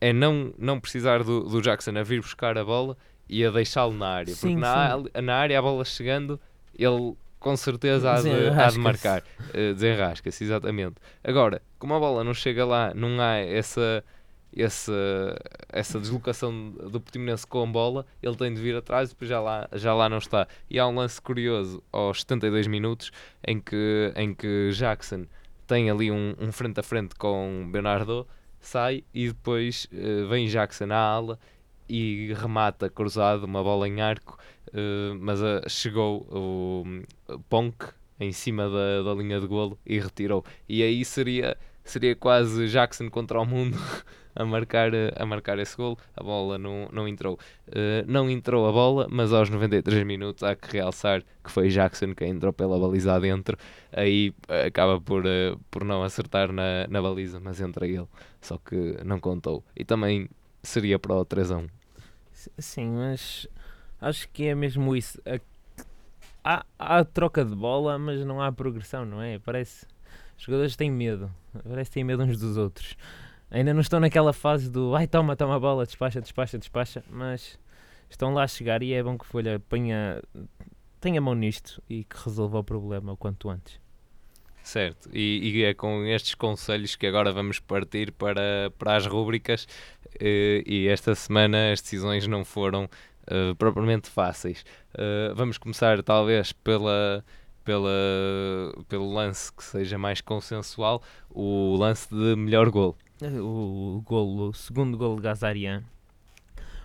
é 0.00 0.12
não, 0.12 0.52
não 0.58 0.80
precisar 0.80 1.22
do, 1.22 1.44
do 1.44 1.62
Jackson 1.62 1.96
a 1.96 2.02
vir 2.02 2.20
buscar 2.20 2.58
a 2.58 2.64
bola 2.64 2.96
e 3.28 3.44
a 3.44 3.50
deixá-lo 3.50 3.94
na 3.94 4.08
área, 4.08 4.34
sim, 4.34 4.54
porque 4.54 4.60
na, 4.60 5.22
na 5.22 5.36
área 5.36 5.58
a 5.58 5.62
bola 5.62 5.84
chegando, 5.84 6.40
ele 6.74 7.14
com 7.38 7.56
certeza 7.56 8.12
há 8.12 8.20
de, 8.20 8.48
há 8.48 8.66
de 8.68 8.78
marcar, 8.78 9.22
uh, 9.50 9.74
desenrasca-se, 9.74 10.44
exatamente. 10.44 10.96
Agora, 11.22 11.62
como 11.78 11.94
a 11.94 11.98
bola 11.98 12.24
não 12.24 12.34
chega 12.34 12.64
lá, 12.64 12.92
não 12.94 13.20
há 13.20 13.36
essa 13.36 14.02
esse, 14.52 14.92
essa 15.68 16.00
deslocação 16.00 16.70
do 16.70 17.00
Portimonense 17.00 17.46
com 17.46 17.70
bola, 17.70 18.06
ele 18.22 18.36
tem 18.36 18.52
de 18.52 18.60
vir 18.60 18.76
atrás 18.76 19.10
e 19.10 19.12
depois 19.12 19.28
já 19.28 19.40
lá, 19.40 19.68
já 19.72 19.94
lá 19.94 20.08
não 20.08 20.18
está. 20.18 20.48
E 20.68 20.78
há 20.78 20.86
um 20.86 20.94
lance 20.94 21.20
curioso 21.20 21.82
aos 21.92 22.20
72 22.20 22.66
minutos 22.66 23.10
em 23.46 23.60
que, 23.60 24.12
em 24.16 24.34
que 24.34 24.70
Jackson 24.72 25.26
tem 25.66 25.90
ali 25.90 26.10
um, 26.10 26.34
um 26.40 26.50
frente 26.50 26.80
a 26.80 26.82
frente 26.82 27.14
com 27.14 27.68
Bernardo, 27.70 28.26
sai 28.60 29.04
e 29.14 29.28
depois 29.28 29.86
uh, 29.92 30.26
vem 30.28 30.46
Jackson 30.46 30.90
à 30.90 30.96
ala 30.96 31.38
e 31.88 32.32
remata 32.34 32.88
cruzado, 32.90 33.44
uma 33.44 33.62
bola 33.62 33.86
em 33.88 34.00
arco, 34.00 34.38
uh, 34.68 35.14
mas 35.20 35.40
uh, 35.40 35.68
chegou 35.68 36.26
o 36.30 36.84
Ponk 37.48 37.86
em 38.20 38.32
cima 38.32 38.68
da, 38.68 39.02
da 39.02 39.14
linha 39.14 39.40
de 39.40 39.46
golo 39.46 39.78
e 39.86 39.98
retirou. 40.00 40.44
E 40.68 40.82
aí 40.82 41.04
seria, 41.04 41.56
seria 41.84 42.16
quase 42.16 42.66
Jackson 42.68 43.08
contra 43.10 43.40
o 43.40 43.46
mundo 43.46 43.78
a 44.38 44.44
marcar, 44.44 44.92
a 45.16 45.26
marcar 45.26 45.58
esse 45.58 45.76
golo. 45.76 45.98
A 46.16 46.22
bola 46.22 46.56
não, 46.56 46.88
não 46.92 47.08
entrou. 47.08 47.34
Uh, 47.66 48.06
não 48.06 48.30
entrou 48.30 48.68
a 48.68 48.72
bola, 48.72 49.08
mas 49.10 49.32
aos 49.32 49.50
93 49.50 50.04
minutos 50.04 50.44
há 50.44 50.54
que 50.54 50.76
realçar 50.76 51.22
que 51.42 51.50
foi 51.50 51.68
Jackson 51.68 52.14
quem 52.14 52.30
entrou 52.30 52.52
pela 52.52 52.78
baliza 52.78 53.12
adentro. 53.12 53.58
Aí 53.92 54.32
acaba 54.64 55.00
por, 55.00 55.26
uh, 55.26 55.58
por 55.70 55.84
não 55.84 56.04
acertar 56.04 56.52
na, 56.52 56.86
na 56.88 57.02
baliza, 57.02 57.40
mas 57.40 57.60
entra 57.60 57.84
ele. 57.86 58.06
Só 58.40 58.56
que 58.58 58.96
não 59.04 59.18
contou. 59.18 59.64
E 59.76 59.84
também 59.84 60.30
seria 60.62 61.00
para 61.00 61.16
o 61.16 61.24
3 61.24 61.50
a 61.50 61.56
1. 61.56 61.68
Sim, 62.58 62.90
mas 62.90 63.48
acho 64.00 64.28
que 64.28 64.46
é 64.46 64.54
mesmo 64.54 64.94
isso. 64.94 65.20
Há, 66.44 66.64
há 66.78 67.04
troca 67.04 67.44
de 67.44 67.56
bola, 67.56 67.98
mas 67.98 68.24
não 68.24 68.40
há 68.40 68.52
progressão, 68.52 69.04
não 69.04 69.20
é? 69.20 69.40
Parece. 69.40 69.84
Os 70.38 70.44
jogadores 70.44 70.76
têm 70.76 70.92
medo. 70.92 71.28
Parece 71.68 71.90
que 71.90 71.94
têm 71.94 72.04
medo 72.04 72.22
uns 72.22 72.38
dos 72.38 72.56
outros. 72.56 72.96
Ainda 73.50 73.72
não 73.72 73.80
estão 73.80 73.98
naquela 73.98 74.32
fase 74.32 74.70
do 74.70 74.94
ai 74.94 75.06
toma, 75.06 75.34
toma 75.34 75.56
a 75.56 75.60
bola, 75.60 75.86
despacha, 75.86 76.20
despacha, 76.20 76.58
despacha, 76.58 77.02
mas 77.10 77.58
estão 78.10 78.34
lá 78.34 78.44
a 78.44 78.48
chegar 78.48 78.82
e 78.82 78.92
é 78.92 79.02
bom 79.02 79.16
que 79.16 79.24
Folha 79.24 79.58
ponha, 79.68 80.22
tenha 81.00 81.20
mão 81.20 81.34
nisto 81.34 81.82
e 81.88 82.04
que 82.04 82.16
resolva 82.24 82.58
o 82.58 82.64
problema 82.64 83.12
o 83.12 83.16
quanto 83.16 83.48
antes. 83.48 83.80
Certo, 84.62 85.08
e, 85.14 85.60
e, 85.60 85.64
é 85.64 85.72
com 85.72 86.04
estes 86.04 86.34
conselhos 86.34 86.94
que 86.94 87.06
agora 87.06 87.32
vamos 87.32 87.58
partir 87.58 88.12
para, 88.12 88.70
para 88.78 88.96
as 88.96 89.06
rúbricas 89.06 89.66
e, 90.20 90.62
eh, 90.66 90.70
e 90.70 90.88
esta 90.88 91.14
semana 91.14 91.72
as 91.72 91.80
decisões 91.80 92.26
não 92.26 92.44
foram 92.44 92.84
uh, 92.84 93.54
propriamente 93.56 94.10
fáceis. 94.10 94.66
Uh, 94.92 95.34
vamos 95.34 95.56
começar 95.56 96.02
talvez 96.02 96.52
pela, 96.52 97.24
pela, 97.64 97.90
pelo 98.90 99.10
lance 99.10 99.50
que 99.50 99.64
seja 99.64 99.96
mais 99.96 100.20
consensual, 100.20 101.02
o 101.30 101.74
lance 101.76 102.06
de 102.10 102.36
melhor 102.36 102.68
gol. 102.68 102.94
O, 103.20 104.00
golo, 104.06 104.50
o 104.50 104.54
segundo 104.54 104.96
gol 104.96 105.16
de 105.16 105.22
Gazarian, 105.22 105.82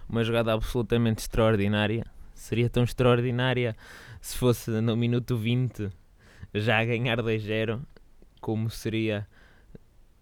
uma 0.10 0.24
jogada 0.24 0.52
absolutamente 0.52 1.20
extraordinária. 1.20 2.06
Seria 2.34 2.70
tão 2.70 2.84
extraordinária 2.84 3.76
se 4.20 4.38
fosse 4.38 4.72
no 4.82 4.98
minuto 4.98 5.38
20 5.38 5.92
já 6.54 6.80
a 6.80 6.86
ganhar 6.86 7.22
2-0, 7.22 7.80
como 8.42 8.70
seria 8.70 9.28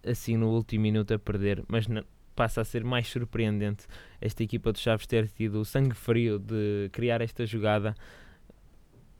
assim 0.06 0.36
no 0.36 0.50
último 0.50 0.84
minuto 0.84 1.14
a 1.14 1.20
perder, 1.20 1.64
mas 1.68 1.88
não, 1.88 2.04
passa 2.36 2.62
a 2.62 2.66
ser 2.66 2.84
mais 2.84 3.08
surpreendente 3.08 3.86
esta 4.20 4.44
equipa 4.44 4.74
de 4.74 4.80
Chaves 4.80 5.08
ter 5.08 5.28
tido 5.30 5.62
o 5.62 5.66
sangue 5.66 5.96
frio 5.96 6.40
de 6.40 6.90
criar 6.92 7.22
esta 7.22 7.46
jogada 7.46 7.96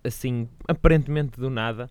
assim, 0.04 0.50
aparentemente 0.68 1.40
do 1.40 1.50
nada. 1.50 1.90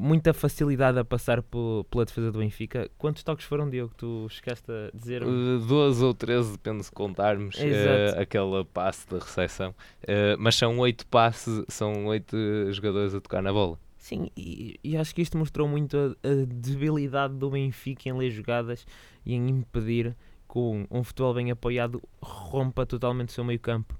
Muita 0.00 0.32
facilidade 0.32 0.98
a 0.98 1.04
passar 1.04 1.42
pela 1.42 2.04
defesa 2.04 2.32
do 2.32 2.38
Benfica. 2.38 2.90
Quantos 2.96 3.22
toques 3.22 3.44
foram, 3.44 3.68
Diogo? 3.68 3.92
Tu 3.94 4.26
chegaste 4.30 4.70
a 4.70 4.90
dizer? 4.96 5.22
Uh, 5.22 5.58
12 5.58 6.04
ou 6.04 6.14
13, 6.14 6.52
depende 6.52 6.84
se 6.84 6.92
contarmos 6.92 7.56
uh, 7.56 8.20
aquele 8.20 8.64
passe 8.72 9.06
de 9.06 9.18
recepção. 9.18 9.74
Uh, 10.02 10.36
mas 10.38 10.54
são 10.54 10.78
8 10.78 11.06
passes, 11.08 11.64
são 11.68 12.06
8 12.06 12.72
jogadores 12.72 13.14
a 13.14 13.20
tocar 13.20 13.42
na 13.42 13.52
bola. 13.52 13.78
Sim, 13.98 14.30
e, 14.36 14.78
e, 14.84 14.96
acho 14.96 15.12
que 15.12 15.20
isto 15.20 15.36
mostrou 15.36 15.66
muito 15.66 15.96
a, 15.96 16.28
a, 16.28 16.44
debilidade 16.46 17.34
do 17.34 17.50
Benfica 17.50 18.08
em 18.08 18.12
ler 18.12 18.30
jogadas 18.30 18.86
e 19.24 19.34
em 19.34 19.48
impedir 19.48 20.16
que 20.48 20.58
um, 20.58 20.86
um 20.88 21.02
futebol 21.02 21.34
bem 21.34 21.50
apoiado 21.50 22.00
rompa 22.22 22.86
totalmente 22.86 23.30
o 23.30 23.32
seu 23.32 23.42
meio 23.42 23.58
campo. 23.58 23.98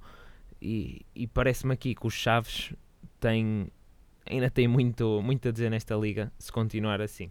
E, 0.62 1.04
e 1.12 1.26
parece-me 1.26 1.74
aqui 1.74 1.92
que 1.94 2.06
os 2.06 2.14
Chaves 2.14 2.72
têm, 3.18 3.66
ainda 4.28 4.50
têm 4.50 4.68
muito, 4.68 5.20
muito 5.22 5.48
a 5.48 5.52
dizer 5.52 5.70
nesta 5.70 5.94
liga 5.94 6.32
se 6.38 6.50
continuar 6.52 7.00
assim. 7.00 7.30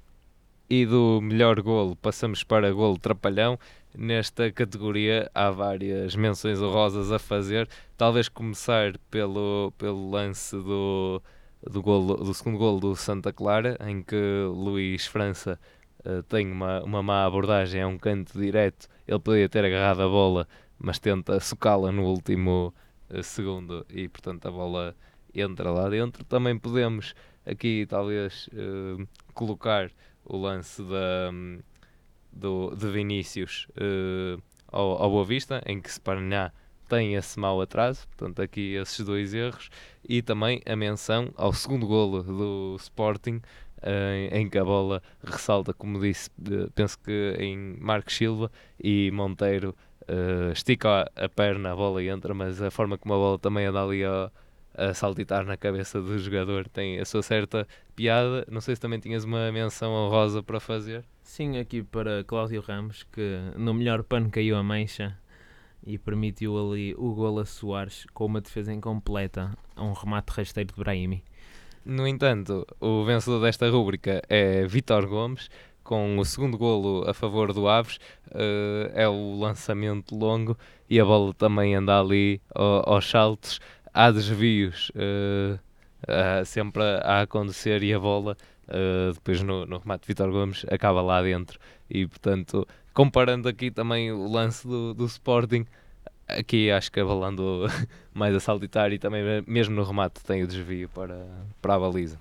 E 0.70 0.86
do 0.86 1.22
melhor 1.22 1.62
golo 1.62 1.96
passamos 1.96 2.44
para 2.44 2.72
golo 2.72 2.98
trapalhão. 2.98 3.60
Nesta 3.96 4.52
categoria 4.52 5.30
há 5.34 5.52
várias 5.52 6.16
menções 6.16 6.60
honrosas 6.60 7.12
a 7.12 7.20
fazer. 7.20 7.70
Talvez 7.96 8.28
começar 8.28 8.98
pelo, 9.12 9.72
pelo 9.78 10.10
lance 10.10 10.56
do, 10.56 11.22
do, 11.70 11.82
golo, 11.84 12.16
do 12.16 12.34
segundo 12.34 12.58
golo 12.58 12.80
do 12.80 12.96
Santa 12.96 13.32
Clara, 13.32 13.78
em 13.88 14.02
que 14.02 14.16
Luís 14.50 15.06
França 15.06 15.60
uh, 16.04 16.24
tem 16.24 16.52
uma, 16.52 16.82
uma 16.84 17.04
má 17.04 17.26
abordagem, 17.26 17.82
é 17.82 17.86
um 17.86 17.98
canto 17.98 18.38
direto. 18.38 18.88
Ele 19.08 19.20
poderia 19.20 19.48
ter 19.48 19.64
agarrado 19.64 20.02
a 20.02 20.08
bola, 20.10 20.48
mas 20.80 20.98
tenta 20.98 21.40
socá-la 21.40 21.92
no 21.92 22.06
último 22.06 22.74
uh, 23.12 23.22
segundo 23.22 23.86
e, 23.88 24.10
portanto, 24.10 24.48
a 24.48 24.52
bola 24.52 24.96
entra 25.42 25.72
lá 25.72 25.90
dentro. 25.90 26.24
Também 26.26 26.58
podemos 26.58 27.14
aqui, 27.46 27.86
talvez, 27.88 28.48
uh, 28.48 29.08
colocar 29.34 29.92
o 30.24 30.38
lance 30.38 30.82
da, 30.82 31.30
um, 31.32 31.60
do, 32.32 32.76
de 32.76 32.90
Vinícius 32.90 33.68
ao, 34.68 35.02
ao 35.02 35.10
Boa 35.10 35.26
Vista, 35.26 35.62
em 35.66 35.80
que 35.80 35.92
se 35.92 36.00
Paraná 36.00 36.52
tem 36.88 37.16
esse 37.16 37.40
mau 37.40 37.62
atraso, 37.62 38.08
portanto 38.08 38.42
aqui 38.42 38.76
esses 38.76 39.04
dois 39.06 39.34
erros, 39.34 39.70
e 40.08 40.22
também 40.22 40.62
a 40.66 40.76
menção 40.76 41.32
ao 41.36 41.54
segundo 41.54 41.88
golo 41.88 42.22
do 42.24 42.76
Sporting, 42.80 43.42
em, 43.84 44.42
em 44.42 44.50
que 44.50 44.58
a 44.58 44.64
bola 44.64 45.02
ressalta, 45.24 45.74
como 45.74 46.00
disse, 46.00 46.30
penso 46.74 46.98
que 47.00 47.36
em 47.40 47.78
Marcos 47.80 48.16
Silva 48.16 48.52
e 48.80 49.12
Monteiro 49.12 49.76
uh, 50.04 50.52
estica 50.52 51.10
a, 51.16 51.26
a, 51.26 51.30
perna, 51.30 51.72
a 51.72 51.76
bola 51.76 52.04
entra, 52.04 52.34
mas 52.34 52.62
a 52.62 52.72
forma 52.72 52.98
como 52.98 53.14
a 53.14 53.18
bola 53.18 53.40
também 53.40 53.66
anda 53.66 53.84
ali 53.84 54.04
a, 54.04 54.32
a 54.78 54.94
saltitar 54.94 55.46
na 55.46 55.58
cabeça 55.58 56.02
do 56.02 56.18
jogador 56.20 56.68
tem 56.68 57.00
a 57.00 57.06
sua 57.06 57.22
certa 57.22 57.68
piada. 57.96 58.46
Não 58.50 58.62
sei 58.62 58.76
se 58.76 58.82
também 58.82 59.00
tinhas 59.00 59.24
uma 59.24 59.52
menção 59.52 59.92
honrosa 59.92 60.44
para 60.44 60.60
fazer. 60.60 61.04
Sim, 61.24 61.58
aqui 61.58 61.82
para 61.84 62.24
Cláudio 62.24 62.62
Ramos, 62.62 63.04
que 63.12 63.40
no 63.58 63.74
melhor 63.74 64.04
pano 64.04 64.30
caiu 64.30 64.56
a 64.58 64.64
mancha 64.64 65.18
e 65.86 65.98
permitiu 65.98 66.58
ali 66.58 66.94
o 66.98 67.14
gol 67.14 67.40
a 67.40 67.46
Soares 67.46 68.06
com 68.14 68.26
uma 68.26 68.42
defesa 68.42 68.74
incompleta 68.74 69.56
a 69.76 69.84
um 69.84 69.94
remate 69.94 70.32
rasteiro 70.32 70.74
de 70.74 70.80
Brahimi. 70.80 71.24
No 71.86 72.08
entanto, 72.08 72.66
o 72.80 73.06
vencedor 73.06 73.42
desta 73.42 73.70
rúbrica 73.70 74.22
é 74.28 74.66
Vitor 74.66 75.08
Gomes, 75.08 75.50
com 75.84 76.18
o 76.18 76.26
segundo 76.26 76.58
golo 76.58 77.08
a 77.08 77.14
favor 77.14 77.54
do 77.54 77.70
Aves. 77.70 77.98
Uh, 78.32 78.90
é 78.94 79.08
o 79.08 79.38
lançamento 79.40 80.16
longo 80.16 80.58
e 80.90 81.00
a 81.00 81.06
bola 81.06 81.32
também 81.34 81.76
anda 81.76 82.00
ali 82.00 82.42
aos 82.54 83.08
saltos. 83.08 83.60
Há 83.98 84.12
desvios 84.12 84.90
uh, 84.90 85.58
uh, 86.04 86.46
sempre 86.46 86.84
a, 86.84 87.22
acontecer 87.22 87.82
e 87.82 87.94
a 87.94 88.00
bola, 88.00 88.36
depois 89.14 89.42
no, 89.42 89.66
no 89.66 89.78
remate 89.78 90.02
de 90.02 90.08
Vitor 90.08 90.30
Gomes, 90.30 90.66
acaba 90.70 91.02
lá 91.02 91.22
dentro. 91.22 91.58
E 91.90 92.06
portanto, 92.06 92.68
comparando 92.94 93.48
aqui 93.48 93.72
também 93.72 94.12
o 94.12 94.28
lance 94.28 94.68
do, 94.68 94.94
do 94.94 95.06
Sporting, 95.06 95.66
aqui 96.28 96.70
acho 96.70 96.92
que 96.92 97.00
a 97.00 97.06
bola 97.06 97.28
andou 97.30 97.68
mais 98.14 98.36
a 98.36 98.40
saltitar 98.42 98.92
e 98.92 99.00
também 99.00 99.24
mesmo 99.48 99.74
no 99.74 99.84
remate 99.84 100.22
tem 100.26 100.44
o 100.44 100.48
desvio 100.48 100.90
para, 100.90 101.26
para 101.62 101.76
a 101.76 101.80
baliza. 101.80 102.20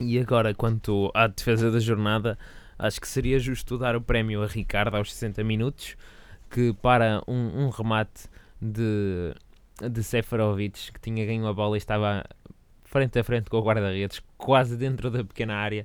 E 0.00 0.18
agora, 0.18 0.54
quanto 0.54 1.10
à 1.12 1.26
defesa 1.26 1.70
da 1.70 1.80
jornada, 1.80 2.38
acho 2.78 2.98
que 2.98 3.08
seria 3.08 3.38
justo 3.38 3.76
dar 3.76 3.94
o 3.94 4.00
prémio 4.00 4.42
a 4.42 4.46
Ricardo 4.46 4.96
aos 4.96 5.12
60 5.12 5.42
minutos, 5.42 5.96
que 6.48 6.72
para 6.80 7.20
um, 7.26 7.64
um 7.64 7.68
remate 7.68 8.28
de, 8.62 9.34
de 9.86 10.02
Seferovic, 10.02 10.92
que 10.92 11.00
tinha 11.00 11.24
ganho 11.24 11.46
a 11.46 11.52
bola 11.52 11.76
e 11.76 11.78
estava 11.78 12.24
frente 12.84 13.18
a 13.18 13.24
frente 13.24 13.50
com 13.50 13.58
o 13.58 13.62
guarda-redes, 13.62 14.22
quase 14.36 14.76
dentro 14.76 15.10
da 15.10 15.22
pequena 15.22 15.54
área, 15.54 15.84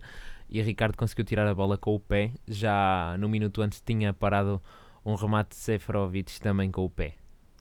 e 0.50 0.62
Ricardo 0.62 0.96
conseguiu 0.96 1.26
tirar 1.26 1.48
a 1.48 1.54
bola 1.54 1.78
com 1.78 1.94
o 1.96 2.00
pé. 2.00 2.32
Já 2.48 3.16
no 3.20 3.28
minuto 3.28 3.62
antes 3.62 3.82
tinha 3.82 4.14
parado 4.14 4.62
um 5.06 5.16
remate 5.16 5.50
de 5.50 5.56
Seferovic 5.56 6.40
também 6.40 6.72
com 6.72 6.86
o 6.86 6.90
pé. 6.90 7.16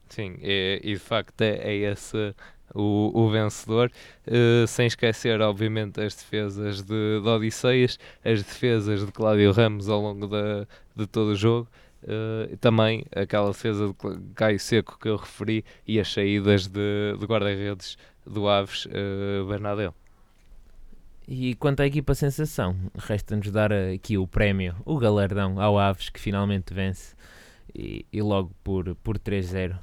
Sim, 0.09 0.35
e, 0.41 0.79
e 0.83 0.93
de 0.93 0.99
facto 0.99 1.41
é, 1.41 1.55
é 1.55 1.75
esse 1.91 2.35
o, 2.73 3.11
o 3.13 3.29
vencedor, 3.29 3.91
uh, 4.27 4.67
sem 4.67 4.87
esquecer, 4.87 5.41
obviamente, 5.41 6.01
as 6.01 6.15
defesas 6.15 6.81
de, 6.81 7.21
de 7.21 7.27
Odisseias, 7.27 7.99
as 8.23 8.43
defesas 8.43 9.05
de 9.05 9.11
Cláudio 9.11 9.51
Ramos 9.51 9.89
ao 9.89 10.01
longo 10.01 10.27
da, 10.27 10.67
de 10.95 11.07
todo 11.07 11.29
o 11.29 11.35
jogo. 11.35 11.67
Uh, 12.03 12.57
também 12.57 13.05
aquela 13.15 13.47
defesa 13.47 13.87
de 13.87 14.33
Caio 14.35 14.59
Seco 14.59 14.99
que 14.99 15.07
eu 15.07 15.15
referi 15.15 15.63
e 15.87 15.99
as 16.01 16.11
saídas 16.11 16.67
de, 16.67 17.15
de 17.17 17.25
guarda-redes 17.25 17.97
do 18.25 18.47
Aves 18.49 18.85
uh, 18.85 19.45
Bernadeu. 19.47 19.93
E 21.25 21.55
quanto 21.55 21.81
à 21.81 21.87
equipa 21.87 22.13
sensação, 22.13 22.75
resta-nos 22.97 23.49
dar 23.49 23.71
aqui 23.71 24.17
o 24.17 24.27
prémio, 24.27 24.75
o 24.83 24.97
galardão 24.97 25.61
ao 25.61 25.79
Aves 25.79 26.09
que 26.09 26.19
finalmente 26.19 26.73
vence 26.73 27.15
e, 27.73 28.05
e 28.11 28.21
logo 28.21 28.51
por, 28.63 28.93
por 28.95 29.17
3-0. 29.17 29.77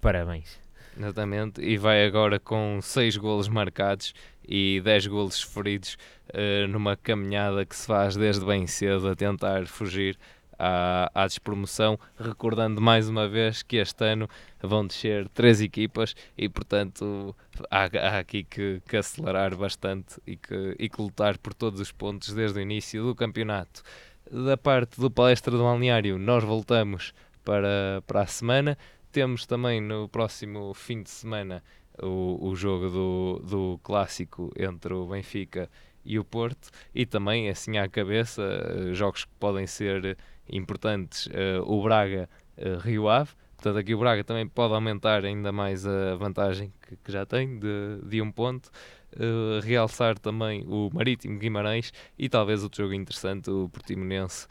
Parabéns. 0.00 0.60
Exatamente, 0.98 1.60
e 1.60 1.76
vai 1.76 2.06
agora 2.06 2.40
com 2.40 2.78
6 2.80 3.18
golos 3.18 3.48
marcados 3.48 4.14
e 4.48 4.80
10 4.82 5.08
golos 5.08 5.42
feridos 5.42 5.98
uh, 6.30 6.66
numa 6.68 6.96
caminhada 6.96 7.66
que 7.66 7.76
se 7.76 7.86
faz 7.86 8.16
desde 8.16 8.44
bem 8.46 8.66
cedo 8.66 9.08
a 9.08 9.14
tentar 9.14 9.66
fugir 9.66 10.18
à, 10.58 11.10
à 11.14 11.26
despromoção, 11.26 11.98
recordando 12.18 12.80
mais 12.80 13.08
uma 13.08 13.28
vez 13.28 13.62
que 13.62 13.76
este 13.76 14.04
ano 14.04 14.28
vão 14.60 14.86
descer 14.86 15.28
três 15.28 15.60
equipas 15.60 16.14
e, 16.36 16.48
portanto, 16.48 17.34
há, 17.70 17.84
há 17.84 18.18
aqui 18.18 18.44
que, 18.44 18.80
que, 18.88 18.96
acelerar 18.96 19.56
bastante 19.56 20.20
e 20.26 20.36
que, 20.36 20.76
e 20.78 20.88
que 20.88 21.00
lutar 21.00 21.38
por 21.38 21.54
todos 21.54 21.80
os 21.80 21.92
pontos 21.92 22.32
desde 22.32 22.58
o 22.58 22.62
início 22.62 23.02
do 23.02 23.14
campeonato. 23.14 23.82
Da 24.30 24.56
parte 24.56 25.00
do 25.00 25.10
palestra 25.10 25.56
do 25.56 25.62
balneário, 25.62 26.18
nós 26.18 26.42
voltamos 26.42 27.12
para, 27.44 28.02
para 28.06 28.22
a 28.22 28.26
semana. 28.26 28.76
Temos 29.12 29.46
também 29.46 29.80
no 29.80 30.08
próximo 30.08 30.74
fim 30.74 31.02
de 31.02 31.10
semana 31.10 31.62
o, 32.02 32.48
o 32.48 32.56
jogo 32.56 32.90
do, 32.90 33.42
do 33.48 33.80
clássico 33.82 34.52
entre 34.56 34.92
o 34.92 35.06
Benfica 35.06 35.70
e 36.04 36.18
o 36.18 36.24
Porto, 36.24 36.70
e 36.94 37.04
também, 37.04 37.48
assim 37.48 37.78
à 37.78 37.88
cabeça, 37.88 38.42
jogos 38.92 39.24
que 39.24 39.32
podem 39.40 39.66
ser 39.66 40.16
importantes, 40.50 41.26
uh, 41.26 41.62
o 41.64 41.82
Braga 41.82 42.28
uh, 42.56 42.78
Rio 42.78 43.08
Ave, 43.08 43.30
portanto 43.56 43.78
aqui 43.78 43.94
o 43.94 43.98
Braga 43.98 44.24
também 44.24 44.46
pode 44.46 44.74
aumentar 44.74 45.24
ainda 45.24 45.52
mais 45.52 45.86
a 45.86 46.14
vantagem 46.16 46.72
que, 46.82 46.96
que 46.96 47.12
já 47.12 47.24
tem 47.26 47.58
de, 47.58 48.00
de 48.04 48.22
um 48.22 48.30
ponto, 48.30 48.70
uh, 49.14 49.60
realçar 49.62 50.18
também 50.18 50.64
o 50.66 50.90
Marítimo 50.92 51.38
Guimarães 51.38 51.92
e 52.18 52.28
talvez 52.28 52.62
outro 52.62 52.82
jogo 52.82 52.94
interessante, 52.94 53.50
o 53.50 53.68
Portimonense 53.68 54.46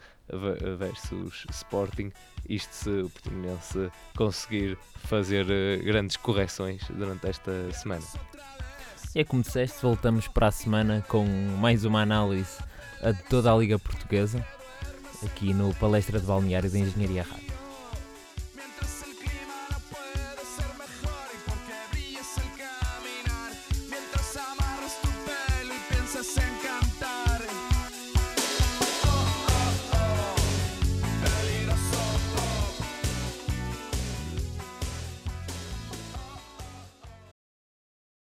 versus 0.76 1.46
Sporting, 1.50 2.10
isto 2.48 2.72
se 2.72 2.90
o 2.90 3.08
Portimonense 3.08 3.88
conseguir 4.16 4.76
fazer 5.04 5.46
grandes 5.84 6.16
correções 6.16 6.82
durante 6.90 7.28
esta 7.28 7.72
semana. 7.72 8.04
É 9.14 9.22
como 9.22 9.40
disseste, 9.40 9.80
voltamos 9.80 10.26
para 10.26 10.48
a 10.48 10.50
semana 10.50 11.04
com 11.06 11.24
mais 11.60 11.84
uma 11.84 12.02
análise 12.02 12.58
de 13.02 13.22
toda 13.30 13.52
a 13.52 13.56
Liga 13.56 13.78
Portuguesa, 13.78 14.44
aqui 15.24 15.54
no 15.54 15.74
Palestra 15.74 16.20
de 16.20 16.26
Balneário 16.26 16.70
da 16.70 16.78
Engenharia 16.78 17.22
Rádio. 17.22 17.55